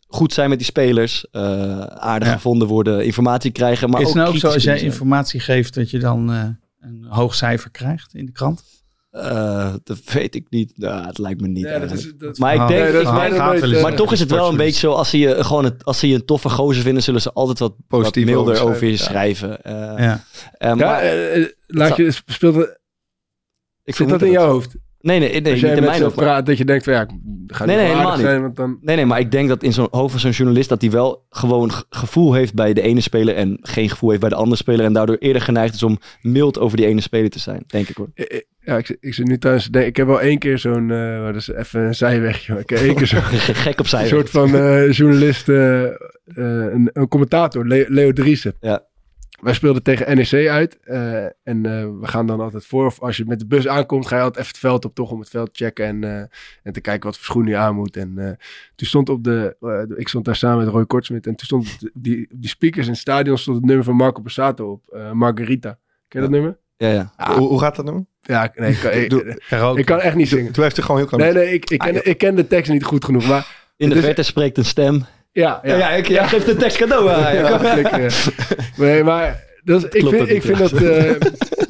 goed 0.10 0.34
zijn 0.34 0.50
met 0.50 0.58
die 0.58 0.68
spelers, 0.68 1.26
eh, 1.32 1.82
aardig 1.82 2.28
Ja. 2.28 2.34
gevonden 2.34 2.68
worden, 2.68 3.06
informatie 3.06 3.52
krijgen. 3.52 3.90
Maar 3.90 4.02
is 4.02 4.08
ook 4.08 4.14
het 4.14 4.24
nou 4.24 4.36
ook 4.36 4.42
zo 4.42 4.48
als 4.48 4.64
jij 4.64 4.80
informatie 4.80 5.40
geeft 5.40 5.74
dat 5.74 5.90
je 5.90 6.00
dan 6.00 6.34
eh, 6.34 6.44
een 6.80 7.06
hoog 7.10 7.36
cijfer 7.36 7.72
krijgt 7.72 8.14
in 8.16 8.26
de 8.26 8.32
krant? 8.32 8.64
Eh, 9.12 9.74
dat 9.84 10.00
weet 10.04 10.36
ik 10.36 10.46
niet. 10.50 10.74
Nou, 10.78 11.06
het 11.06 11.18
lijkt 11.18 11.42
me 11.42 11.48
niet. 11.48 11.64
Ja, 11.66 11.80
dat 11.80 11.90
eigenlijk. 11.90 12.02
is, 12.14 12.18
dat, 12.18 12.38
maar 12.38 12.54
ik 12.54 12.60
Ah, 12.60 12.68
denk, 12.68 12.84
nee, 12.84 12.92
dat 12.92 13.02
is 13.02 13.38
nooit, 13.38 13.74
eh, 13.76 13.82
maar 13.82 13.96
toch 13.96 14.12
is 14.12 14.20
het 14.20 14.32
wel 14.32 14.50
een 14.50 14.58
beetje 14.58 14.80
zo, 14.80 14.92
als 14.92 15.10
ze 15.10 15.18
je 15.18 15.44
gewoon 15.44 15.64
het, 15.64 15.86
als 15.86 16.00
ze 16.00 16.08
je 16.08 16.16
een 16.16 16.26
toffe 16.26 16.50
gozer 16.50 16.84
vinden, 16.84 17.04
zullen 17.04 17.22
ze 17.22 17.34
altijd 17.34 17.60
wat, 17.60 17.74
wat 17.78 17.88
Positief 17.88 18.26
milder 18.26 18.62
over 18.62 18.88
je 18.88 18.98
schrijven, 18.98 19.60
schrijven. 19.62 19.98
Eh, 19.98 20.06
Ja. 20.06 20.24
eh, 20.58 20.70
Ja, 20.70 20.76
maar 20.76 21.04
laat 21.68 21.96
je, 21.96 22.12
speelt 22.26 22.56
dat, 22.56 22.80
ik 23.84 23.96
zit 23.96 24.10
dat 24.10 24.22
in 24.22 24.32
jouw 24.32 24.48
hoofd? 24.48 24.76
Nee, 25.02 25.20
nee, 25.20 25.30
nee, 25.30 25.36
Als 25.42 25.52
niet 25.52 25.60
jij 25.62 25.70
in 25.70 25.76
met 25.76 25.86
mijn 25.86 25.98
ze 25.98 26.04
hoofd. 26.04 26.16
maar- 26.16 26.26
praat, 26.26 26.46
dat 26.46 26.58
je 26.58 26.66
denkt 26.66 26.84
van 26.84 26.94
ja, 26.94 27.02
ik 27.02 27.08
ga 27.48 27.66
Nee, 27.66 27.76
niet 27.76 27.86
nee, 27.86 27.94
helemaal 27.94 28.12
aardig 28.12 28.18
niet. 28.18 28.26
zijn, 28.30 28.42
want 28.42 28.56
dan... 28.56 28.78
Nee, 28.82 28.96
nee, 28.96 29.06
maar 29.06 29.20
ik 29.20 29.32
denk 29.32 29.48
dat 29.50 29.64
in 29.64 29.74
zo'n 29.74 29.88
hoofd 29.92 30.12
van 30.12 30.20
zo'n 30.20 30.32
journalist 30.32 30.70
dat 30.70 30.82
hij 30.82 30.92
wel 30.92 31.26
gewoon 31.30 31.72
g- 31.72 31.86
gevoel 31.90 32.34
heeft 32.34 32.54
bij 32.54 32.74
de 32.74 32.82
ene 32.82 33.02
speler 33.02 33.36
en 33.36 33.58
geen 33.62 33.90
gevoel 33.90 34.10
heeft 34.10 34.22
bij 34.22 34.30
de 34.30 34.36
andere 34.36 34.56
speler 34.58 34.86
en 34.86 34.94
daardoor 34.94 35.16
eerder 35.16 35.42
geneigd 35.42 35.74
is 35.74 35.84
om 35.84 36.00
mild 36.22 36.60
over 36.60 36.78
die 36.78 36.86
ene 36.86 37.02
speler 37.02 37.30
te 37.30 37.40
zijn, 37.40 37.64
denk 37.68 37.88
ik 37.90 37.96
hoor. 37.98 38.10
Eh, 38.14 38.26
eh, 38.30 38.42
Ja, 38.60 38.78
ik, 38.78 38.98
ik 39.00 39.14
zit 39.14 39.28
nu 39.28 39.38
thuis 39.38 39.64
te 39.64 39.72
denken. 39.72 39.90
Ik 39.90 39.98
heb 39.98 40.08
wel 40.08 40.22
één 40.22 40.38
keer 40.40 40.58
zo'n, 40.58 40.92
eh 40.92 41.26
dat 41.26 41.36
is 41.36 41.48
even 41.48 41.82
een 41.82 41.96
zijwegje, 41.96 42.52
maar 42.54 42.62
ik 42.62 42.70
heb 42.70 42.80
één 42.80 42.96
keer 42.96 43.08
zo'n 43.08 43.22
Gek 43.64 43.80
op 43.80 43.88
een 43.92 44.08
soort 44.08 44.30
van 44.30 44.56
eh, 44.56 44.92
journalist, 44.92 45.50
eh, 45.50 45.84
eh, 45.86 45.92
een, 46.36 46.90
een 46.94 47.08
commentator, 47.08 47.68
Le- 47.68 47.86
Leo 47.88 48.12
Driessen. 48.14 48.54
Ja. 48.60 48.88
Wij 49.42 49.54
speelden 49.54 49.84
tegen 49.84 50.16
NEC 50.16 50.48
uit 50.48 50.80
eh, 50.84 51.24
en 51.24 51.32
eh, 51.44 51.62
we 52.00 52.08
gaan 52.08 52.26
dan 52.28 52.40
altijd 52.40 52.66
voor, 52.66 52.86
of 52.86 53.00
als 53.02 53.18
je 53.18 53.26
met 53.26 53.40
de 53.40 53.46
bus 53.46 53.68
aankomt, 53.68 54.08
ga 54.08 54.16
je 54.16 54.22
altijd 54.22 54.40
even 54.44 54.52
het 54.52 54.62
veld 54.62 54.86
op, 54.86 54.96
toch 54.96 55.12
om 55.12 55.20
het 55.20 55.30
veld 55.30 55.54
te 55.54 55.64
checken 55.64 55.86
en, 55.86 56.04
eh, 56.04 56.20
en 56.64 56.74
te 56.74 56.82
kijken 56.82 57.06
wat 57.06 57.16
voor 57.16 57.26
schoenen 57.26 57.52
je 57.52 57.58
aan 57.58 57.76
moet. 57.76 57.98
En 57.98 58.14
eh, 58.18 58.26
toen 58.76 58.88
stond 58.88 59.10
op 59.10 59.24
de, 59.24 59.56
ik 59.98 60.08
stond 60.08 60.26
daar 60.26 60.36
samen 60.36 60.58
met 60.66 60.74
Roy 60.74 60.86
Kortsmit 60.86 61.28
en 61.28 61.36
toen 61.36 61.46
stond 61.46 61.78
op 61.84 61.90
die, 61.94 62.28
die 62.34 62.50
speakers 62.50 62.86
in 62.86 62.92
het 62.92 63.02
stadion 63.02 63.38
stond 63.38 63.58
het 63.58 63.66
nummer 63.66 63.86
van 63.86 63.96
Marco 63.96 64.22
Borsato 64.22 64.72
op, 64.72 64.88
eh, 64.94 65.12
Margarita. 65.12 65.78
Ken 66.08 66.22
je 66.22 66.28
dat 66.28 66.30
nummer? 66.30 66.58
Ja, 66.78 66.90
ja. 66.90 67.34
Hoe, 67.36 67.48
hoe 67.48 67.60
gaat 67.60 67.76
dat 67.76 67.86
nou? 67.86 68.06
Ja, 68.22 68.52
nee, 68.56 68.72
ik 68.72 68.80
kan, 68.80 68.92
ik, 68.92 69.10
Doe- 69.10 69.40
ik 69.80 69.86
kan 69.86 70.00
echt 70.00 70.16
niet 70.16 70.28
zingen. 70.30 70.52
Toen 70.52 70.64
heeft 70.64 70.76
hij 70.76 70.86
gewoon 70.86 71.02
heel 71.02 71.10
klein. 71.10 71.34
Nee, 71.34 71.44
nee, 71.44 71.54
ik, 71.54 71.70
ik, 71.70 71.80
ken, 71.80 72.06
ik 72.06 72.18
ken 72.18 72.36
de 72.36 72.48
tekst 72.48 72.72
niet 72.72 72.84
goed 72.84 73.06
genoeg, 73.06 73.28
maar 73.28 73.68
In 73.78 73.90
de 73.90 74.02
verte 74.02 74.24
spreekt 74.24 74.58
een 74.58 74.66
stem. 74.66 75.06
Ja, 75.32 75.60
ja. 75.64 75.78
Ja, 75.78 75.90
ik 75.90 76.08
ja, 76.08 76.28
geef 76.28 76.44
de 76.44 76.56
tekst 76.56 76.78
cadeau 76.78 77.10
aan. 77.10 77.22
Ja, 77.36 77.50
Ja, 77.50 77.60
flikker, 77.60 78.02
ja. 78.02 78.10
Nee, 78.76 79.04
maar 79.04 79.48
dat 79.64 79.84
is, 79.84 79.90
ik, 79.90 80.00
Klopt 80.00 80.16
vind, 80.16 80.30
ik 80.30 80.42
vind 80.42 80.58
dat, 80.58 80.72
eh, 80.72 81.12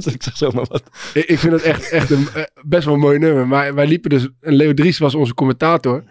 ik 0.13 0.23
zeg 0.23 0.37
zomaar 0.37 0.65
wat. 0.65 0.83
ik, 1.13 1.25
ik 1.25 1.39
vind 1.39 1.51
dat 1.51 1.61
echt, 1.61 1.89
echt 1.89 2.09
een 2.09 2.27
eh, 2.33 2.43
best 2.65 2.85
wel 2.85 2.93
een 2.93 2.99
mooi 2.99 3.19
nummer. 3.19 3.47
Maar 3.47 3.73
wij 3.73 3.87
liepen 3.87 4.09
dus, 4.09 4.27
en 4.39 4.53
Leo 4.53 4.73
Dries 4.73 4.97
was 4.97 5.15
onze 5.15 5.33
commentator. 5.33 6.03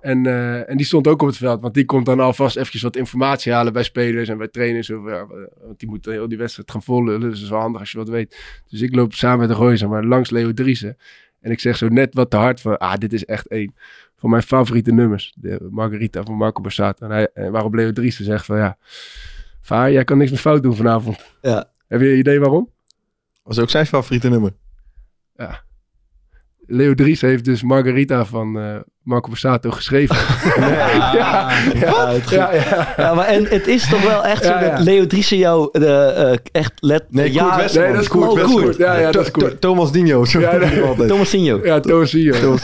En, 0.00 0.26
eh, 0.26 0.70
en 0.70 0.76
die 0.76 0.86
stond 0.86 1.06
ook 1.06 1.22
op 1.22 1.28
het 1.28 1.36
veld, 1.36 1.60
want 1.60 1.74
die 1.74 1.84
komt 1.84 2.06
dan 2.06 2.20
alvast 2.20 2.56
eventjes 2.56 2.82
wat 2.82 2.96
informatie 2.96 3.52
halen 3.52 3.72
bij 3.72 3.82
spelers 3.82 4.28
en 4.28 4.38
bij 4.38 4.48
trainers. 4.48 4.90
Of, 4.90 5.08
ja, 5.08 5.26
want 5.64 5.78
die 5.78 5.88
moeten 5.88 6.12
heel 6.12 6.28
die 6.28 6.38
wedstrijd 6.38 6.70
gaan 6.70 6.82
volgen, 6.82 7.20
dus 7.20 7.34
dat 7.34 7.42
is 7.42 7.48
wel 7.48 7.60
handig 7.60 7.80
als 7.80 7.90
je 7.90 7.98
wat 7.98 8.08
weet. 8.08 8.62
Dus 8.68 8.80
ik 8.80 8.94
loop 8.94 9.12
samen 9.12 9.38
met 9.38 9.48
de 9.48 9.54
Gooizer, 9.54 9.88
maar 9.88 10.04
langs 10.04 10.30
Leo 10.30 10.52
Driessen. 10.52 10.96
En 11.40 11.50
ik 11.50 11.60
zeg 11.60 11.76
zo 11.76 11.88
net 11.88 12.14
wat 12.14 12.30
te 12.30 12.36
hard 12.36 12.60
van, 12.60 12.78
ah, 12.78 12.94
dit 12.94 13.12
is 13.12 13.24
echt 13.24 13.46
één 13.46 13.74
van 14.22 14.30
mijn 14.30 14.42
favoriete 14.42 14.92
nummers. 14.92 15.34
De 15.36 15.68
Margarita 15.70 16.22
van 16.22 16.34
Marco 16.34 16.60
Borsato. 16.60 17.06
En, 17.06 17.12
hij, 17.12 17.30
en 17.34 17.52
waarop 17.52 17.74
Leo 17.74 17.92
Driessen 17.92 18.24
zegt 18.24 18.46
van, 18.46 18.56
ja, 18.56 18.76
vaar, 19.60 19.92
jij 19.92 20.04
kan 20.04 20.18
niks 20.18 20.30
meer 20.30 20.40
fout 20.40 20.62
doen 20.62 20.76
vanavond. 20.76 21.24
Ja. 21.40 21.70
Heb 21.88 22.00
je 22.00 22.10
een 22.10 22.18
idee 22.18 22.40
waarom? 22.40 22.70
was 23.42 23.58
ook 23.58 23.70
zijn 23.70 23.86
favoriete 23.86 24.28
nummer. 24.28 24.52
Leo 26.66 26.94
Dries 26.94 27.20
heeft 27.20 27.44
dus 27.44 27.62
Margarita 27.62 28.24
van 28.24 28.58
eh, 28.58 28.64
Marco 29.02 29.28
Borsato 29.28 29.70
geschreven. 29.70 30.16
ja, 30.56 31.50
ja, 31.74 32.08
het 32.08 32.30
ja, 32.30 32.52
ja. 32.54 32.94
Ja, 32.96 33.14
maar 33.14 33.26
en 33.26 33.44
het 33.44 33.66
is 33.66 33.88
toch 33.88 34.02
wel 34.02 34.24
echt 34.24 34.44
zo 34.44 34.50
Ja, 34.50 34.62
ja. 34.64 34.70
dat 34.76 34.80
Leo 34.84 35.06
Driessen 35.06 35.36
jou 35.38 35.68
de, 35.78 35.86
eh, 35.86 36.60
echt 36.60 36.72
let... 36.76 37.04
Nee, 37.08 37.32
ja, 37.32 37.56
Koert. 37.56 37.74
Nee, 37.74 37.92
dat 37.92 38.00
is 38.02 38.08
Oh, 38.08 38.28
Koert. 38.28 38.42
Koert. 38.42 38.62
Koert. 38.62 38.76
Ja, 38.76 38.98
ja, 38.98 39.10
dat 39.10 39.24
is 39.24 39.30
Koert. 39.30 39.50
To- 39.50 39.58
Thomas 39.58 39.92
Dino. 39.92 40.24
Zo 40.24 40.40
Ja, 40.40 40.56
nee. 40.56 40.82
altijd. 40.82 41.08
Thomasinho. 41.08 41.60
Ja, 41.64 41.80
Toosio. 41.80 42.34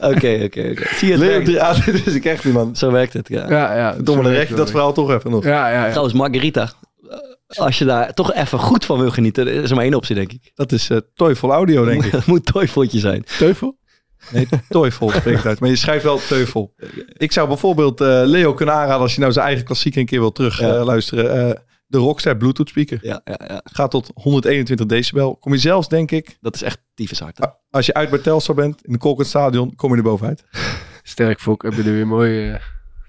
Oké, 0.00 0.40
oké, 0.44 0.68
oké. 0.70 0.74
Zie 0.94 1.06
je 1.08 1.12
het 1.12 1.20
Leo 1.20 1.28
werkt? 1.28 1.44
drie, 1.44 1.62
ah, 1.62 1.84
dit 1.86 2.06
is 2.06 2.14
ik 2.14 2.24
echt 2.24 2.44
niet, 2.44 2.54
man. 2.54 2.76
Zo 2.76 2.90
werkt 2.90 3.12
het, 3.12 3.28
ja. 3.28 3.46
Ja, 3.48 3.76
ja. 3.76 3.94
Domme, 4.00 4.22
dan 4.22 4.32
je 4.32 4.54
dat 4.54 4.70
verhaal 4.70 4.92
toch 4.92 5.10
even 5.10 5.30
nog. 5.30 5.44
Ja, 5.44 5.68
ja, 5.70 5.84
ja. 5.84 5.88
Trouwens, 5.90 6.14
Margarita. 6.16 6.70
Eh, 7.46 7.58
Als 7.64 7.78
je 7.78 7.84
daar 7.84 8.14
toch 8.14 8.32
even 8.34 8.58
goed 8.58 8.84
van 8.84 8.98
wil 8.98 9.10
genieten, 9.10 9.48
is 9.48 9.68
er 9.70 9.74
maar 9.76 9.84
één 9.84 9.94
optie, 9.94 10.14
denk 10.14 10.32
ik. 10.32 10.50
Dat 10.54 10.72
is 10.72 10.90
eh 10.90 10.98
Teufel 11.14 11.52
Audio, 11.52 11.84
denk 11.84 12.04
ik. 12.04 12.12
Het 12.12 12.26
moet 12.32 12.44
tooivootje 12.52 12.98
zijn. 12.98 13.24
Teufel? 13.38 13.78
Nee, 14.32 14.48
Teufel 14.68 15.08
spreekt 15.10 15.36
het 15.38 15.46
uit. 15.46 15.60
Maar 15.60 15.68
je 15.68 15.76
schrijft 15.76 16.04
wel 16.04 16.18
Teufel. 16.28 16.74
Ik 17.12 17.32
zou 17.32 17.48
bijvoorbeeld 17.48 18.00
eh, 18.00 18.22
Leo 18.24 18.54
kunnen 18.54 18.74
aanraden 18.74 19.00
als 19.00 19.14
je 19.14 19.20
nou 19.20 19.32
zijn 19.32 19.46
eigen 19.46 19.64
klassieker 19.64 20.00
een 20.00 20.06
keer 20.06 20.20
wil 20.20 20.32
terug 20.32 20.60
Ja. 20.60 20.74
eh, 20.76 20.84
luisteren. 20.84 21.48
Eh, 21.50 21.60
de 21.86 21.98
Rockstar 21.98 22.36
Bluetooth 22.36 22.68
speaker. 22.68 22.98
Ja, 23.02 23.20
ja, 23.24 23.40
ja. 23.48 23.60
Gaat 23.64 23.90
tot 23.90 24.10
121 24.14 24.86
decibel. 24.86 25.36
Kom 25.36 25.52
je 25.52 25.58
zelfs, 25.58 25.88
denk 25.88 26.10
ik, 26.10 26.36
Dat 26.40 26.54
is 26.54 26.62
echt 26.62 26.78
tyfus 26.94 27.18
hard. 27.20 27.38
als 27.70 27.86
je 27.86 27.94
uit 27.94 28.10
bij 28.10 28.18
Telstar 28.18 28.54
bent, 28.54 28.84
in 28.84 28.92
de 28.92 28.98
Kolkend 28.98 29.28
Stadion, 29.28 29.74
kom 29.74 29.90
je 29.90 29.96
er 29.96 30.02
bovenuit. 30.02 30.44
Sterk, 31.02 31.40
Fok. 31.40 31.62
Heb 31.62 31.72
je 31.72 31.82
er 31.82 31.92
weer 31.92 32.06
mooi 32.06 32.50
eh, 32.50 32.60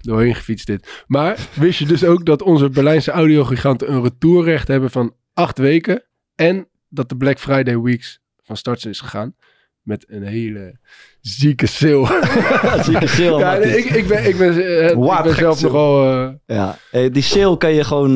doorheen 0.08 0.34
gefietst 0.34 0.66
dit. 0.66 1.04
Maar 1.06 1.48
wist 1.54 1.78
je 1.78 1.86
dus 1.86 2.04
ook 2.04 2.26
dat 2.26 2.42
onze 2.42 2.68
Berlijnse 2.68 3.10
audiogiganten 3.10 3.92
een 3.92 4.02
retourrecht 4.02 4.68
hebben 4.68 4.90
van 4.90 5.14
acht 5.34 5.58
weken. 5.58 6.02
En 6.34 6.68
dat 6.88 7.08
de 7.08 7.16
Black 7.16 7.38
Friday 7.38 7.80
Weeks 7.80 8.20
van 8.42 8.56
start 8.56 8.84
is 8.84 9.00
gegaan. 9.00 9.34
Met 9.82 10.04
een 10.08 10.22
hele 10.22 10.78
zieke 11.20 11.66
sale. 11.66 12.06
Zieke 12.84 13.06
sale, 13.06 13.38
ja, 13.38 13.54
ik, 13.56 13.84
ik 13.84 14.06
ben, 14.08 14.28
ik 14.28 14.38
ben, 14.38 14.66
eh, 14.66 14.90
ik 14.90 15.22
ben 15.22 15.34
zelf 15.34 15.62
nogal... 15.62 16.04
eh, 16.04 16.34
Ja, 16.46 16.78
eh, 16.90 17.12
die 17.12 17.22
sale 17.22 17.56
kan 17.56 17.72
je 17.74 17.84
gewoon 17.84 18.14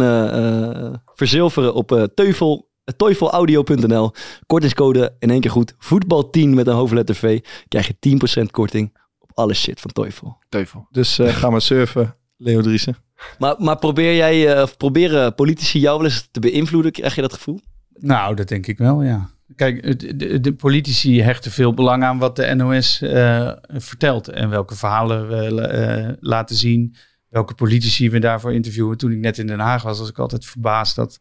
verzilveren 1.15 1.75
op 1.75 1.93
eh 1.93 2.03
teufel, 2.15 2.71
teufelaudio.nl. 2.97 4.13
Kortingscode 4.47 5.17
in 5.19 5.31
één 5.31 5.41
keer 5.41 5.51
goed. 5.51 5.73
Voetbal10 5.75 6.49
met 6.49 6.67
een 6.67 6.75
hoofdletter 6.75 7.15
V. 7.15 7.41
Krijg 7.69 7.87
je 7.87 8.41
10% 8.43 8.51
korting 8.51 8.97
alle 9.35 9.55
shit 9.55 9.81
van 9.81 9.91
Teufel. 9.93 10.39
Teufel. 10.49 10.87
Dus 10.91 11.19
eh, 11.19 11.29
ga 11.29 11.51
maar 11.51 11.61
surfen, 11.61 12.17
Leo 12.37 12.61
Driessen. 12.61 12.97
Maar, 13.39 13.55
maar 13.59 13.79
probeer 13.79 14.17
jij, 14.17 14.55
eh, 14.55 14.63
of 14.63 14.77
proberen 14.77 15.35
politici 15.35 15.79
jou 15.79 15.97
wel 15.97 16.07
eens 16.07 16.29
te 16.31 16.41
beïnvloeden? 16.41 16.93
Krijg 16.93 17.15
je 17.15 17.21
dat 17.21 17.33
gevoel? 17.33 17.61
Nou, 17.95 18.35
dat 18.35 18.49
denk 18.49 18.67
ik 18.67 18.79
wel, 18.79 19.03
ja. 19.03 19.31
Kijk, 19.57 20.01
de, 20.19 20.41
de 20.41 20.55
politici 20.55 21.23
hechten 21.23 21.51
veel 21.51 21.75
belang 21.75 22.03
aan 22.03 22.19
wat 22.19 22.37
de 22.37 22.55
NOS 22.55 23.03
eh, 23.03 23.53
vertelt. 23.69 24.29
En 24.29 24.51
welke 24.51 24.75
verhalen 24.75 25.29
we 25.29 25.61
eh, 25.61 26.13
laten 26.21 26.57
zien. 26.57 26.95
Welke 27.29 27.55
politici 27.55 28.11
we 28.11 28.19
daarvoor 28.19 28.53
interviewen. 28.53 28.97
Toen 28.97 29.13
ik 29.13 29.19
net 29.19 29.39
in 29.39 29.47
Den 29.47 29.59
Haag 29.59 29.83
was, 29.83 29.99
was 29.99 30.09
ik 30.09 30.19
altijd 30.19 30.45
verbaasd 30.45 30.97
dat 30.97 31.21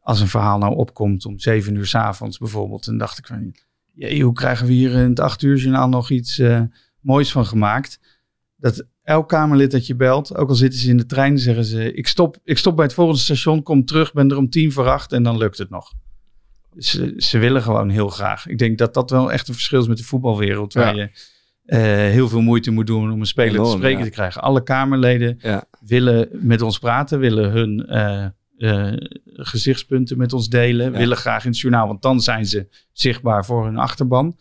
als 0.00 0.20
een 0.20 0.28
verhaal 0.28 0.58
nou 0.58 0.74
opkomt 0.76 1.26
om 1.26 1.38
zeven 1.38 1.74
uur 1.74 1.86
's 1.86 1.94
avonds 1.94 2.38
bijvoorbeeld. 2.38 2.84
Dan 2.84 2.98
dacht 2.98 3.18
ik 3.18 3.26
van, 3.26 3.54
jee, 3.92 4.22
hoe 4.22 4.32
krijgen 4.32 4.66
we 4.66 4.72
hier 4.72 4.90
in 4.90 5.08
het 5.08 5.20
acht 5.20 5.42
uur 5.42 5.56
journaal 5.56 5.88
nog 5.88 6.10
iets 6.10 6.38
eh, 6.38 6.62
moois 7.04 7.32
van 7.32 7.46
gemaakt? 7.46 8.00
Dat 8.56 8.86
elk 9.02 9.28
Kamerlid 9.28 9.70
dat 9.70 9.86
je 9.86 9.96
belt, 9.96 10.36
ook 10.36 10.48
al 10.48 10.54
zitten 10.54 10.80
ze 10.80 10.88
in 10.88 10.96
de 10.96 11.06
trein, 11.06 11.38
zeggen 11.38 11.64
ze, 11.64 11.92
ik 11.92 12.08
stop, 12.08 12.36
ik 12.44 12.58
stop 12.58 12.76
bij 12.76 12.84
het 12.84 12.94
volgende 12.94 13.20
station, 13.20 13.62
kom 13.62 13.84
terug, 13.84 14.12
ben 14.12 14.30
er 14.30 14.36
om 14.36 14.50
tien 14.50 14.72
voor 14.72 14.88
acht 14.88 15.12
en 15.12 15.22
dan 15.22 15.36
lukt 15.36 15.58
het 15.58 15.70
nog. 15.70 15.92
Ze, 16.78 17.14
ze 17.16 17.38
willen 17.38 17.62
gewoon 17.62 17.88
heel 17.88 18.08
graag. 18.08 18.46
Ik 18.46 18.58
denk 18.58 18.78
dat 18.78 18.94
dat 18.94 19.10
wel 19.10 19.32
echt 19.32 19.48
een 19.48 19.54
verschil 19.54 19.80
is 19.80 19.88
met 19.88 19.96
de 19.96 20.04
voetbalwereld. 20.04 20.72
Waar 20.72 20.96
je 20.96 21.10
eh, 21.64 21.80
heel 21.88 22.28
veel 22.28 22.40
moeite 22.40 22.70
moet 22.70 22.86
doen 22.86 23.12
om 23.12 23.20
een 23.20 23.26
speler 23.26 23.52
Enorm, 23.52 23.70
te 23.70 23.76
spreken 23.76 23.98
ja. 23.98 24.04
te 24.04 24.10
krijgen. 24.10 24.42
Alle 24.42 24.62
Kamerleden 24.62 25.38
Ja. 25.40 25.64
willen 25.80 26.28
met 26.32 26.62
ons 26.62 26.78
praten, 26.78 27.18
willen 27.18 27.50
hun 27.50 27.86
eh, 27.86 28.26
eh, 28.56 28.92
gezichtspunten 29.24 30.18
met 30.18 30.32
ons 30.32 30.48
delen. 30.48 30.92
Willen 30.92 31.16
graag 31.16 31.44
in 31.44 31.50
het 31.50 31.60
journaal, 31.60 31.86
want 31.86 32.02
dan 32.02 32.20
zijn 32.20 32.46
ze 32.46 32.68
zichtbaar 32.92 33.44
voor 33.44 33.64
hun 33.64 33.76
achterban. 33.76 34.36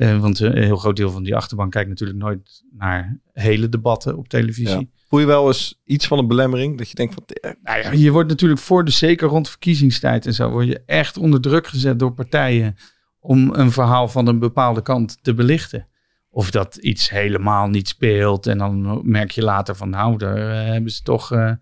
Eh, 0.00 0.20
want 0.20 0.38
een 0.38 0.62
heel 0.62 0.76
groot 0.76 0.96
deel 0.96 1.10
van 1.10 1.22
die 1.22 1.36
achterban 1.36 1.70
kijkt 1.70 1.88
natuurlijk 1.88 2.18
nooit 2.18 2.64
naar 2.70 3.18
hele 3.32 3.68
debatten 3.68 4.16
op 4.16 4.28
televisie. 4.28 4.78
Ja. 4.78 4.84
Voel 5.08 5.20
je 5.20 5.26
wel 5.26 5.46
eens 5.46 5.80
iets 5.84 6.06
van 6.06 6.18
een 6.18 6.26
belemmering? 6.28 6.78
Dat 6.78 6.88
je 6.88 6.94
denkt 6.94 7.14
van... 7.14 7.22
eh, 7.26 7.50
Nou 7.62 7.78
ja, 7.82 7.90
je 7.92 8.10
wordt 8.10 8.28
natuurlijk 8.28 8.60
voor 8.60 8.84
de, 8.84 8.90
zeker 8.90 9.28
rond 9.28 9.48
verkiezingstijd 9.48 10.26
en 10.26 10.34
zo, 10.34 10.50
word 10.50 10.66
je 10.66 10.82
echt 10.86 11.16
onder 11.16 11.40
druk 11.40 11.66
gezet 11.66 11.98
door 11.98 12.12
partijen 12.12 12.76
om 13.18 13.54
een 13.54 13.72
verhaal 13.72 14.08
van 14.08 14.26
een 14.26 14.38
bepaalde 14.38 14.82
kant 14.82 15.18
te 15.22 15.34
belichten. 15.34 15.86
Of 16.30 16.50
dat 16.50 16.76
iets 16.76 17.10
helemaal 17.10 17.68
niet 17.68 17.88
speelt 17.88 18.46
en 18.46 18.58
dan 18.58 19.00
merk 19.10 19.30
je 19.30 19.42
later 19.42 19.76
van 19.76 19.90
nou, 19.90 20.16
daar 20.18 20.36
eh, 20.36 20.72
hebben 20.72 20.90
ze 20.90 21.02
toch 21.02 21.32
eh, 21.32 21.52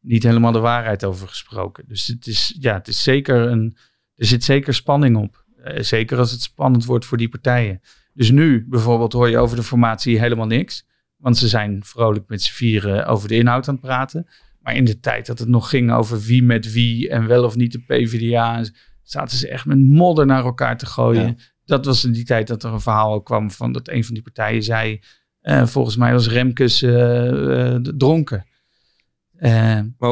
niet 0.00 0.22
helemaal 0.22 0.52
de 0.52 0.58
waarheid 0.58 1.04
over 1.04 1.28
gesproken. 1.28 1.84
Dus 1.88 2.06
het 2.06 2.26
is, 2.26 2.56
ja, 2.60 2.74
het 2.74 2.88
is 2.88 3.02
zeker 3.02 3.36
een, 3.36 3.76
er 4.16 4.26
zit 4.26 4.44
zeker 4.44 4.74
spanning 4.74 5.16
op. 5.16 5.46
Eh, 5.62 5.82
zeker 5.82 6.18
als 6.18 6.30
het 6.30 6.42
spannend 6.42 6.84
wordt 6.84 7.04
voor 7.04 7.16
die 7.18 7.28
partijen. 7.28 7.80
Dus 8.14 8.30
nu 8.30 8.66
bijvoorbeeld 8.68 9.12
hoor 9.12 9.28
je 9.30 9.38
over 9.38 9.56
de 9.56 9.62
formatie 9.62 10.18
helemaal 10.18 10.46
niks. 10.46 10.86
Want 11.16 11.36
ze 11.36 11.48
zijn 11.48 11.84
vrolijk 11.84 12.28
met 12.28 12.42
z'n 12.42 12.52
vieren 12.52 13.06
over 13.06 13.28
de 13.28 13.34
inhoud 13.36 13.68
aan 13.68 13.74
het 13.74 13.82
praten. 13.82 14.26
Maar 14.60 14.76
in 14.76 14.84
de 14.84 15.00
tijd 15.00 15.26
dat 15.26 15.38
het 15.38 15.48
nog 15.48 15.68
ging 15.68 15.92
over 15.92 16.20
wie 16.20 16.42
met 16.42 16.72
wie 16.72 17.08
en 17.08 17.26
wel 17.26 17.44
of 17.44 17.56
niet 17.56 17.72
de 17.72 17.80
PvdA, 17.86 18.64
zaten 19.02 19.38
ze 19.38 19.48
echt 19.48 19.66
met 19.66 19.78
modder 19.78 20.26
naar 20.26 20.44
elkaar 20.44 20.78
te 20.78 20.86
gooien. 20.86 21.26
Ja. 21.26 21.34
Dat 21.64 21.84
was 21.84 22.04
in 22.04 22.12
die 22.12 22.24
tijd 22.24 22.46
dat 22.46 22.62
er 22.62 22.72
een 22.72 22.80
verhaal 22.80 23.22
kwam 23.22 23.50
van 23.50 23.72
dat 23.72 23.88
een 23.88 24.04
van 24.04 24.14
die 24.14 24.22
partijen 24.22 24.62
zei, 24.62 25.00
eh, 25.40 25.66
volgens 25.66 25.96
mij 25.96 26.12
was 26.12 26.28
Remkes 26.28 26.82
eh, 26.82 27.74
dronken. 27.74 28.46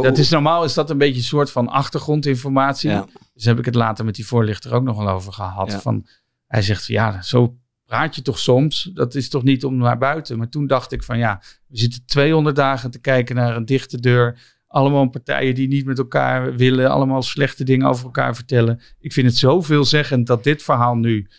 Dat 0.02 0.04
hoe- 0.12 0.18
is 0.18 0.28
normaal 0.30 0.64
is 0.64 0.74
dat 0.74 0.90
een 0.90 0.98
beetje 0.98 1.16
een 1.16 1.22
soort 1.22 1.50
van 1.50 1.68
achtergrondinformatie. 1.68 2.90
Ja. 2.90 3.06
Dus 3.36 3.44
heb 3.44 3.58
ik 3.58 3.64
het 3.64 3.74
later 3.74 4.04
met 4.04 4.14
die 4.14 4.26
voorlichter 4.26 4.72
ook 4.72 4.82
nog 4.82 4.96
wel 4.96 5.08
over 5.08 5.32
gehad. 5.32 5.70
Ja. 5.70 5.80
Van, 5.80 6.06
hij 6.46 6.62
zegt 6.62 6.86
van 6.86 6.94
ja, 6.94 7.22
zo 7.22 7.58
praat 7.84 8.14
je 8.14 8.22
toch 8.22 8.38
soms. 8.38 8.90
Dat 8.94 9.14
is 9.14 9.28
toch 9.28 9.42
niet 9.42 9.64
om 9.64 9.76
naar 9.76 9.98
buiten. 9.98 10.38
Maar 10.38 10.48
toen 10.48 10.66
dacht 10.66 10.92
ik 10.92 11.02
van 11.02 11.18
ja, 11.18 11.42
we 11.66 11.78
zitten 11.78 12.06
200 12.06 12.56
dagen 12.56 12.90
te 12.90 13.00
kijken 13.00 13.36
naar 13.36 13.56
een 13.56 13.64
dichte 13.64 14.00
deur. 14.00 14.38
Allemaal 14.66 15.08
partijen 15.08 15.54
die 15.54 15.68
niet 15.68 15.84
met 15.84 15.98
elkaar 15.98 16.54
willen. 16.54 16.90
Allemaal 16.90 17.22
slechte 17.22 17.64
dingen 17.64 17.88
over 17.88 18.04
elkaar 18.04 18.34
vertellen. 18.34 18.80
Ik 18.98 19.12
vind 19.12 19.26
het 19.26 19.36
zo 19.36 19.60
veelzeggend 19.60 20.26
dat 20.26 20.44
dit 20.44 20.62
verhaal 20.62 20.94
nu 20.94 21.30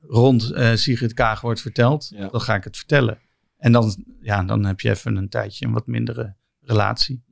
rond 0.00 0.52
eh 0.52 0.74
Sigrid 0.74 1.12
Kaag 1.12 1.40
wordt 1.40 1.60
verteld. 1.60 2.10
Ja. 2.14 2.28
Dan 2.28 2.40
ga 2.40 2.54
ik 2.54 2.64
het 2.64 2.76
vertellen. 2.76 3.18
En 3.56 3.72
dan, 3.72 4.04
ja, 4.20 4.44
dan 4.44 4.64
heb 4.64 4.80
je 4.80 4.90
even 4.90 5.16
een 5.16 5.28
tijdje 5.28 5.66
een 5.66 5.72
wat 5.72 5.86
mindere 5.86 6.34
relatie. 6.60 7.22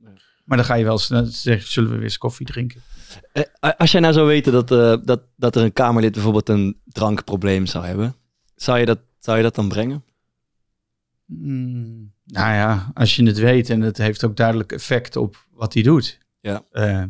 Maar 0.45 0.57
dan 0.57 0.65
ga 0.65 0.73
je 0.73 0.83
wel 0.83 0.97
snel 0.97 1.25
zeggen, 1.25 1.71
zullen 1.71 1.89
we 1.89 1.95
weer 1.95 2.03
eens 2.03 2.17
koffie 2.17 2.45
drinken? 2.45 2.81
Eh, 3.31 3.71
Als 3.77 3.91
jij 3.91 4.01
nou 4.01 4.13
zou 4.13 4.27
weten 4.27 4.51
dat, 4.53 4.71
eh, 4.71 4.95
dat, 5.03 5.21
dat 5.35 5.55
er 5.55 5.63
een 5.63 5.73
Kamerlid 5.73 6.11
bijvoorbeeld 6.13 6.49
een 6.49 6.79
drankprobleem 6.85 7.65
zou 7.65 7.85
hebben, 7.85 8.15
zou 8.55 8.79
je 8.79 8.85
dat, 8.85 8.99
zou 9.19 9.37
je 9.37 9.43
dat 9.43 9.55
dan 9.55 9.67
brengen? 9.69 10.03
Mm, 11.25 12.11
nou 12.25 12.53
ja, 12.53 12.91
als 12.93 13.15
je 13.15 13.25
het 13.25 13.37
weet 13.39 13.69
en 13.69 13.81
het 13.81 13.97
heeft 13.97 14.23
ook 14.25 14.35
duidelijk 14.35 14.71
effect 14.71 15.15
op 15.15 15.45
wat 15.51 15.73
hij 15.73 15.83
doet, 15.83 16.19
Ja. 16.39 16.63
eh, 16.71 17.03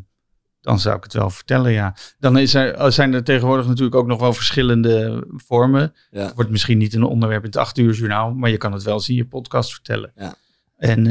dan 0.62 0.80
zou 0.80 0.98
ik 0.98 1.04
het 1.04 1.14
wel 1.14 1.30
vertellen, 1.30 1.72
ja. 1.72 1.96
Dan 2.20 2.38
is 2.38 2.54
er, 2.54 2.92
zijn 2.92 3.14
er 3.14 3.24
tegenwoordig 3.24 3.68
natuurlijk 3.68 3.96
ook 3.96 4.08
nog 4.08 4.20
wel 4.20 4.34
verschillende 4.34 5.24
vormen. 5.30 5.94
Ja. 6.12 6.26
Het 6.26 6.36
wordt 6.36 6.50
misschien 6.50 6.78
niet 6.78 6.94
een 6.94 7.04
onderwerp 7.04 7.42
in 7.42 7.48
het 7.50 7.58
acht 7.58 7.78
uur 7.78 7.94
journaal, 7.94 8.34
maar 8.34 8.50
je 8.50 8.58
kan 8.58 8.74
het 8.74 8.84
wel 8.84 9.04
in 9.08 9.16
je 9.16 9.26
podcast 9.26 9.72
vertellen. 9.74 10.12
Ja. 10.16 10.36
En 10.78 11.08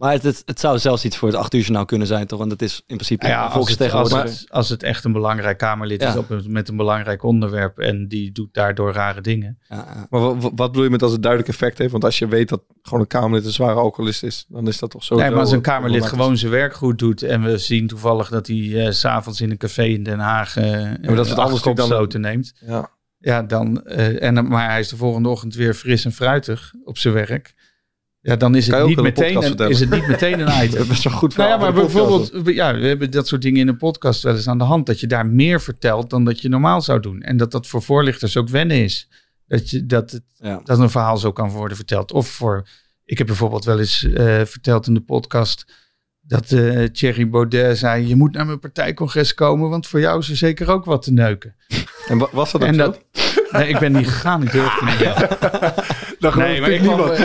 Maar 0.00 0.12
het, 0.12 0.22
het, 0.22 0.42
het 0.44 0.60
zou 0.60 0.78
zelfs 0.78 1.04
iets 1.04 1.16
voor 1.16 1.28
het 1.28 1.36
acht 1.36 1.54
uur 1.54 1.60
journaal 1.60 1.84
kunnen 1.84 2.06
zijn, 2.06 2.26
toch? 2.26 2.38
Want 2.38 2.50
het 2.50 2.62
is 2.62 2.76
in 2.86 2.94
principe 2.96 3.26
ja, 3.26 3.44
als, 3.44 3.68
het, 3.78 3.92
als, 3.92 4.12
het, 4.12 4.46
als 4.50 4.68
het 4.68 4.82
echt 4.82 5.04
een 5.04 5.12
belangrijk 5.12 5.58
Kamerlid 5.58 6.02
Ja. 6.02 6.08
is 6.08 6.16
op 6.16 6.30
een- 6.30 6.44
met 6.52 6.68
een 6.68 6.76
belangrijk 6.76 7.22
onderwerp 7.22 7.78
en 7.78 8.08
die 8.08 8.32
doet 8.32 8.54
daardoor 8.54 8.92
rare 8.92 9.20
dingen. 9.20 9.58
Ja, 9.68 9.76
ja. 9.76 10.06
Maar 10.10 10.20
wat, 10.20 10.36
wat 10.40 10.52
bedoel 10.70 10.82
je 10.84 10.90
met 10.90 11.02
als 11.02 11.12
het 11.12 11.22
duidelijk 11.22 11.52
effect 11.52 11.78
heeft? 11.78 11.90
Want 11.92 12.04
als 12.04 12.18
je 12.18 12.28
weet 12.28 12.48
dat 12.48 12.62
gewoon 12.82 13.00
een 13.00 13.06
Kamerlid 13.06 13.44
een 13.44 13.52
zware 13.52 13.78
alcoholist 13.80 14.22
is, 14.22 14.44
dan 14.48 14.66
is 14.68 14.78
dat 14.78 14.90
toch 14.90 15.04
zo. 15.04 15.16
nee, 15.16 15.30
maar 15.30 15.38
als 15.40 15.52
een 15.52 15.60
Kamerlid 15.60 16.06
gewoon 16.06 16.36
zijn 16.36 16.50
werk 16.52 16.74
goed 16.74 16.98
doet 16.98 17.22
en 17.22 17.42
we 17.42 17.58
zien 17.58 17.86
toevallig 17.86 18.28
dat 18.28 18.46
hij 18.46 18.86
eh, 18.86 18.90
s 18.92 19.00
s'avonds 19.00 19.40
in 19.40 19.50
een 19.50 19.56
café 19.58 19.84
in 19.84 20.02
Den 20.02 20.18
Haag 20.18 20.56
eh 20.56 20.64
maar 20.72 21.14
dat 21.16 21.28
wat 21.28 21.38
anders 21.38 22.08
dan 22.08 22.20
neemt. 22.20 22.52
Ja. 22.66 22.90
Ja, 23.22 23.42
dan, 23.42 23.82
eh, 23.84 24.22
en, 24.22 24.34
dan- 24.34 24.48
maar 24.48 24.70
hij 24.70 24.80
is 24.80 24.88
de 24.88 24.96
volgende 24.96 25.28
ochtend 25.28 25.54
weer 25.54 25.74
fris 25.74 26.04
en 26.04 26.12
fruitig 26.12 26.72
op 26.84 26.98
zijn 26.98 27.14
werk. 27.14 27.54
Ja, 28.22 28.36
dan 28.36 28.54
is 28.54 28.66
het, 28.66 28.86
niet 28.86 29.00
meteen, 29.00 29.42
een, 29.60 29.68
is 29.70 29.80
het 29.80 29.90
niet 29.90 30.06
meteen 30.06 30.40
een 30.40 30.64
item. 30.64 30.78
Dat 30.78 30.96
is 30.96 31.04
wel 31.04 31.12
goed 31.12 31.36
Nou 31.36 31.48
ja, 31.50 31.56
maar 31.56 31.72
bijvoorbeeld, 31.72 32.32
ja, 32.44 32.74
we 32.74 32.86
hebben 32.86 33.10
dat 33.10 33.26
soort 33.28 33.42
dingen 33.42 33.60
in 33.60 33.68
een 33.68 33.76
podcast 33.76 34.22
wel 34.22 34.34
eens 34.34 34.48
aan 34.48 34.58
de 34.58 34.64
hand. 34.64 34.86
Dat 34.86 35.00
je 35.00 35.06
daar 35.06 35.26
meer 35.26 35.60
vertelt 35.60 36.10
dan 36.10 36.24
dat 36.24 36.40
je 36.40 36.48
normaal 36.48 36.80
zou 36.82 37.00
doen. 37.00 37.22
En 37.22 37.36
dat 37.36 37.50
dat 37.50 37.66
voor 37.66 37.82
voorlichters 37.82 38.36
ook 38.36 38.48
wennen 38.48 38.82
is. 38.82 39.08
Dat, 39.46 39.70
je, 39.70 39.86
dat, 39.86 40.10
het, 40.10 40.22
Ja. 40.36 40.60
dat 40.64 40.78
een 40.78 40.90
verhaal 40.90 41.16
zo 41.16 41.32
kan 41.32 41.50
worden 41.50 41.76
verteld. 41.76 42.12
Of 42.12 42.28
voor, 42.28 42.66
ik 43.04 43.18
heb 43.18 43.26
bijvoorbeeld 43.26 43.64
wel 43.64 43.78
eens 43.78 44.04
eh, 44.04 44.40
verteld 44.44 44.86
in 44.86 44.94
de 44.94 45.00
podcast 45.02 45.64
dat 46.20 46.52
eh 46.52 46.84
Thierry 46.84 47.28
Baudet 47.28 47.78
zei, 47.78 48.06
je 48.08 48.16
moet 48.16 48.32
naar 48.32 48.46
mijn 48.46 48.58
partijcongres 48.58 49.34
komen, 49.34 49.68
want 49.70 49.86
voor 49.86 50.00
jou 50.00 50.18
is 50.18 50.28
er 50.30 50.36
zeker 50.36 50.70
ook 50.70 50.84
wat 50.84 51.02
te 51.02 51.12
neuken. 51.12 51.54
En 52.08 52.18
wa- 52.18 52.28
was 52.32 52.52
dat 52.52 52.60
ook 52.62 52.68
En 52.68 52.74
zo? 52.74 52.80
dat, 52.80 53.00
nee, 53.50 53.68
ik 53.68 53.78
ben 53.78 53.92
niet 53.92 54.06
gegaan, 54.08 54.42
ik 54.42 54.52
durfde 54.52 54.84
niet. 54.84 54.98
Dan 56.20 56.38
Nee, 56.38 56.60
maar 56.60 56.70
ik, 56.70 56.80
kwam, 56.80 57.00
eh, 57.00 57.20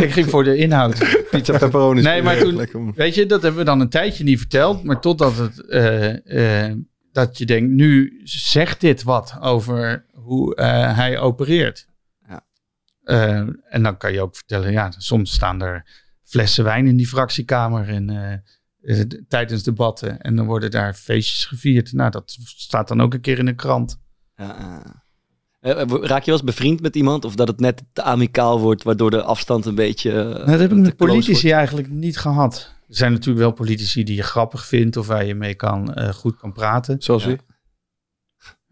ik 0.06 0.12
ging 0.12 0.30
voor 0.30 0.44
de 0.44 0.56
inhoud. 0.56 1.26
Pizza 1.30 1.58
pepperoni. 1.58 2.02
Nee, 2.02 2.22
maar 2.22 2.38
toen, 2.38 2.92
weet 2.94 3.14
je, 3.14 3.26
dat 3.26 3.42
hebben 3.42 3.60
we 3.60 3.66
dan 3.66 3.80
een 3.80 3.88
tijdje 3.88 4.24
niet 4.24 4.38
verteld. 4.38 4.84
Maar 4.84 5.00
totdat 5.00 5.36
het, 5.36 5.66
eh, 5.66 6.66
eh, 6.66 6.76
dat 7.12 7.38
je 7.38 7.46
denkt, 7.46 7.70
nu 7.70 8.20
zegt 8.24 8.80
dit 8.80 9.02
wat 9.02 9.36
over 9.40 10.06
hoe 10.12 10.54
eh, 10.54 10.96
hij 10.96 11.18
opereert. 11.18 11.86
Ja. 12.28 12.44
Eh, 13.04 13.46
en 13.68 13.82
dan 13.82 13.96
kan 13.96 14.12
je 14.12 14.20
ook 14.20 14.36
vertellen, 14.36 14.72
ja, 14.72 14.90
soms 14.90 15.32
staan 15.32 15.62
er 15.62 15.86
flessen 16.24 16.64
wijn 16.64 16.86
in 16.86 16.96
die 16.96 17.08
fractiekamer 17.08 17.88
en, 17.88 18.44
tijdens 19.28 19.62
debatten. 19.62 20.20
En 20.20 20.36
dan 20.36 20.46
worden 20.46 20.70
daar 20.70 20.94
feestjes 20.94 21.44
gevierd. 21.44 21.92
Nou, 21.92 22.10
dat 22.10 22.36
staat 22.40 22.88
dan 22.88 23.00
ook 23.00 23.14
een 23.14 23.20
keer 23.20 23.38
in 23.38 23.46
de 23.46 23.54
krant. 23.54 24.00
Ja, 24.34 24.44
ja. 24.44 24.82
Eh, 24.84 24.90
Raak 25.60 26.20
je 26.22 26.30
wel 26.30 26.34
eens 26.34 26.42
bevriend 26.42 26.80
met 26.80 26.96
iemand? 26.96 27.24
Of 27.24 27.34
dat 27.34 27.48
het 27.48 27.60
net 27.60 27.82
te 27.92 28.02
amicaal 28.02 28.60
wordt, 28.60 28.82
waardoor 28.82 29.10
de 29.10 29.22
afstand 29.22 29.64
een 29.66 29.74
beetje... 29.74 30.10
eh, 30.10 30.16
Nou, 30.24 30.50
dat 30.50 30.60
heb 30.60 30.70
ik 30.72 30.76
met 30.78 30.96
politici 30.96 31.32
wordt? 31.40 31.56
eigenlijk 31.56 31.88
niet 31.90 32.18
gehad. 32.18 32.74
Er 32.88 32.96
zijn 32.96 33.12
natuurlijk 33.12 33.38
wel 33.38 33.52
politici 33.52 34.04
die 34.04 34.16
je 34.16 34.22
grappig 34.22 34.66
vindt 34.66 34.96
of 34.96 35.06
waar 35.06 35.24
je 35.24 35.34
mee 35.34 35.54
kan, 35.54 35.94
eh, 35.94 36.08
goed 36.08 36.36
kan 36.36 36.52
praten. 36.52 36.96
Zoals 37.02 37.22
Ja. 37.24 37.28
wie? 37.28 37.38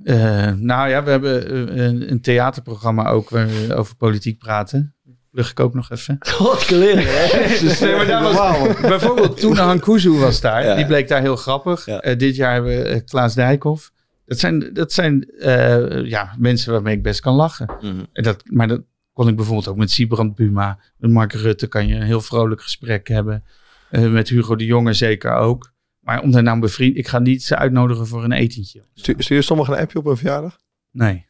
Eh, 0.05 0.53
nou 0.53 0.89
ja, 0.89 1.03
we 1.05 1.11
hebben 1.11 1.47
eh, 1.71 1.85
een, 1.85 2.11
een 2.11 2.21
theaterprogramma 2.21 3.09
ook 3.09 3.31
waar 3.31 3.47
we 3.47 3.75
over 3.75 3.97
politiek 3.97 4.39
praten. 4.39 4.95
Plug 5.31 5.51
ik 5.51 5.61
ook 5.61 5.75
nog 5.75 5.91
even. 5.91 6.17
God? 6.35 6.69
Dus, 6.69 7.81
nee, 7.81 7.97
maar 7.97 8.07
daar 8.07 8.23
was, 8.23 8.81
bijvoorbeeld 8.81 9.41
toen 9.41 9.57
Hankuzu 9.57 10.11
was 10.11 10.41
daar. 10.41 10.65
Ja. 10.65 10.75
Die 10.75 10.87
bleek 10.87 11.09
daar 11.09 11.21
heel 11.21 11.37
grappig. 11.37 11.87
Ja. 11.87 12.01
Eh, 12.01 12.19
dit 12.19 12.37
jaar 12.37 12.53
hebben 12.53 12.71
we 12.77 12.83
eh, 12.83 13.01
Klaas 13.05 13.35
Dijkhoff. 13.35 13.93
Dat 14.27 14.39
zijn, 14.39 14.71
dat 14.73 14.93
zijn 14.93 15.31
eh, 15.31 16.05
ja, 16.05 16.35
mensen 16.39 16.73
waarmee 16.73 16.97
ik 16.97 17.03
best 17.03 17.21
kan 17.21 17.35
lachen. 17.35 17.67
Mhm. 17.81 18.05
En 18.13 18.23
dat, 18.23 18.43
maar 18.45 18.69
dat 18.69 18.83
kon 19.13 19.29
ik 19.29 19.37
bijvoorbeeld 19.37 19.69
ook 19.69 19.77
met 19.77 19.91
Siebrand 19.91 20.35
Buma. 20.35 20.79
Met 20.97 21.11
Mark 21.11 21.33
Rutte 21.33 21.67
kan 21.67 21.87
je 21.87 21.95
een 21.95 22.03
heel 22.03 22.21
vrolijk 22.21 22.63
gesprek 22.63 23.09
hebben. 23.09 23.45
Eh, 23.91 24.11
met 24.11 24.29
Hugo 24.29 24.57
de 24.57 24.65
Jonge 24.65 24.93
zeker 24.93 25.33
ook. 25.33 25.73
Maar 26.01 26.23
om 26.23 26.31
daar 26.31 26.43
nou 26.43 26.55
een 26.55 26.61
bevriend... 26.61 26.97
Ik 26.97 27.09
ga 27.09 27.19
niet 27.19 27.43
ze 27.43 27.57
uitnodigen 27.57 28.07
voor 28.07 28.25
een 28.25 28.33
etentje. 28.33 28.83
Stuur, 28.95 29.15
stuur 29.19 29.37
je 29.37 29.43
sommigen 29.43 29.75
een 29.75 29.81
appje 29.81 29.99
op 29.99 30.07
een 30.07 30.17
verjaardag? 30.17 30.59
Nee, 30.91 31.27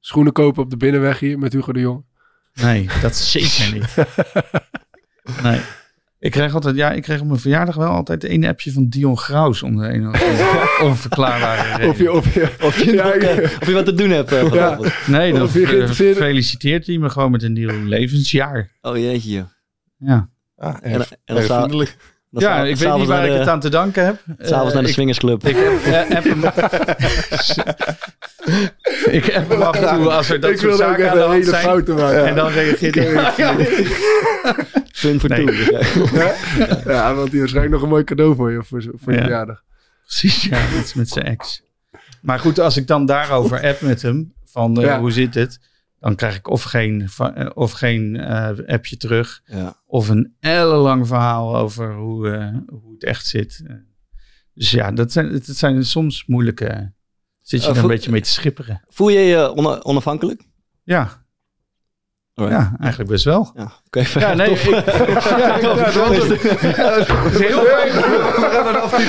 Schoenen 0.00 0.32
kopen 0.32 0.62
op 0.62 0.70
de 0.70 0.76
binnenweg 0.76 1.18
hier 1.18 1.38
met 1.38 1.52
Hugo 1.52 1.72
de 1.72 1.80
Jong. 1.80 2.04
nee, 2.52 2.88
dat 3.02 3.16
zeker 3.16 3.72
niet. 3.72 3.94
Nee. 5.42 5.60
Ik 6.20 6.30
kreeg 6.30 6.54
altijd, 6.54 6.76
ja, 6.76 6.92
ik 6.92 7.02
kreeg 7.02 7.20
op 7.20 7.26
mijn 7.26 7.38
verjaardag 7.40 7.74
wel 7.76 7.88
altijd 7.88 8.24
een 8.24 8.44
appje 8.44 8.72
van 8.72 8.88
Dion 8.88 9.18
Graus 9.18 9.62
onder 9.62 9.94
een 9.94 10.08
of 10.08 10.22
andere 10.22 10.68
onverklaarbare 10.90 11.76
reden. 11.76 11.88
Of 11.90 11.98
je, 11.98 12.12
of 12.12 12.34
je, 12.34 12.48
Of 12.62 12.82
je, 12.84 12.92
Ja, 12.92 13.12
eh, 13.12 13.36
ja. 13.36 13.42
of 13.42 13.66
je 13.66 13.72
wat 13.72 13.84
te 13.84 13.94
doen 13.94 14.10
hebt 14.10 14.34
vanavond. 14.34 14.92
Nee, 15.06 15.32
dan 15.32 15.48
feliciteert 15.48 16.86
hij 16.86 16.98
me 16.98 17.10
gewoon 17.10 17.30
met 17.30 17.42
een 17.42 17.52
nieuw 17.52 17.84
levensjaar. 17.84 18.70
Oh 18.80 18.96
jeetje. 18.96 19.46
Ja, 19.96 20.28
Ah, 20.56 20.76
En, 20.80 20.92
erg, 20.92 21.12
en 21.24 21.34
dan 21.48 21.86
ja 22.30 22.64
ik 22.64 22.76
weet 22.76 22.94
niet 22.94 23.06
waar 23.06 23.26
ik 23.26 23.38
het 23.38 23.48
aan 23.48 23.60
te 23.60 23.68
danken 23.68 24.04
heb. 24.04 24.20
S'avonds 24.38 24.68
Eh, 24.68 24.72
naar 24.74 24.82
de 24.82 24.88
ik- 24.88 24.94
swingersclub. 24.94 25.46
Ik 25.46 25.56
heb, 25.56 25.94
eh, 25.94 26.16
app 26.16 26.24
hem. 26.24 26.44
ik 29.18 29.24
heb 29.24 29.48
hem 29.48 29.62
af 29.62 29.76
en 29.76 29.96
toe 29.96 30.10
als 30.12 30.30
er 30.30 30.40
dat 30.40 30.50
ik 30.50 30.58
soort 30.58 30.76
zaken 30.76 31.04
echt 31.04 31.08
aan 31.12 31.16
de 31.16 31.22
een 31.22 31.28
hand 31.28 31.38
hele 31.44 31.50
zijn. 31.50 31.62
fouten 31.64 31.94
maken. 31.94 32.26
En 32.26 32.34
dan 32.34 32.48
reageert 32.50 32.94
hij. 32.94 33.32
Fun 34.92 35.20
voor 35.20 35.28
Nee. 35.28 35.46
toe. 35.46 36.34
Ja, 36.86 37.14
want 37.14 37.30
die 37.30 37.38
waarschijnlijk 37.40 37.74
nog 37.74 37.82
een 37.82 37.88
mooi 37.88 38.04
cadeau 38.04 38.34
voor 38.34 38.50
je 38.52 38.62
voor, 38.64 38.82
voor 39.02 39.12
je 39.12 39.18
verjaardag. 39.18 39.62
Precies, 40.06 40.42
ja, 40.42 40.58
is 40.82 40.94
met 40.94 41.08
zijn 41.08 41.24
ex. 41.24 41.62
Maar 42.22 42.38
goed, 42.38 42.60
als 42.60 42.76
ik 42.76 42.86
dan 42.86 43.06
daarover 43.06 43.62
app 43.62 43.80
met 43.80 44.02
hem, 44.02 44.32
van 44.50 44.76
eh, 44.76 44.82
Ja. 44.84 45.00
hoe 45.00 45.10
zit 45.12 45.34
het? 45.34 45.58
Dan 46.00 46.14
krijg 46.14 46.36
ik 46.36 46.48
of 46.48 46.62
geen, 46.62 47.08
eh, 47.18 47.50
of 47.54 47.72
geen 47.72 48.16
eh, 48.16 48.48
appje 48.66 48.96
terug, 48.96 49.42
Ja. 49.44 49.76
of 49.86 50.08
een 50.08 50.34
ellenlang 50.40 51.06
verhaal 51.06 51.56
over 51.56 51.94
hoe, 51.94 52.30
eh, 52.30 52.56
hoe 52.82 52.92
het 52.92 53.04
echt 53.04 53.26
zit. 53.26 53.62
Dus 54.54 54.70
ja, 54.70 54.92
dat 54.92 55.12
zijn, 55.12 55.28
het 55.32 55.46
zijn 55.46 55.84
soms 55.84 56.26
moeilijke... 56.26 56.92
Zit 57.40 57.64
je 57.64 57.70
er 57.70 57.78
een 57.78 57.86
beetje 57.86 58.10
mee 58.10 58.20
te 58.20 58.30
schipperen. 58.30 58.80
Voel 58.88 59.08
je 59.08 59.18
je 59.20 59.54
ona- 59.56 59.80
onafhankelijk? 59.82 60.42
Ja, 60.82 61.26
Alright. 62.38 62.60
ja 62.60 62.76
eigenlijk 62.80 63.10
best 63.10 63.24
wel. 63.24 63.52
Ja, 63.56 63.72
oké. 63.86 64.04
Ja, 64.18 64.34
nee, 64.34 64.50
ik, 64.50 64.60
ja, 64.62 65.58
ja, 65.58 65.60
dat 65.60 66.10
is, 66.10 66.28
dat 66.28 67.32
is 67.32 67.38
heel 67.38 67.64
fijn. 67.64 67.92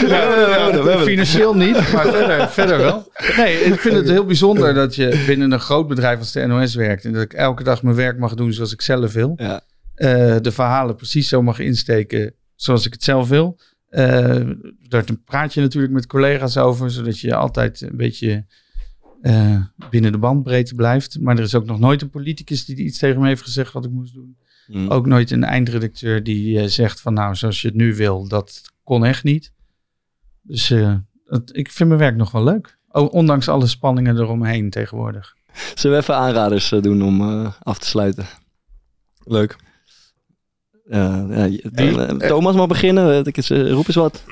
Ja, 0.08 0.98
Financieel 0.98 1.56
niet, 1.56 1.74
maar 1.74 2.08
verder, 2.08 2.50
verder 2.50 2.78
wel. 2.78 3.12
Nee, 3.38 3.60
ik 3.60 3.80
vind 3.80 3.96
het 3.96 4.10
heel 4.10 4.26
bijzonder 4.26 4.74
dat 4.74 4.96
je 4.96 5.24
binnen 5.28 5.52
een 5.52 5.60
groot 5.60 5.88
bedrijf 5.88 6.20
als 6.20 6.32
de 6.32 6.46
NOS 6.46 6.76
werkt. 6.76 7.06
En 7.06 7.14
dat 7.14 7.22
ik 7.22 7.34
elke 7.34 7.64
dag 7.64 7.84
mijn 7.84 7.96
werk 7.96 8.18
mag 8.18 8.34
doen 8.34 8.54
zoals 8.54 8.74
ik 8.74 8.82
zelf 8.82 9.14
wil. 9.14 9.34
Ja. 9.36 9.62
Eh, 9.96 10.36
de 10.42 10.52
verhalen 10.52 10.96
precies 10.96 11.28
zo 11.28 11.42
mag 11.42 11.60
insteken 11.60 12.34
zoals 12.56 12.86
ik 12.86 12.94
het 12.94 13.04
zelf 13.04 13.30
wil. 13.30 13.60
Eh, 13.90 14.42
daar 14.88 15.04
praat 15.26 15.54
je 15.54 15.62
natuurlijk 15.62 15.94
met 15.94 16.08
collega's 16.08 16.58
over, 16.58 16.92
zodat 16.92 17.20
je 17.20 17.36
altijd 17.36 17.82
een 17.82 17.98
beetje 17.98 18.46
eh, 19.22 19.62
binnen 19.90 20.12
de 20.12 20.18
bandbreedte 20.18 20.76
blijft. 20.76 21.20
Maar 21.20 21.38
er 21.38 21.44
is 21.44 21.56
ook 21.56 21.66
nog 21.66 21.80
nooit 21.80 22.02
een 22.02 22.10
politicus 22.10 22.66
die 22.66 22.76
iets 22.76 22.98
tegen 23.00 23.22
me 23.22 23.28
heeft 23.28 23.42
gezegd 23.42 23.74
wat 23.74 23.86
ik 23.86 23.92
moest 23.92 24.14
doen. 24.14 24.38
Mm. 24.68 24.88
Ook 24.90 25.06
nooit 25.06 25.32
een 25.32 25.44
eindredacteur 25.44 26.24
die 26.24 26.60
eh, 26.60 26.68
zegt 26.68 27.02
van 27.02 27.14
nou, 27.14 27.36
zoals 27.36 27.62
je 27.62 27.68
het 27.68 27.76
nu 27.78 27.96
wil, 27.96 28.28
dat 28.28 28.62
kon 28.84 29.06
echt 29.06 29.24
niet. 29.24 29.52
Dus 30.42 30.70
eh, 30.72 30.96
het- 31.26 31.56
ik 31.58 31.72
vind 31.72 31.90
mijn 31.90 32.02
werk 32.02 32.16
nog 32.16 32.32
wel 32.32 32.44
leuk. 32.44 32.78
O- 32.92 33.06
ondanks 33.06 33.48
alle 33.48 33.68
spanningen 33.68 34.18
eromheen 34.18 34.70
tegenwoordig. 34.70 35.36
Zullen 35.76 35.98
we 35.98 36.04
even 36.04 36.16
aanraders 36.16 36.70
doen 36.70 37.02
om 37.02 37.22
eh, 37.22 37.54
af 37.60 37.80
te 37.80 37.86
sluiten? 37.88 38.26
Leuk. 39.24 39.56
Ja, 40.90 42.28
Thomas 42.28 42.56
mag 42.56 42.68
beginnen. 42.68 43.24
Roep 43.72 43.88
eens 43.88 43.96
wat. 43.96 44.24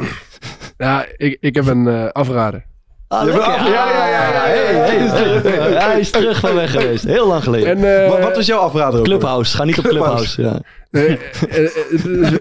Ja, 0.77 1.05
ik, 1.17 1.37
ik 1.39 1.55
heb 1.55 1.65
een 1.65 1.87
eh, 1.87 2.07
afrader. 2.07 2.65
Ah. 3.07 3.27
Ja, 3.27 3.35
ja, 3.67 4.07
ja. 4.07 4.07
ja. 4.07 4.43
Hey, 4.43 4.65
hey, 4.65 5.07
hey. 5.07 5.71
Ja, 5.71 5.87
Hij 5.89 5.99
is 5.99 6.09
terug 6.11 6.39
van 6.39 6.55
weg 6.55 6.71
geweest. 6.71 7.03
Heel 7.03 7.27
lang 7.27 7.43
geleden. 7.43 7.67
En, 7.77 8.03
eh, 8.03 8.09
Wat, 8.09 8.19
wat 8.19 8.35
was 8.35 8.45
jouw 8.45 8.59
afrader? 8.59 9.01
Clubhouse. 9.01 9.55
Ga 9.57 9.63
niet 9.63 9.77
op 9.77 9.85
Clubhouse. 9.85 10.41
Ja. 10.41 10.61
Eh, 10.91 11.11
eh, 11.11 12.33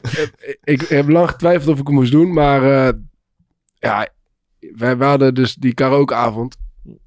ik 0.65 0.81
heb 0.81 1.09
lang 1.09 1.29
getwijfeld 1.29 1.69
of 1.73 1.79
ik 1.81 1.87
het 1.87 1.95
moest 1.97 2.13
doen, 2.13 2.33
maar 2.33 2.63
eh, 2.87 2.93
ja, 3.79 4.09
wij, 4.77 4.97
wij 4.97 5.09
hadden 5.09 5.35
dus 5.35 5.55
die 5.55 5.75
karaokeavond. 5.75 6.57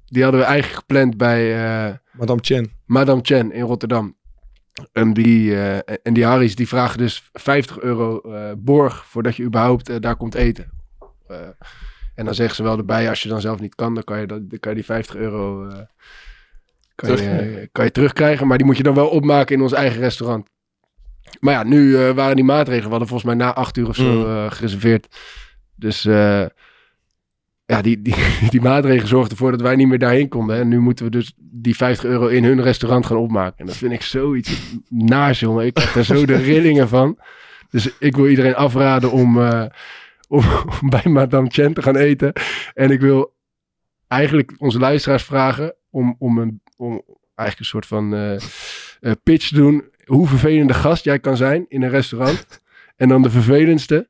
Die 0.06 0.22
hadden 0.22 0.40
we 0.40 0.46
eigenlijk 0.46 0.78
gepland 0.78 1.16
bij 1.16 1.64
eh, 1.64 1.94
Madame 2.12 2.40
Chen. 2.42 2.70
Madame 2.86 3.20
Chen 3.22 3.52
in 3.52 3.62
Rotterdam. 3.64 4.16
En 4.92 5.12
die, 5.12 5.54
eh, 5.56 5.96
en 6.02 6.12
die 6.14 6.24
Harry's 6.24 6.54
die 6.54 6.68
vragen 6.68 6.98
dus 6.98 7.28
50 7.32 7.80
euro 7.80 8.20
eh, 8.20 8.52
borg 8.56 9.04
voordat 9.06 9.36
je 9.36 9.42
überhaupt 9.42 10.02
daar 10.02 10.16
komt 10.16 10.34
eten. 10.34 10.70
Eh, 12.20 12.26
en 12.26 12.26
dan 12.26 12.34
zeggen 12.34 12.56
ze 12.56 12.62
wel 12.62 12.78
erbij, 12.78 13.08
als 13.08 13.22
je 13.22 13.28
dan 13.28 13.40
zelf 13.40 13.60
niet 13.60 13.74
kan, 13.74 13.94
dan 13.94 14.04
kan 14.04 14.20
je, 14.20 14.26
dat, 14.26 14.50
dan 14.50 14.58
kan 14.58 14.70
je 14.70 14.76
die 14.76 14.84
50 14.84 15.16
euro 15.16 15.68
eh, 15.68 15.78
kan 16.94 17.10
je, 17.16 17.68
kan 17.72 17.84
je 17.84 17.90
terugkrijgen. 17.90 18.46
Maar 18.46 18.56
die 18.58 18.66
moet 18.66 18.76
je 18.76 18.82
dan 18.82 18.94
wel 18.94 19.08
opmaken 19.08 19.56
in 19.56 19.62
ons 19.62 19.72
eigen 19.72 20.00
restaurant. 20.00 20.46
Maar 21.40 21.54
ja, 21.54 21.62
nu 21.62 21.96
eh, 21.96 22.10
waren 22.10 22.36
die 22.36 22.44
maatregelen, 22.44 22.84
we 22.84 22.90
hadden 22.90 23.08
volgens 23.08 23.28
mij 23.34 23.46
na 23.46 23.54
acht 23.54 23.76
uur 23.76 23.88
of 23.88 23.96
zo 23.96 24.12
Mm. 24.12 24.26
eh, 24.26 24.50
gereserveerd. 24.50 25.16
Dus 25.76 26.04
eh, 26.04 26.46
ja, 27.66 27.82
die, 27.82 28.02
die, 28.02 28.14
die 28.50 28.60
maatregelen 28.60 29.08
zorgden 29.08 29.30
ervoor 29.30 29.50
dat 29.50 29.60
wij 29.60 29.76
niet 29.76 29.88
meer 29.88 29.98
daarheen 29.98 30.28
konden. 30.28 30.56
En 30.56 30.68
nu 30.68 30.78
moeten 30.78 31.04
we 31.04 31.10
dus 31.10 31.32
die 31.36 31.76
50 31.76 32.04
euro 32.04 32.26
in 32.26 32.44
hun 32.44 32.62
restaurant 32.62 33.06
gaan 33.06 33.16
opmaken. 33.16 33.58
En 33.58 33.66
dat 33.66 33.76
vind 33.76 33.92
ik 33.92 34.02
zoiets 34.02 34.76
naars, 34.88 35.40
jongen. 35.40 35.66
Ik 35.66 35.78
heb 35.78 35.94
er 35.94 36.04
zo 36.04 36.26
de 36.26 36.36
rillingen 36.52 36.88
van. 36.88 37.18
Dus 37.70 37.90
ik 37.98 38.16
wil 38.16 38.28
iedereen 38.28 38.54
afraden 38.54 39.10
om, 39.10 39.42
eh, 39.42 39.64
om, 40.30 40.44
om 40.80 40.90
bij 40.90 41.12
Madame 41.12 41.50
Chen 41.50 41.74
te 41.74 41.82
gaan 41.82 41.96
eten. 41.96 42.32
En 42.74 42.90
ik 42.90 43.00
wil 43.00 43.34
eigenlijk 44.08 44.52
onze 44.58 44.78
luisteraars 44.78 45.22
vragen 45.22 45.74
om, 45.90 46.16
om, 46.18 46.38
een, 46.38 46.60
om 46.76 47.02
eigenlijk 47.34 47.58
een 47.58 47.64
soort 47.64 47.86
van 47.86 48.14
eh, 48.14 48.34
eh, 49.00 49.12
pitch 49.22 49.48
te 49.48 49.54
doen. 49.54 49.84
Hoe 50.04 50.26
vervelende 50.26 50.74
gast 50.74 51.04
jij 51.04 51.18
kan 51.18 51.36
zijn 51.36 51.64
in 51.68 51.82
een 51.82 51.90
restaurant. 51.90 52.62
En 52.96 53.08
dan 53.08 53.22
de 53.22 53.30
vervelendste, 53.30 54.08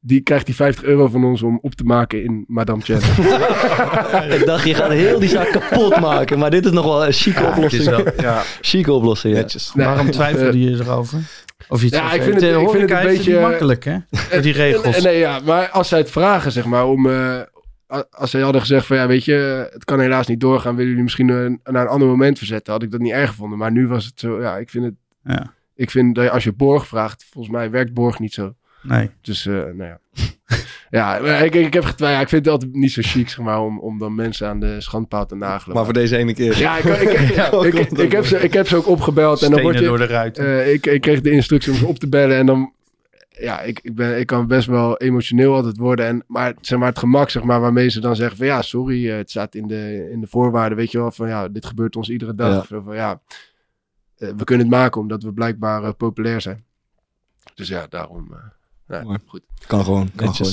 die 0.00 0.20
krijgt 0.20 0.46
die 0.46 0.54
50 0.54 0.84
euro 0.84 1.08
van 1.08 1.24
ons 1.24 1.42
om 1.42 1.58
op 1.62 1.74
te 1.74 1.84
maken 1.84 2.24
in 2.24 2.44
Madame 2.48 2.82
Chen. 2.82 2.96
Ik 4.38 4.46
dacht, 4.46 4.64
je 4.64 4.74
gaat 4.74 4.90
heel 4.90 5.18
die 5.18 5.28
zaak 5.28 5.50
kapot 5.50 6.00
maken. 6.00 6.38
Maar 6.38 6.50
dit 6.50 6.64
is 6.64 6.72
nog 6.72 6.84
wel 6.84 7.06
een 7.06 7.12
chique 7.12 7.44
oplossing. 7.44 8.12
Ja, 8.20 8.42
Chique 8.60 8.92
oplossing, 8.92 9.34
ja. 9.34 9.40
netjes. 9.40 9.74
Nee, 9.74 9.86
Waarom 9.86 10.10
twijfelde 10.10 10.58
eh, 10.58 10.70
je 10.70 10.84
erover? 10.84 11.20
Of 11.68 11.78
je 11.80 11.86
het 11.86 11.94
Ja, 11.94 12.12
ik 12.12 12.22
vind 12.22 12.34
het- 12.34 12.40
De 12.54 12.60
ik 12.60 12.68
vind 12.70 12.90
het 12.90 12.98
een 13.00 13.06
beetje- 13.06 13.40
makkelijk, 13.40 13.84
hè? 13.84 13.96
Met 14.32 14.42
die 14.42 14.52
regels. 14.52 14.82
Nee, 14.94 15.00
nee, 15.02 15.18
ja, 15.18 15.40
maar 15.44 15.68
als 15.68 15.88
zij 15.88 15.98
het 15.98 16.10
vragen, 16.10 16.52
zeg 16.52 16.64
maar, 16.64 16.86
om... 16.86 17.06
eh, 17.10 17.40
als 18.10 18.30
zij 18.30 18.40
hadden 18.40 18.60
gezegd 18.60 18.86
van, 18.86 18.96
ja, 18.96 19.06
weet 19.06 19.24
je, 19.24 19.68
het 19.72 19.84
kan 19.84 20.00
helaas 20.00 20.26
niet 20.26 20.40
doorgaan. 20.40 20.72
Willen 20.74 20.88
jullie 20.88 21.02
misschien 21.04 21.28
een, 21.28 21.60
naar 21.64 21.82
een 21.82 21.88
ander 21.88 22.08
moment 22.08 22.38
verzetten? 22.38 22.72
Had 22.72 22.82
ik 22.82 22.90
dat 22.90 23.00
niet 23.00 23.12
erg 23.12 23.28
gevonden. 23.30 23.58
Maar 23.58 23.72
nu 23.72 23.86
was 23.88 24.04
het 24.04 24.20
zo, 24.20 24.40
ja, 24.42 24.56
ik 24.56 24.70
vind 24.70 24.84
het... 24.84 24.94
Ja. 25.24 25.52
Ik 25.74 25.90
vind 25.90 26.14
dat 26.14 26.30
als 26.30 26.44
je 26.44 26.52
borg 26.52 26.86
vraagt, 26.86 27.26
volgens 27.30 27.54
mij 27.54 27.70
werkt 27.70 27.94
borg 27.94 28.18
niet 28.18 28.32
zo. 28.34 28.54
Nee. 28.82 29.10
Dus, 29.20 29.46
eh, 29.46 29.52
nou 29.54 29.84
ja. 29.84 29.98
ja, 30.90 31.18
maar 31.20 31.44
ik, 31.44 31.54
ik 31.54 31.72
heb 31.72 31.84
getwijfeld. 31.84 32.22
Ik 32.22 32.28
vind 32.28 32.44
het 32.44 32.54
altijd 32.54 32.72
niet 32.74 32.92
zo 32.92 33.00
chic, 33.04 33.28
zeg 33.28 33.44
maar, 33.44 33.60
om, 33.60 33.78
om 33.80 33.98
dan 33.98 34.14
mensen 34.14 34.48
aan 34.48 34.60
de 34.60 34.80
schandpaal 34.80 35.26
te 35.26 35.34
nagelen. 35.36 35.74
Maar 35.76 35.84
voor 35.84 35.94
deze 35.94 36.16
ene 36.16 36.34
keer. 36.34 36.58
Ja, 36.58 36.76
ik, 36.78 36.84
ik, 36.84 37.10
ik, 37.20 37.34
Ja, 37.34 37.44
ik, 37.44 37.70
klopt. 37.70 37.98
ik 38.00 38.12
heb, 38.12 38.24
ze, 38.26 38.38
ik 38.38 38.52
heb 38.52 38.68
ze 38.68 38.76
ook 38.76 38.86
opgebeld. 38.88 39.42
En 39.42 39.50
dan 39.50 39.60
word 39.62 39.78
je, 39.78 39.84
door 39.84 39.98
de 39.98 40.06
ruiten. 40.06 40.44
eh, 40.44 40.72
ik, 40.72 40.86
ik 40.86 41.00
kreeg 41.00 41.20
de 41.20 41.30
instructie 41.30 41.72
om 41.72 41.78
ze 41.78 41.86
op 41.86 41.98
te 41.98 42.08
bellen. 42.08 42.36
En 42.36 42.46
dan, 42.46 42.72
ja, 43.28 43.60
ik, 43.60 43.80
ik, 43.82 43.94
ben, 43.94 44.18
ik 44.18 44.26
kan 44.26 44.46
best 44.46 44.66
wel 44.68 44.96
emotioneel 44.98 45.54
altijd 45.54 45.76
worden. 45.76 46.06
En, 46.06 46.24
maar, 46.26 46.54
zeg 46.60 46.78
maar 46.78 46.88
het 46.88 46.98
gemak, 46.98 47.30
zeg 47.30 47.42
maar, 47.42 47.60
waarmee 47.60 47.88
ze 47.88 48.00
dan 48.00 48.16
zeggen 48.16 48.36
van 48.36 48.46
ja, 48.46 48.62
sorry, 48.62 49.10
eh, 49.10 49.16
het 49.16 49.30
staat 49.30 49.54
in 49.54 49.66
de, 49.66 50.08
in 50.12 50.20
de 50.20 50.26
voorwaarden, 50.26 50.78
weet 50.78 50.90
je 50.90 50.98
wel, 50.98 51.10
van 51.10 51.28
ja, 51.28 51.48
dit 51.48 51.66
gebeurt 51.66 51.96
ons 51.96 52.08
iedere 52.08 52.34
dag. 52.34 52.68
Ja. 52.68 52.80
Van 52.82 52.94
ja, 52.94 53.20
eh, 54.18 54.28
we 54.36 54.44
kunnen 54.44 54.66
het 54.66 54.74
maken 54.76 55.00
omdat 55.00 55.22
we 55.22 55.32
blijkbaar 55.32 55.84
eh, 55.84 55.90
populair 55.96 56.40
zijn. 56.40 56.64
Dus 57.54 57.68
ja, 57.68 57.86
daarom. 57.90 58.28
eh, 58.32 58.38
ja, 58.90 59.18
goed. 59.26 59.40
Kan 59.66 59.84
gewoon. 59.84 60.10
Kan 60.16 60.34
gewoon. 60.34 60.52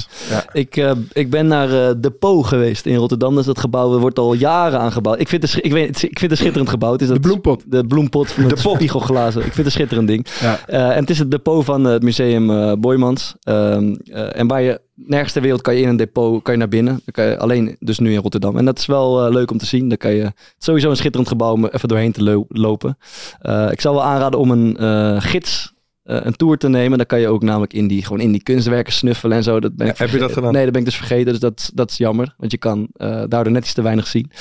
Ik, 0.54 0.78
eh, 0.78 0.92
ik 1.12 1.30
ben 1.30 1.48
naar 1.48 1.70
eh, 1.90 1.96
de 1.98 2.12
Po 2.12 2.42
geweest 2.44 2.86
in 2.86 2.96
Rotterdam. 2.96 3.30
Dat 3.32 3.40
is 3.40 3.46
dat 3.46 3.60
gebouw, 3.60 4.00
wordt 4.00 4.20
al 4.20 4.34
jaren 4.34 4.80
aangebouwd. 4.80 5.20
Ik 5.20 5.28
vind 5.28 5.42
het, 5.42 5.58
ik 5.66 5.72
weet, 5.72 5.88
het- 5.88 5.96
ik 6.04 6.20
vind 6.20 6.22
het 6.22 6.32
een 6.32 6.38
schitterend 6.38 6.70
gebouw. 6.70 6.92
Het 6.92 7.02
is 7.02 7.08
De 7.08 7.14
dat, 7.14 7.22
bloempot. 7.22 7.64
de 7.68 7.86
bloempot 7.88 8.32
van 8.32 8.48
de 8.48 8.56
spiegelglazen. 8.58 9.40
Ik 9.42 9.54
vind 9.54 9.56
het 9.58 9.66
een 9.66 9.72
schitterend 9.72 10.08
ding. 10.08 10.26
Ja. 10.42 10.60
Eh, 10.66 10.90
en 10.90 11.00
het 11.00 11.10
is 11.10 11.20
het 11.20 11.32
depot 11.32 11.66
van 11.66 11.84
het 11.84 12.04
museum 12.04 12.50
eh 12.52 12.74
Boymans. 12.80 13.36
Ehm, 13.42 13.96
eh, 14.06 14.40
en 14.40 14.48
waar 14.48 14.62
je 14.62 14.82
nergens 14.96 15.34
ter 15.34 15.42
wereld 15.42 15.62
kan 15.62 15.76
je 15.76 15.82
in 15.82 15.88
een 15.88 15.98
depot 15.98 16.42
kan 16.44 16.54
je 16.54 16.60
naar 16.60 16.68
binnen. 16.70 16.94
Dan 16.94 17.12
kan 17.12 17.26
je 17.26 17.38
alleen 17.40 17.76
dus 17.80 18.00
nu 18.00 18.14
in 18.14 18.22
Rotterdam. 18.22 18.58
En 18.58 18.66
dat 18.66 18.78
is 18.80 18.86
wel 18.86 19.32
leuk 19.32 19.52
om 19.52 19.58
te 19.58 19.66
zien. 19.66 19.88
Dan 19.90 19.98
kan 19.98 20.12
je 20.12 20.24
het 20.24 20.34
sowieso 20.58 20.90
een 20.90 20.96
schitterend 20.98 21.30
gebouw 21.30 21.52
om 21.54 21.66
even 21.66 21.88
doorheen 21.88 22.12
te 22.12 22.24
lo- 22.24 22.46
lopen. 22.50 22.98
Eh, 23.40 23.72
ik 23.72 23.82
zou 23.82 23.96
wel 23.96 24.04
aanraden 24.04 24.40
om 24.40 24.52
een 24.52 24.78
eh, 24.78 25.16
gids 25.22 25.76
een 26.08 26.36
tour 26.36 26.58
te 26.58 26.70
nemen. 26.70 26.98
Dan 26.98 27.08
kan 27.08 27.20
je 27.20 27.28
ook 27.28 27.44
namelijk 27.44 27.74
in 27.74 27.88
die, 27.88 28.04
gewoon 28.04 28.20
in 28.20 28.32
die 28.32 28.44
kunstwerken 28.44 28.94
snuffelen 28.94 29.38
en 29.38 29.44
zo. 29.44 29.60
Dat 29.60 29.76
ben 29.76 29.86
Ja, 29.86 29.92
ik 29.92 29.98
heb 29.98 30.10
je 30.10 30.18
dat 30.18 30.32
gedaan? 30.32 30.52
Nee, 30.52 30.64
dat 30.64 30.72
ben 30.72 30.82
ik 30.82 30.88
dus 30.88 30.98
vergeten. 30.98 31.32
Dus 31.32 31.40
dat, 31.40 31.72
dat 31.74 31.92
is 31.92 31.98
jammer. 31.98 32.34
Want 32.38 32.52
je 32.52 32.58
kan 32.58 32.88
eh, 32.94 33.24
daardoor 33.28 33.52
net 33.52 33.64
iets 33.64 33.74
te 33.74 33.82
weinig 33.82 34.08
zien. 34.08 34.32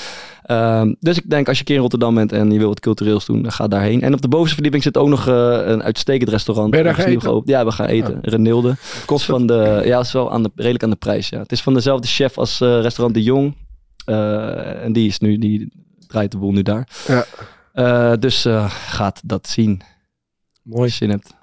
Ehm, 0.43 0.93
dus 0.99 1.17
ik 1.17 1.29
denk 1.29 1.47
als 1.47 1.55
je 1.55 1.61
een 1.61 1.67
keer 1.67 1.75
in 1.75 1.81
Rotterdam 1.81 2.15
bent 2.15 2.31
en 2.31 2.51
je 2.51 2.57
wil 2.59 2.67
wat 2.67 2.79
cultureels 2.79 3.25
doen, 3.25 3.41
dan 3.41 3.51
ga 3.51 3.67
daarheen. 3.67 4.01
En 4.01 4.13
op 4.13 4.21
de 4.21 4.27
bovenste 4.27 4.53
verdieping 4.53 4.83
zit 4.83 4.97
ook 4.97 5.07
nog 5.07 5.27
eh, 5.27 5.61
een 5.65 5.83
uitstekend 5.83 6.29
restaurant. 6.29 6.69
Ben 6.69 6.79
je 6.79 6.85
daar 6.85 6.95
gaan 6.95 7.05
eten? 7.05 7.41
Ja, 7.45 7.65
we 7.65 7.71
gaan 7.71 7.87
eten. 7.87 8.19
Renilde. 8.21 8.75
Kost 9.05 9.25
van 9.25 9.47
de, 9.47 9.81
ja, 9.85 9.99
is 9.99 10.11
wel 10.11 10.31
aan 10.31 10.43
de, 10.43 10.51
redelijk 10.55 10.83
aan 10.83 10.89
de 10.89 10.95
prijs. 10.95 11.29
Ja. 11.29 11.39
Het 11.39 11.51
is 11.51 11.61
van 11.61 11.73
dezelfde 11.73 12.07
chef 12.07 12.37
als 12.37 12.61
eh, 12.61 12.81
restaurant 12.81 13.13
De 13.13 13.23
Jong. 13.23 13.55
Eh, 14.07 14.83
en 14.83 14.93
die 14.93 15.07
is 15.07 15.19
nu, 15.19 15.37
die 15.37 15.71
draait 16.07 16.31
de 16.31 16.37
boel 16.37 16.51
nu 16.51 16.61
daar. 16.61 16.87
Ja. 17.07 17.25
Eh, 17.73 18.13
dus 18.19 18.45
eh, 18.45 18.69
gaat 18.69 19.21
dat 19.23 19.47
zien. 19.47 19.81
Mooi. 20.63 20.81
Als 20.81 20.91
je 20.91 20.97
zin 20.97 21.09
hebt. 21.09 21.35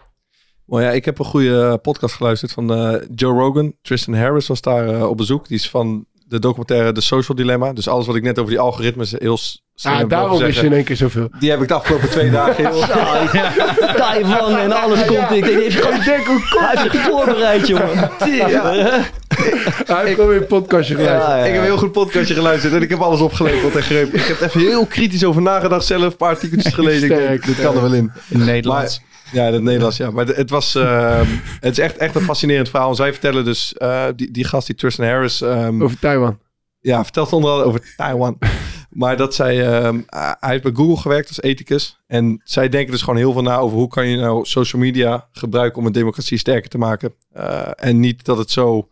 Maar 0.66 0.82
ja, 0.82 0.90
ik 0.90 1.04
heb 1.04 1.18
een 1.18 1.24
goede 1.24 1.78
podcast 1.78 2.14
geluisterd 2.14 2.52
van 2.52 2.72
eh, 2.74 3.00
Joe 3.14 3.38
Rogan. 3.40 3.72
Tristan 3.82 4.14
Harris 4.14 4.46
was 4.46 4.60
daar 4.60 4.88
eh, 4.88 5.08
op 5.08 5.16
bezoek. 5.16 5.48
Die 5.48 5.56
is 5.56 5.70
van 5.70 6.06
de 6.26 6.38
documentaire 6.38 6.92
The 6.92 7.00
Social 7.00 7.36
Dilemma. 7.36 7.72
Dus 7.72 7.88
alles 7.88 8.06
wat 8.06 8.16
ik 8.16 8.22
net 8.22 8.38
over 8.38 8.50
die 8.50 8.60
algoritmes 8.60 9.14
heel 9.18 9.38
Ah, 9.82 10.08
daarom 10.08 10.42
is 10.42 10.60
je 10.60 10.66
in 10.66 10.72
één 10.72 10.84
keer 10.84 10.96
zoveel. 10.96 11.28
Die 11.38 11.50
heb 11.50 11.62
ik 11.62 11.68
de 11.68 11.74
afgelopen 11.74 12.10
twee 12.10 12.30
dagen 12.30 12.66
heel... 12.70 12.80
Taiwan 13.96 14.56
en 14.56 14.72
alles 14.72 15.04
komt. 15.04 15.30
Ik 15.30 15.44
denk, 15.44 15.72
gewoon 15.72 16.00
denk 16.04 16.26
hoe 16.26 16.40
Hij 16.60 16.82
heeft 16.82 16.92
zich 16.92 17.02
voorbereid, 17.02 17.66
jongen. 17.66 18.10
Hij 18.18 20.04
heeft 20.04 20.14
gewoon 20.14 20.28
weer 20.28 20.40
een 20.40 20.46
podcastje 20.46 20.94
geluisterd. 20.94 21.38
Ik 21.46 21.52
heb 21.52 21.56
een 21.56 21.62
heel 21.62 21.76
goed 21.76 21.92
podcastje 21.92 22.34
geluisterd 22.34 22.72
en 22.72 22.82
ik 22.82 22.90
heb 22.90 22.98
alles 23.00 23.20
opgeleverd 23.20 23.76
en 23.76 23.82
gegrepen. 23.82 24.18
Ik 24.18 24.24
heb 24.24 24.40
er 24.40 24.46
even 24.46 24.60
heel 24.60 24.86
kritisch 24.86 25.24
over 25.24 25.42
nagedacht 25.42 25.84
zelf. 25.84 26.02
Een 26.02 26.16
paar 26.16 26.28
artikeltjes 26.28 26.74
gelezen. 26.74 27.02
Ik 27.02 27.08
denk, 27.08 27.22
Sterk, 27.22 27.46
dit 27.46 27.60
kan 27.60 27.74
er 27.74 27.82
wel 27.82 27.94
in. 27.94 28.12
In 28.28 28.38
het 28.38 28.46
Nederlands. 28.46 29.00
Maar- 29.00 29.12
ja, 29.34 29.46
in 29.46 29.52
het 29.52 29.62
Nederlands, 29.62 29.96
ja. 29.96 30.10
Maar 30.10 30.26
het 30.26 30.50
was... 30.50 30.74
ehm, 30.74 31.26
het 31.60 31.72
is 31.72 31.78
echt, 31.78 31.96
echt 31.96 32.14
een 32.14 32.20
fascinerend 32.22 32.68
verhaal. 32.68 32.88
En 32.88 32.94
zij 32.96 33.12
vertellen 33.12 33.44
dus... 33.44 33.74
eh, 33.74 34.06
die, 34.16 34.30
die 34.30 34.44
gast, 34.44 34.66
die 34.66 34.76
Tristan 34.76 35.06
Harris... 35.06 35.40
ehm, 35.40 35.82
Over 35.82 35.98
Taiwan. 35.98 36.38
Ja, 36.80 37.02
vertelt 37.02 37.32
onder 37.32 37.50
andere 37.50 37.68
over 37.68 37.94
Taiwan. 37.96 38.38
maar 38.90 39.16
dat 39.16 39.34
zij... 39.34 39.66
ehm, 39.80 40.00
hij 40.08 40.50
heeft 40.50 40.62
bij 40.62 40.72
Google 40.74 40.96
gewerkt 40.96 41.28
als 41.28 41.42
ethicus. 41.42 42.00
En 42.06 42.40
zij 42.44 42.68
denken 42.68 42.92
dus 42.92 43.02
gewoon 43.02 43.18
heel 43.18 43.32
veel 43.32 43.42
na 43.42 43.56
over... 43.56 43.78
hoe 43.78 43.88
kan 43.88 44.06
je 44.08 44.16
nou 44.16 44.44
social 44.44 44.82
media 44.82 45.28
gebruiken 45.32 45.78
om 45.80 45.86
een 45.86 45.92
democratie 45.92 46.38
sterker 46.38 46.70
te 46.70 46.78
maken. 46.78 47.14
Eh, 47.32 47.68
en 47.76 48.00
niet 48.00 48.24
dat 48.24 48.38
het 48.38 48.50
zo 48.50 48.88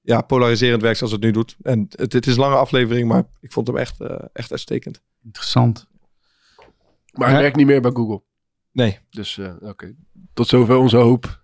ja, 0.00 0.20
polariserend 0.20 0.82
werkt 0.82 0.98
zoals 0.98 1.12
het 1.12 1.22
nu 1.22 1.30
doet. 1.30 1.56
En 1.62 1.86
het, 1.96 2.12
het 2.12 2.26
is 2.26 2.32
een 2.34 2.40
lange 2.40 2.56
aflevering, 2.56 3.08
maar 3.08 3.24
ik 3.40 3.52
vond 3.52 3.66
hem 3.66 3.76
echt, 3.76 4.00
eh, 4.00 4.16
echt 4.32 4.50
uitstekend. 4.50 5.00
Interessant. 5.24 5.86
Maar 7.12 7.26
hij 7.26 7.36
Ja. 7.36 7.42
werkt 7.42 7.56
niet 7.56 7.66
meer 7.66 7.80
bij 7.80 7.90
Google. 7.94 8.22
Nee. 8.72 8.98
Dus 9.10 9.38
eh, 9.38 9.68
oké. 9.68 9.92
Tot 10.34 10.48
zover 10.48 10.76
onze 10.76 10.96
hoop. 10.96 11.38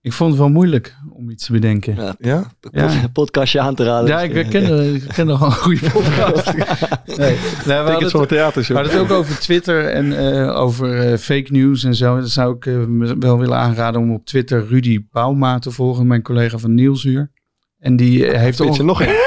Ik 0.00 0.12
vond 0.12 0.30
het 0.30 0.38
wel 0.40 0.48
moeilijk 0.50 0.94
om 1.10 1.30
iets 1.30 1.46
te 1.46 1.52
bedenken. 1.52 1.94
Ja, 1.96 2.14
Ja? 2.18 2.50
Ja. 2.72 3.08
podcastje 3.12 3.60
aan 3.60 3.74
te 3.74 3.84
raden. 3.84 4.08
Ja, 4.08 4.20
ik 4.20 4.50
ken, 4.50 4.94
ik 4.94 5.02
ken 5.14 5.26
nog 5.26 5.38
wel 5.38 5.48
een 5.48 5.54
goede 5.54 5.90
podcast. 5.90 6.54
Nee, 7.06 7.16
nee, 7.16 7.36
we 7.66 7.72
hadden 7.72 7.86
een 7.86 8.20
het, 8.20 8.66
we 8.66 8.74
hadden 8.74 8.92
het 8.92 9.00
ook 9.00 9.10
over 9.10 9.38
Twitter 9.38 9.88
en 9.88 10.32
eh, 10.32 10.56
over 10.60 10.98
eh, 11.12 11.18
fake 11.18 11.52
news 11.52 11.84
en 11.84 11.94
zo. 11.94 12.16
Dan 12.16 12.26
zou 12.28 12.56
ik 12.56 12.66
me 12.88 13.16
wel 13.18 13.38
willen 13.38 13.56
aanraden 13.56 14.00
om 14.00 14.12
op 14.12 14.24
Twitter 14.26 14.66
Rudy 14.66 15.06
Bauma 15.10 15.58
te 15.58 15.70
volgen, 15.70 16.06
mijn 16.06 16.22
collega 16.22 16.58
van 16.58 16.74
Nieuwsuur. 16.74 17.30
En 17.78 17.96
die 17.96 18.24
heeft 18.36 18.58
Weet 18.58 18.76
je, 18.76 18.82
nog 18.82 19.00
één. 19.02 19.14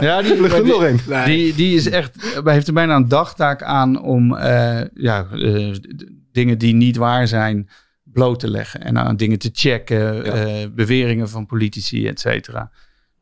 Ja, 0.00 0.22
die, 0.22 0.34
Vlucht 0.36 0.52
er 0.58 0.66
nog 0.66 0.84
één. 0.84 0.98
Die, 1.24 1.54
die 1.54 1.74
is 1.76 1.88
echt, 1.90 2.40
hij 2.44 2.52
heeft 2.52 2.66
er 2.66 2.72
bijna 2.72 2.96
een 2.96 3.08
dagtaak 3.08 3.62
aan 3.62 4.02
om 4.02 4.34
eh, 4.34 4.80
ja, 4.94 5.26
eh, 5.32 5.70
d- 5.70 6.04
dingen 6.32 6.58
die 6.58 6.74
niet 6.74 6.96
waar 6.96 7.28
zijn 7.28 7.68
bloot 8.04 8.40
te 8.40 8.50
leggen. 8.50 8.80
En 8.80 8.98
aan 8.98 9.16
dingen 9.16 9.38
te 9.38 9.50
checken, 9.52 10.24
eh, 10.24 10.68
beweringen 10.74 11.28
van 11.28 11.46
politici, 11.46 12.06
et 12.06 12.20
cetera. 12.20 12.70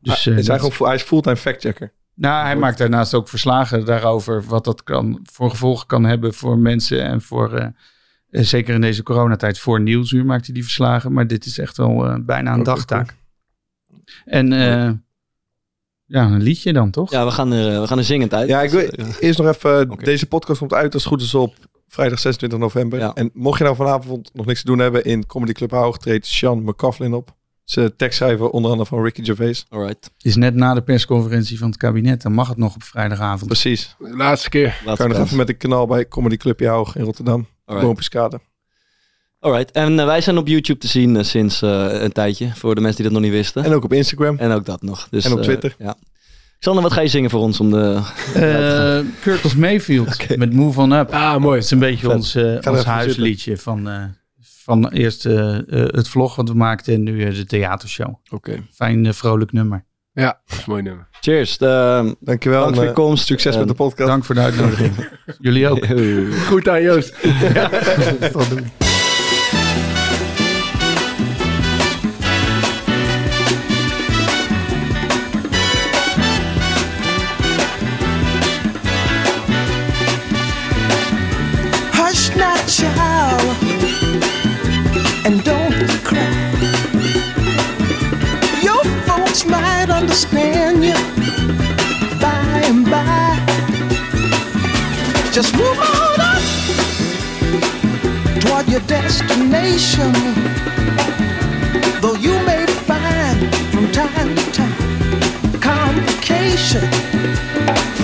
Dus, 0.01 0.25
hij, 0.25 0.33
eh, 0.33 0.39
is 0.39 0.47
dat- 0.47 0.59
eigenlijk, 0.61 0.87
hij 0.91 0.95
is 0.95 1.03
fulltime 1.03 1.37
factchecker. 1.37 1.93
nou, 2.15 2.45
hij 2.45 2.57
maakt 2.57 2.79
daarnaast 2.79 3.15
ook 3.15 3.29
verslagen 3.29 3.85
daarover 3.85 4.45
wat 4.45 4.65
dat 4.65 4.83
kan, 4.83 5.21
voor 5.33 5.51
gevolgen 5.51 5.87
kan 5.87 6.05
hebben 6.05 6.35
voor 6.35 6.59
mensen 6.59 7.03
en 7.05 7.21
voor, 7.23 7.55
eh, 7.55 7.67
zeker 8.31 8.75
in 8.75 8.81
deze 8.81 9.03
coronatijd, 9.03 9.59
voor 9.59 9.81
Nieuwsuur 9.81 10.25
maakt 10.25 10.45
hij 10.45 10.55
die 10.55 10.63
verslagen. 10.63 11.13
Maar 11.13 11.27
dit 11.27 11.47
is 11.47 11.59
echt 11.59 11.77
wel 11.77 12.07
eh, 12.07 12.17
bijna 12.21 12.53
een 12.55 12.63
dagtaak. 12.63 13.15
En 14.25 14.53
eh, 14.53 14.91
ja, 16.05 16.25
een 16.25 16.43
liedje 16.43 16.73
dan 16.73 16.91
toch? 16.91 17.11
Ja, 17.11 17.25
we 17.25 17.31
gaan 17.31 17.53
er, 17.53 17.81
we 17.81 17.87
gaan 17.87 17.99
er 17.99 18.05
zingend 18.05 18.35
uit. 18.35 18.49
Ja, 18.49 18.61
ik 18.63 18.71
wil 18.71 18.91
Dus, 18.91 19.21
eerst 19.21 19.39
nog 19.39 19.49
even... 19.49 19.89
Deze 19.99 20.27
podcast 20.27 20.59
komt 20.59 20.73
uit 20.75 20.95
als 20.95 21.03
het 21.05 21.13
goed 21.13 21.23
is 21.23 21.35
op 21.35 21.55
vrijdag 21.91 22.19
26 22.19 22.59
november. 22.59 22.99
Ja. 22.99 23.15
En 23.15 23.31
mocht 23.33 23.59
je 23.59 23.65
nou 23.65 23.77
vanavond 23.77 24.31
nog 24.35 24.47
niks 24.47 24.61
te 24.61 24.67
doen 24.67 24.79
hebben... 24.79 25.05
in 25.05 25.27
Comedy 25.27 25.53
Club 25.53 25.71
Haug 25.71 25.99
treedt 25.99 26.27
Sean 26.27 26.63
McCaughlin 26.63 27.13
op. 27.13 27.35
Ze 27.65 27.97
tekstschrijver 27.97 28.49
onder 28.49 28.71
andere 28.71 28.89
van 28.89 29.03
Ricky 29.03 29.25
Gervais. 29.25 29.67
Alright. 29.69 30.11
is 30.21 30.37
net 30.37 30.55
na 30.55 30.75
de 30.75 30.83
persconferentie 30.83 31.59
van 31.59 31.69
het 31.69 31.77
kabinet. 31.77 32.23
Dan 32.23 32.33
mag 32.33 32.49
het 32.49 32.57
nog 32.57 32.75
op 32.75 32.83
vrijdagavond. 32.83 33.47
Precies. 33.47 33.97
Laatste 33.99 34.49
keer. 34.49 34.81
Laatste 34.85 35.03
Kan 35.03 35.13
je 35.13 35.19
nog 35.19 35.25
even 35.25 35.37
met 35.37 35.49
een 35.49 35.57
kanaal 35.57 35.87
bij 35.87 36.09
Comedy 36.09 36.37
Club 36.37 36.61
Haug 36.61 36.97
in 36.97 37.05
Rotterdam. 37.05 37.47
Alright. 37.65 37.87
Boompjeskade. 37.87 38.41
Alright. 39.39 39.71
En 39.71 39.99
eh, 39.99 40.07
wij 40.07 40.21
zijn 40.21 40.39
op 40.39 40.47
YouTube 40.47 40.79
te 40.79 40.89
zien 40.89 41.17
eh, 41.17 41.23
sinds 41.23 41.63
eh, 41.63 42.03
een 42.03 42.13
tijdje. 42.13 42.51
Voor 42.55 42.75
de 42.75 42.81
mensen 42.81 43.03
die 43.03 43.13
dat 43.13 43.21
nog 43.21 43.31
niet 43.31 43.39
wisten. 43.41 43.65
En 43.65 43.73
ook 43.73 43.85
op 43.85 43.93
Instagram. 43.93 44.39
En 44.39 44.53
ook 44.53 44.65
dat 44.65 44.83
nog. 44.83 45.09
Dus, 45.11 45.25
En 45.25 45.33
op 45.33 45.43
Twitter. 45.43 45.75
ja. 45.79 45.97
Sander, 46.63 46.83
wat 46.83 46.93
ga 46.93 47.01
je 47.01 47.09
zingen 47.09 47.31
voor 47.31 47.41
ons 47.41 47.61
om 47.61 47.71
de... 47.71 48.01
Eh, 48.35 48.99
Curtis 49.23 49.55
Mayfield 49.55 50.37
met 50.37 50.53
Move 50.53 50.81
On 50.81 50.93
Up. 50.93 51.11
Ah, 51.11 51.41
mooi. 51.41 51.55
Het 51.55 51.65
is 51.65 51.71
een 51.71 51.79
beetje 51.79 52.07
Vet. 52.07 52.17
ons, 52.17 52.35
eh, 52.35 52.73
ons 52.73 52.85
huisliedje 52.85 53.57
van, 53.57 53.89
eh, 53.89 54.03
van 54.41 54.89
eerst 54.89 55.23
het 55.23 56.09
vlog 56.09 56.37
wat 56.37 56.49
we 56.49 56.55
maakten 56.55 56.95
en 56.95 57.03
nu 57.03 57.33
de 57.33 57.45
theatershow. 57.45 58.15
Oké. 58.31 58.63
Fijn 58.73 59.15
vrolijk 59.15 59.53
nummer. 59.53 59.85
Ja, 60.13 60.41
dat 60.47 60.57
is 60.57 60.57
een 60.57 60.63
mooi 60.67 60.83
nummer. 60.83 61.09
Cheers. 61.21 61.59
eh, 61.59 62.11
Dankjewel. 62.21 62.63
Dank 62.63 62.75
voor 62.75 62.85
en, 62.85 62.89
je 62.89 62.95
komst. 62.95 63.27
Succes 63.27 63.57
met 63.57 63.69
de 63.69 63.75
podcast. 63.75 64.09
Dank 64.09 64.25
voor 64.25 64.35
de 64.35 64.41
uitnodiging. 64.41 64.93
Jullie 65.39 65.69
ook. 65.69 65.87
Goed 66.47 66.69
aan 66.69 66.83
Joost. 66.83 67.15
and 85.25 85.43
don't 85.45 85.75
cry. 86.05 86.51
Your 88.63 88.83
folks 89.07 89.45
might 89.45 89.91
understand 89.91 90.85
you 90.85 90.95
by 92.21 92.63
and 92.65 92.85
by. 92.85 93.39
Just 95.33 95.55
move 95.55 95.79
on 95.79 96.21
up 96.21 96.43
toward 98.41 98.69
your 98.69 98.81
destination. 98.87 100.13
Though 102.01 102.15
you 102.15 102.33
may 102.45 102.67
find 102.89 103.55
from 103.73 103.91
time 103.93 104.35
to 104.35 104.53
time 104.53 105.61
complications. 105.61 108.00